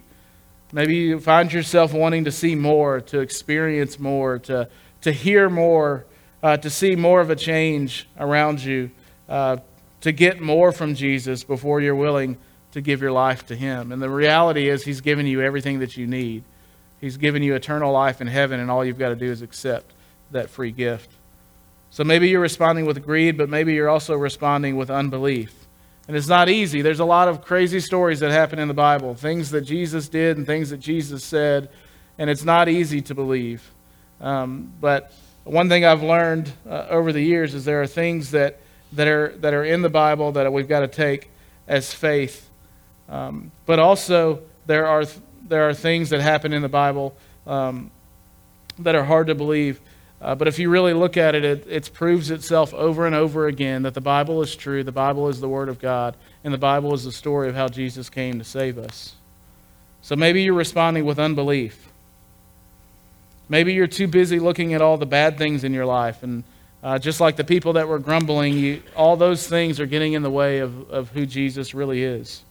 Maybe 0.73 0.97
you 0.97 1.21
find 1.21 1.53
yourself 1.53 1.93
wanting 1.93 2.25
to 2.25 2.33
see 2.33 2.57
more, 2.57 3.01
to 3.03 3.21
experience 3.21 4.01
more, 4.01 4.41
to, 4.41 4.69
to 5.03 5.13
hear 5.13 5.49
more, 5.49 6.07
uh, 6.43 6.57
to 6.57 6.71
see 6.71 6.97
more 6.97 7.21
of 7.21 7.31
a 7.31 7.37
change 7.37 8.09
around 8.19 8.65
you, 8.65 8.91
uh, 9.29 9.59
to 10.01 10.11
get 10.11 10.41
more 10.41 10.73
from 10.73 10.97
Jesus 10.97 11.45
before 11.45 11.81
you're 11.81 11.95
willing 11.95 12.37
to 12.73 12.81
give 12.81 13.01
your 13.01 13.13
life 13.13 13.47
to 13.47 13.55
Him. 13.55 13.93
And 13.93 14.03
the 14.03 14.11
reality 14.11 14.69
is, 14.69 14.83
He's 14.83 15.03
given 15.03 15.25
you 15.25 15.41
everything 15.41 15.79
that 15.79 15.97
you 15.97 16.09
need. 16.09 16.43
He's 17.01 17.17
given 17.17 17.45
you 17.45 17.55
eternal 17.55 17.93
life 17.93 18.21
in 18.21 18.27
heaven, 18.27 18.59
and 18.59 18.73
all 18.73 18.85
you've 18.85 18.99
got 18.99 19.11
to 19.11 19.17
do 19.17 19.31
is 19.31 19.41
accept 19.41 19.93
that 20.33 20.51
free 20.51 20.73
gift. 20.73 21.13
So 21.95 22.03
maybe 22.03 22.29
you're 22.29 22.41
responding 22.41 22.87
with 22.87 23.05
greed, 23.05 23.39
but 23.39 23.49
maybe 23.49 23.73
you're 23.73 23.89
also 23.89 24.17
responding 24.17 24.77
with 24.77 24.91
unbelief. 24.91 25.55
And 26.09 26.17
it's 26.17 26.27
not 26.27 26.49
easy. 26.49 26.83
There's 26.83 26.99
a 26.99 27.05
lot 27.05 27.29
of 27.29 27.45
crazy 27.45 27.79
stories 27.79 28.19
that 28.19 28.33
happen 28.33 28.59
in 28.59 28.67
the 28.67 28.75
Bible, 28.75 29.15
things 29.15 29.51
that 29.51 29.61
Jesus 29.61 30.09
did 30.09 30.37
and 30.37 30.45
things 30.45 30.71
that 30.71 30.79
Jesus 30.79 31.23
said, 31.23 31.69
and 32.19 32.29
it's 32.29 32.43
not 32.43 32.69
easy 32.69 33.01
to 33.03 33.15
believe. 33.15 33.71
Um, 34.21 34.73
but 34.81 35.13
one 35.45 35.69
thing 35.69 35.85
I've 35.85 36.03
learned 36.03 36.53
uh, 36.69 36.87
over 36.91 37.13
the 37.13 37.21
years 37.21 37.55
is 37.55 37.65
there 37.65 37.81
are 37.81 37.87
things 37.87 38.33
that, 38.33 38.59
that, 38.95 39.07
are, 39.07 39.29
that 39.37 39.55
are 39.55 39.65
in 39.65 39.83
the 39.83 39.89
Bible 39.89 40.33
that 40.33 40.53
we've 40.53 40.67
got 40.67 40.81
to 40.81 40.89
take 40.89 41.31
as 41.69 41.95
faith. 41.95 42.51
Um, 43.09 43.53
but 43.67 43.79
also, 43.79 44.43
there 44.67 44.89
are, 44.89 45.05
there 45.47 45.69
are 45.69 45.75
things 45.75 46.11
that 46.11 46.21
happen 46.21 46.53
in 46.53 46.61
the 46.61 46.69
Bible 46.69 47.15
um, 47.47 47.93
that 48.81 48.97
are 48.97 49.05
hard 49.05 49.29
to 49.29 49.37
believe. 49.37 49.81
Uh, 50.21 50.35
but 50.35 50.49
if 50.49 50.59
you 50.59 50.71
really 50.71 50.95
look 50.95 51.17
at 51.17 51.35
it, 51.35 51.45
it, 51.45 51.67
it 51.69 51.91
proves 51.93 52.31
itself 52.31 52.73
over 52.73 53.07
and 53.07 53.15
over 53.15 53.47
again 53.47 53.83
that 53.83 53.95
the 53.95 54.01
Bible 54.01 54.41
is 54.43 54.57
true, 54.57 54.83
the 54.83 54.93
Bible 54.93 55.29
is 55.29 55.41
the 55.41 55.49
Word 55.49 55.69
of 55.69 55.79
God, 55.79 56.17
and 56.43 56.55
the 56.55 56.59
Bible 56.59 56.95
is 56.95 57.05
the 57.05 57.13
story 57.13 57.49
of 57.49 57.55
how 57.55 57.69
Jesus 57.69 58.09
came 58.09 58.39
to 58.39 58.45
save 58.45 58.79
us. 58.79 59.15
So 60.01 60.17
maybe 60.17 60.43
you're 60.43 60.55
responding 60.55 61.05
with 61.05 61.19
unbelief. 61.19 61.89
Maybe 63.49 63.75
you're 63.75 63.87
too 63.87 64.07
busy 64.07 64.39
looking 64.39 64.73
at 64.73 64.81
all 64.81 64.97
the 64.97 65.07
bad 65.07 65.37
things 65.37 65.65
in 65.65 65.75
your 65.75 65.87
life. 65.87 66.23
And 66.23 66.45
uh, 66.83 66.99
just 66.99 67.21
like 67.21 67.37
the 67.37 67.45
people 67.45 67.73
that 67.75 67.89
were 67.89 67.99
grumbling, 67.99 68.55
you, 68.55 68.83
all 68.95 69.17
those 69.17 69.49
things 69.49 69.81
are 69.81 69.87
getting 69.87 70.13
in 70.13 70.23
the 70.23 70.31
way 70.31 70.59
of, 70.59 70.91
of 70.91 71.09
who 71.11 71.27
Jesus 71.27 71.75
really 71.75 72.05
is. 72.05 72.44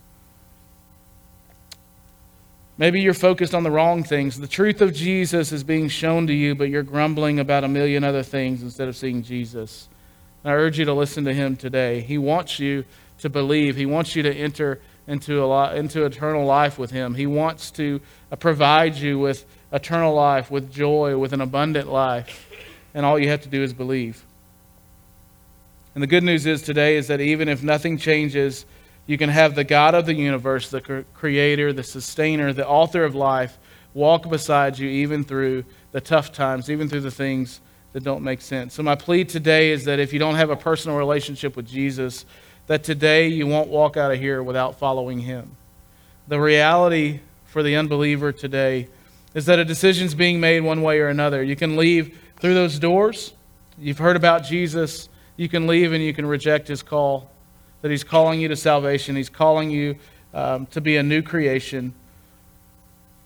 Maybe 2.77 3.01
you're 3.01 3.13
focused 3.13 3.53
on 3.53 3.63
the 3.63 3.69
wrong 3.69 4.03
things. 4.03 4.39
The 4.39 4.47
truth 4.47 4.81
of 4.81 4.93
Jesus 4.93 5.51
is 5.51 5.63
being 5.63 5.89
shown 5.89 6.25
to 6.27 6.33
you, 6.33 6.55
but 6.55 6.69
you're 6.69 6.83
grumbling 6.83 7.39
about 7.39 7.63
a 7.63 7.67
million 7.67 8.03
other 8.03 8.23
things 8.23 8.63
instead 8.63 8.88
of 8.88 8.95
seeing 8.95 9.21
Jesus. 9.21 9.88
And 10.43 10.51
I 10.51 10.55
urge 10.55 10.79
you 10.79 10.86
to 10.86 10.93
listen 10.93 11.23
to 11.25 11.33
him 11.33 11.55
today. 11.55 12.01
He 12.01 12.17
wants 12.17 12.59
you 12.59 12.83
to 13.19 13.29
believe, 13.29 13.75
he 13.75 13.86
wants 13.86 14.15
you 14.15 14.23
to 14.23 14.33
enter 14.33 14.81
into, 15.07 15.43
a, 15.43 15.75
into 15.75 16.05
eternal 16.05 16.45
life 16.45 16.79
with 16.79 16.91
him. 16.91 17.15
He 17.15 17.27
wants 17.27 17.71
to 17.71 18.01
uh, 18.31 18.36
provide 18.38 18.95
you 18.95 19.19
with 19.19 19.45
eternal 19.71 20.13
life, 20.13 20.49
with 20.49 20.71
joy, 20.71 21.17
with 21.17 21.33
an 21.33 21.41
abundant 21.41 21.91
life. 21.91 22.49
And 22.93 23.05
all 23.05 23.19
you 23.19 23.29
have 23.29 23.41
to 23.41 23.49
do 23.49 23.62
is 23.63 23.73
believe. 23.73 24.23
And 25.93 26.01
the 26.01 26.07
good 26.07 26.23
news 26.23 26.45
is 26.45 26.62
today 26.62 26.95
is 26.95 27.07
that 27.07 27.21
even 27.21 27.47
if 27.47 27.62
nothing 27.62 27.97
changes, 27.97 28.65
you 29.06 29.18
can 29.18 29.30
have 29.30 29.56
the 29.56 29.63
God 29.63 29.96
of 29.96 30.06
the 30.06 30.13
universe, 30.13 30.70
the 30.70 31.06
creator, 31.13 31.74
the 31.74 31.84
sustainer, 31.84 32.54
the 32.54 32.68
author 32.68 33.04
of 33.04 33.16
life, 33.16 33.58
walk 33.94 34.30
beside 34.30 34.80
you 34.80 34.89
even 34.89 35.24
through 35.24 35.66
the 35.92 36.02
tough 36.02 36.32
times, 36.32 36.70
even 36.70 36.88
through 36.88 37.02
the 37.02 37.12
things 37.12 37.60
that 37.92 38.04
don't 38.04 38.24
make 38.24 38.42
sense. 38.42 38.74
So, 38.74 38.82
my 38.82 38.96
plea 38.96 39.26
today 39.26 39.72
is 39.72 39.84
that 39.86 40.00
if 40.00 40.13
you 40.13 40.20
don't 40.20 40.36
have 40.36 40.50
a 40.50 40.56
personal 40.56 40.98
relationship 40.98 41.56
with 41.56 41.68
Jesus, 41.68 42.26
that 42.68 42.84
today 42.84 43.28
you 43.28 43.46
won't 43.46 43.70
walk 43.70 43.98
out 43.98 44.12
of 44.12 44.20
here 44.20 44.42
without 44.42 44.80
following 44.80 45.20
him. 45.20 45.58
The 46.28 46.39
reality 46.39 47.20
for 47.46 47.62
the 47.62 47.76
unbeliever 47.76 48.32
today 48.32 48.88
is 49.34 49.46
that 49.48 49.60
a 49.60 49.66
decision's 49.66 50.16
being 50.16 50.39
made 50.39 50.62
one 50.62 50.82
way 50.82 51.00
or 51.00 51.10
another. 51.10 51.44
You 51.44 51.58
can 51.58 51.76
leave 51.76 52.18
through 52.39 52.54
those 52.54 52.80
doors. 52.80 53.34
You've 53.78 53.98
heard 53.98 54.16
about 54.16 54.44
Jesus. 54.44 55.10
You 55.36 55.50
can 55.50 55.68
leave 55.68 55.92
and 55.92 56.04
you 56.04 56.13
can 56.13 56.26
reject 56.26 56.68
his 56.70 56.82
call 56.82 57.30
that 57.84 57.91
He's 57.91 58.04
calling 58.04 58.39
you 58.39 58.48
to 58.48 58.56
salvation. 58.56 59.15
He's 59.15 59.30
calling 59.30 59.69
you 59.69 59.98
um, 60.34 60.65
to 60.67 60.82
be 60.82 60.96
a 60.96 61.04
new 61.04 61.22
creation. 61.22 61.93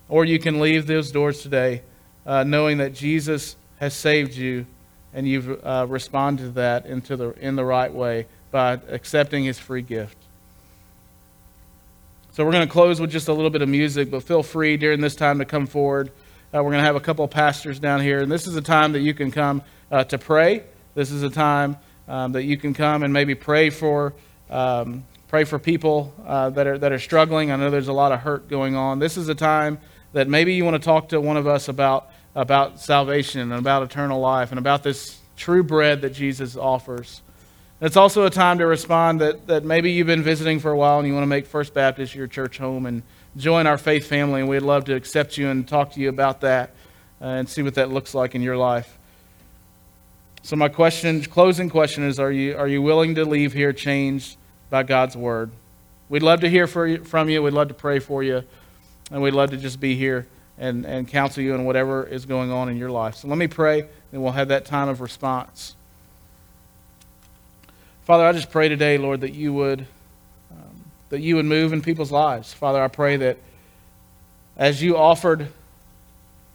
Or 0.10 0.26
you 0.26 0.40
can 0.40 0.60
leave 0.60 0.88
those 0.88 1.12
doors 1.12 1.42
today 1.42 1.84
uh, 2.26 2.44
knowing 2.44 2.80
that 2.80 2.94
Jesus 2.94 3.56
has 3.80 3.94
saved 3.94 4.34
you 4.34 4.66
and 5.14 5.28
you've 5.28 5.64
uh, 5.64 5.86
responded 5.88 6.44
to 6.44 6.50
that 6.50 6.88
into 6.88 7.16
the, 7.16 7.32
in 7.40 7.56
the 7.56 7.64
right 7.64 7.94
way 7.94 8.26
by 8.50 8.74
accepting 8.90 9.44
His 9.44 9.60
free 9.60 9.84
gift. 9.84 10.18
So 12.34 12.44
we're 12.44 12.52
going 12.52 12.68
to 12.68 12.72
close 12.72 13.00
with 13.00 13.12
just 13.12 13.28
a 13.28 13.34
little 13.34 13.52
bit 13.52 13.62
of 13.62 13.70
music, 13.70 14.10
but 14.10 14.24
feel 14.24 14.42
free 14.42 14.76
during 14.76 15.02
this 15.02 15.16
time 15.16 15.38
to 15.38 15.46
come 15.46 15.68
forward. 15.68 16.10
Uh, 16.54 16.64
we're 16.64 16.72
going 16.72 16.82
to 16.82 16.86
have 16.86 16.96
a 16.96 17.00
couple 17.00 17.24
of 17.24 17.30
pastors 17.32 17.80
down 17.80 18.02
here, 18.02 18.22
and 18.22 18.32
this 18.32 18.48
is 18.48 18.56
a 18.56 18.62
time 18.62 18.94
that 18.94 19.02
you 19.02 19.14
can 19.14 19.30
come 19.30 19.62
uh, 19.92 20.04
to 20.06 20.18
pray. 20.18 20.64
This 20.96 21.12
is 21.12 21.22
a 21.22 21.30
time 21.30 21.78
um, 22.08 22.32
that 22.32 22.44
you 22.44 22.58
can 22.58 22.74
come 22.74 23.04
and 23.04 23.14
maybe 23.14 23.36
pray 23.36 23.70
for 23.70 24.14
um, 24.50 25.06
pray 25.28 25.44
for 25.44 25.60
people 25.60 26.14
uh, 26.26 26.50
that, 26.52 26.68
are, 26.68 26.78
that 26.78 26.92
are 26.92 27.00
struggling. 27.00 27.52
I 27.52 27.56
know 27.56 27.70
there's 27.70 27.88
a 27.88 27.94
lot 27.94 28.12
of 28.12 28.22
hurt 28.22 28.48
going 28.48 28.76
on. 28.76 29.00
This 29.00 29.18
is 29.18 29.28
a 29.30 29.36
time 29.36 29.80
that 30.14 30.28
maybe 30.28 30.54
you 30.54 30.64
want 30.64 30.76
to 30.76 30.86
talk 30.86 31.10
to 31.10 31.20
one 31.20 31.38
of 31.38 31.48
us 31.48 31.68
about, 31.68 32.10
about 32.36 32.80
salvation 32.80 33.42
and 33.42 33.54
about 33.54 33.84
eternal 33.84 34.20
life 34.20 34.52
and 34.52 34.60
about 34.60 34.84
this 34.84 35.20
true 35.36 35.64
bread 35.64 36.02
that 36.02 36.12
Jesus 36.12 36.56
offers. 36.56 37.22
It's 37.80 37.98
also 37.98 38.26
a 38.26 38.30
time 38.32 38.58
to 38.58 38.66
respond 38.66 39.22
that, 39.22 39.46
that 39.48 39.64
maybe 39.64 39.92
you've 39.92 40.08
been 40.08 40.24
visiting 40.24 40.60
for 40.60 40.72
a 40.72 40.78
while 40.78 40.98
and 40.98 41.08
you 41.08 41.14
want 41.14 41.24
to 41.24 41.28
make 41.28 41.46
First 41.46 41.74
Baptist 41.74 42.16
your 42.16 42.26
church 42.26 42.58
home 42.58 42.88
and 42.88 43.04
join 43.36 43.68
our 43.68 43.78
faith 43.78 44.08
family, 44.08 44.42
and 44.42 44.50
we'd 44.50 44.64
love 44.64 44.86
to 44.86 44.96
accept 44.96 45.38
you 45.38 45.50
and 45.50 45.68
talk 45.68 45.92
to 45.92 46.00
you 46.00 46.10
about 46.10 46.42
that 46.42 46.72
uh, 47.22 47.26
and 47.26 47.48
see 47.48 47.62
what 47.62 47.76
that 47.76 47.92
looks 47.92 48.16
like 48.16 48.34
in 48.34 48.42
your 48.42 48.58
life. 48.58 48.97
So 50.44 50.56
my 50.56 50.70
question, 50.70 51.22
closing 51.24 51.70
question 51.70 52.04
is, 52.04 52.20
are 52.20 52.32
you, 52.32 52.56
are 52.56 52.68
you 52.68 52.82
willing 52.82 53.16
to 53.16 53.26
leave 53.26 53.54
here 53.54 53.74
changed 53.74 54.38
by 54.70 54.84
God's 54.84 55.18
word? 55.18 55.52
We'd 56.10 56.24
love 56.24 56.40
to 56.42 56.50
hear 56.50 56.68
from 56.68 57.30
you. 57.30 57.44
We'd 57.44 57.54
love 57.54 57.68
to 57.68 57.74
pray 57.74 58.00
for 58.00 58.24
you. 58.24 58.44
And 59.12 59.22
we'd 59.22 59.34
love 59.34 59.50
to 59.52 59.58
just 59.58 59.80
be 59.80 59.96
here 59.96 60.26
and, 60.58 60.86
and 60.86 61.08
counsel 61.08 61.44
you 61.44 61.54
in 61.54 61.66
whatever 61.66 62.06
is 62.06 62.26
going 62.26 62.52
on 62.52 62.70
in 62.70 62.78
your 62.78 62.90
life. 62.90 63.16
So 63.16 63.28
let 63.28 63.38
me 63.38 63.48
pray, 63.48 63.86
and 64.12 64.24
we'll 64.24 64.32
have 64.32 64.48
that 64.48 64.66
time 64.66 64.90
of 64.90 65.02
response. 65.02 65.76
Father, 68.06 68.26
I 68.26 68.32
just 68.32 68.52
pray 68.52 68.70
today, 68.70 68.98
Lord, 68.98 69.22
that 69.22 69.34
you 69.34 69.54
would 69.54 69.82
um, 70.52 70.86
that 71.10 71.20
you 71.20 71.36
would 71.36 71.46
move 71.46 71.74
in 71.74 71.82
people's 71.82 72.12
lives. 72.12 72.54
Father, 72.54 72.82
I 72.82 72.88
pray 72.88 73.18
that 73.18 73.38
as 74.56 74.82
you 74.82 74.98
offered 74.98 75.50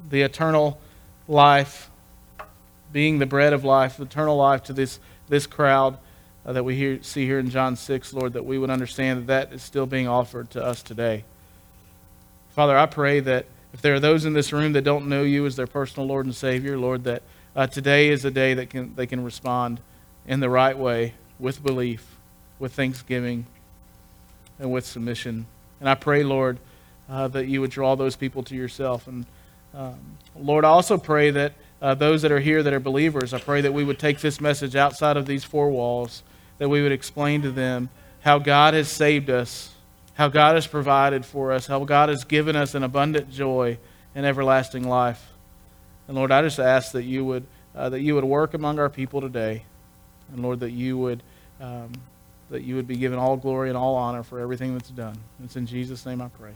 the 0.09 0.23
eternal 0.23 0.81
life 1.29 1.90
being 2.92 3.18
the 3.18 3.26
bread 3.26 3.52
of 3.52 3.64
life, 3.64 3.98
eternal 3.98 4.37
life 4.37 4.62
to 4.64 4.72
this, 4.72 5.00
this 5.28 5.46
crowd 5.46 5.98
uh, 6.44 6.52
that 6.52 6.64
we 6.64 6.76
hear, 6.76 7.02
see 7.02 7.24
here 7.24 7.38
in 7.38 7.50
John 7.50 7.76
6, 7.76 8.12
Lord, 8.12 8.35
that 8.35 8.44
we 8.44 8.59
would 8.59 8.70
understand 8.70 9.20
that 9.20 9.26
that 9.48 9.55
is 9.55 9.62
still 9.62 9.87
being 9.87 10.09
offered 10.09 10.50
to 10.50 10.64
us 10.64 10.83
today. 10.83 11.24
Father, 12.50 12.76
I 12.76 12.87
pray 12.87 13.20
that 13.20 13.46
if 13.72 13.81
there 13.81 13.94
are 13.94 14.00
those 14.00 14.24
in 14.24 14.35
this 14.35 14.52
room 14.52 14.72
that 14.74 14.83
don't 14.83 15.09
know 15.09 15.22
you 15.22 15.46
as 15.46 15.57
their 15.57 15.66
personal 15.66 16.07
Lord 16.07 16.26
and 16.26 16.35
Savior, 16.35 16.76
Lord, 16.76 17.05
that 17.05 17.22
uh, 17.57 17.66
today 17.66 18.11
is 18.11 18.24
a 18.24 18.31
day 18.31 18.55
that 18.55 18.70
can, 18.70 18.94
they 18.94 19.07
can 19.07 19.24
respond 19.24 19.81
in 20.26 20.40
the 20.40 20.51
right 20.51 20.76
way 20.76 21.14
with 21.38 21.62
belief, 21.62 22.16
with 22.59 22.74
thanksgiving, 22.74 23.47
and 24.59 24.70
with 24.70 24.84
submission. 24.84 25.47
And 25.80 25.88
I 25.88 25.95
pray, 25.95 26.22
Lord, 26.22 26.59
uh, 27.09 27.28
that 27.28 27.47
you 27.47 27.61
would 27.61 27.70
draw 27.70 27.95
those 27.97 28.16
people 28.16 28.43
to 28.45 28.55
yourself. 28.55 29.07
And 29.07 29.26
um, 29.74 29.99
Lord, 30.36 30.64
I 30.64 30.68
also 30.68 30.99
pray 30.99 31.30
that 31.30 31.55
uh, 31.83 31.95
those 31.95 32.22
that 32.22 32.30
are 32.30 32.39
here 32.39 32.62
that 32.62 32.72
are 32.72 32.80
believers, 32.80 33.35
I 33.35 33.41
pray 33.41 33.61
that 33.61 33.74
we 33.74 33.83
would 33.83 33.99
take 33.99 34.20
this 34.20 34.41
message 34.41 34.76
outside 34.76 35.16
of 35.16 35.26
these 35.26 35.43
four 35.43 35.68
walls, 35.68 36.22
that 36.59 36.68
we 36.68 36.80
would 36.80 36.93
explain 36.93 37.43
to 37.43 37.51
them 37.51 37.91
how 38.20 38.39
God 38.39 38.72
has 38.74 38.89
saved 38.89 39.28
us, 39.28 39.74
how 40.14 40.28
God 40.28 40.55
has 40.55 40.68
provided 40.68 41.26
for 41.26 41.51
us, 41.51 41.66
how 41.66 41.85
God 41.85 42.09
has 42.09 42.22
given 42.22 42.55
us 42.55 42.76
an 42.76 42.85
abundant 42.85 43.30
joy 43.30 43.78
and 44.14 44.24
everlasting 44.24 44.89
life. 44.89 45.33
And 46.07 46.16
Lord, 46.16 46.30
I 46.30 46.43
just 46.43 46.61
ask 46.61 46.93
that 46.93 47.03
you 47.03 47.24
would 47.24 47.45
uh, 47.74 47.89
that 47.89 48.01
you 48.01 48.14
would 48.14 48.24
work 48.24 48.55
among 48.55 48.78
our 48.78 48.91
people 48.91 49.20
today, 49.20 49.64
and 50.30 50.43
Lord, 50.43 50.61
that 50.61 50.70
you 50.70 50.99
would 50.99 51.22
um, 51.61 51.91
that 52.51 52.62
you 52.62 52.76
would 52.76 52.87
be 52.87 52.97
given 52.97 53.18
all 53.18 53.37
glory 53.37 53.70
and 53.70 53.76
all 53.76 53.97
honor 53.97 54.22
for 54.22 54.39
everything 54.39 54.74
that's 54.74 54.91
done. 54.91 55.18
It's 55.43 55.57
in 55.57 55.66
Jesus' 55.66 56.07
name 56.07 56.20
I 56.20 56.28
pray. 56.28 56.53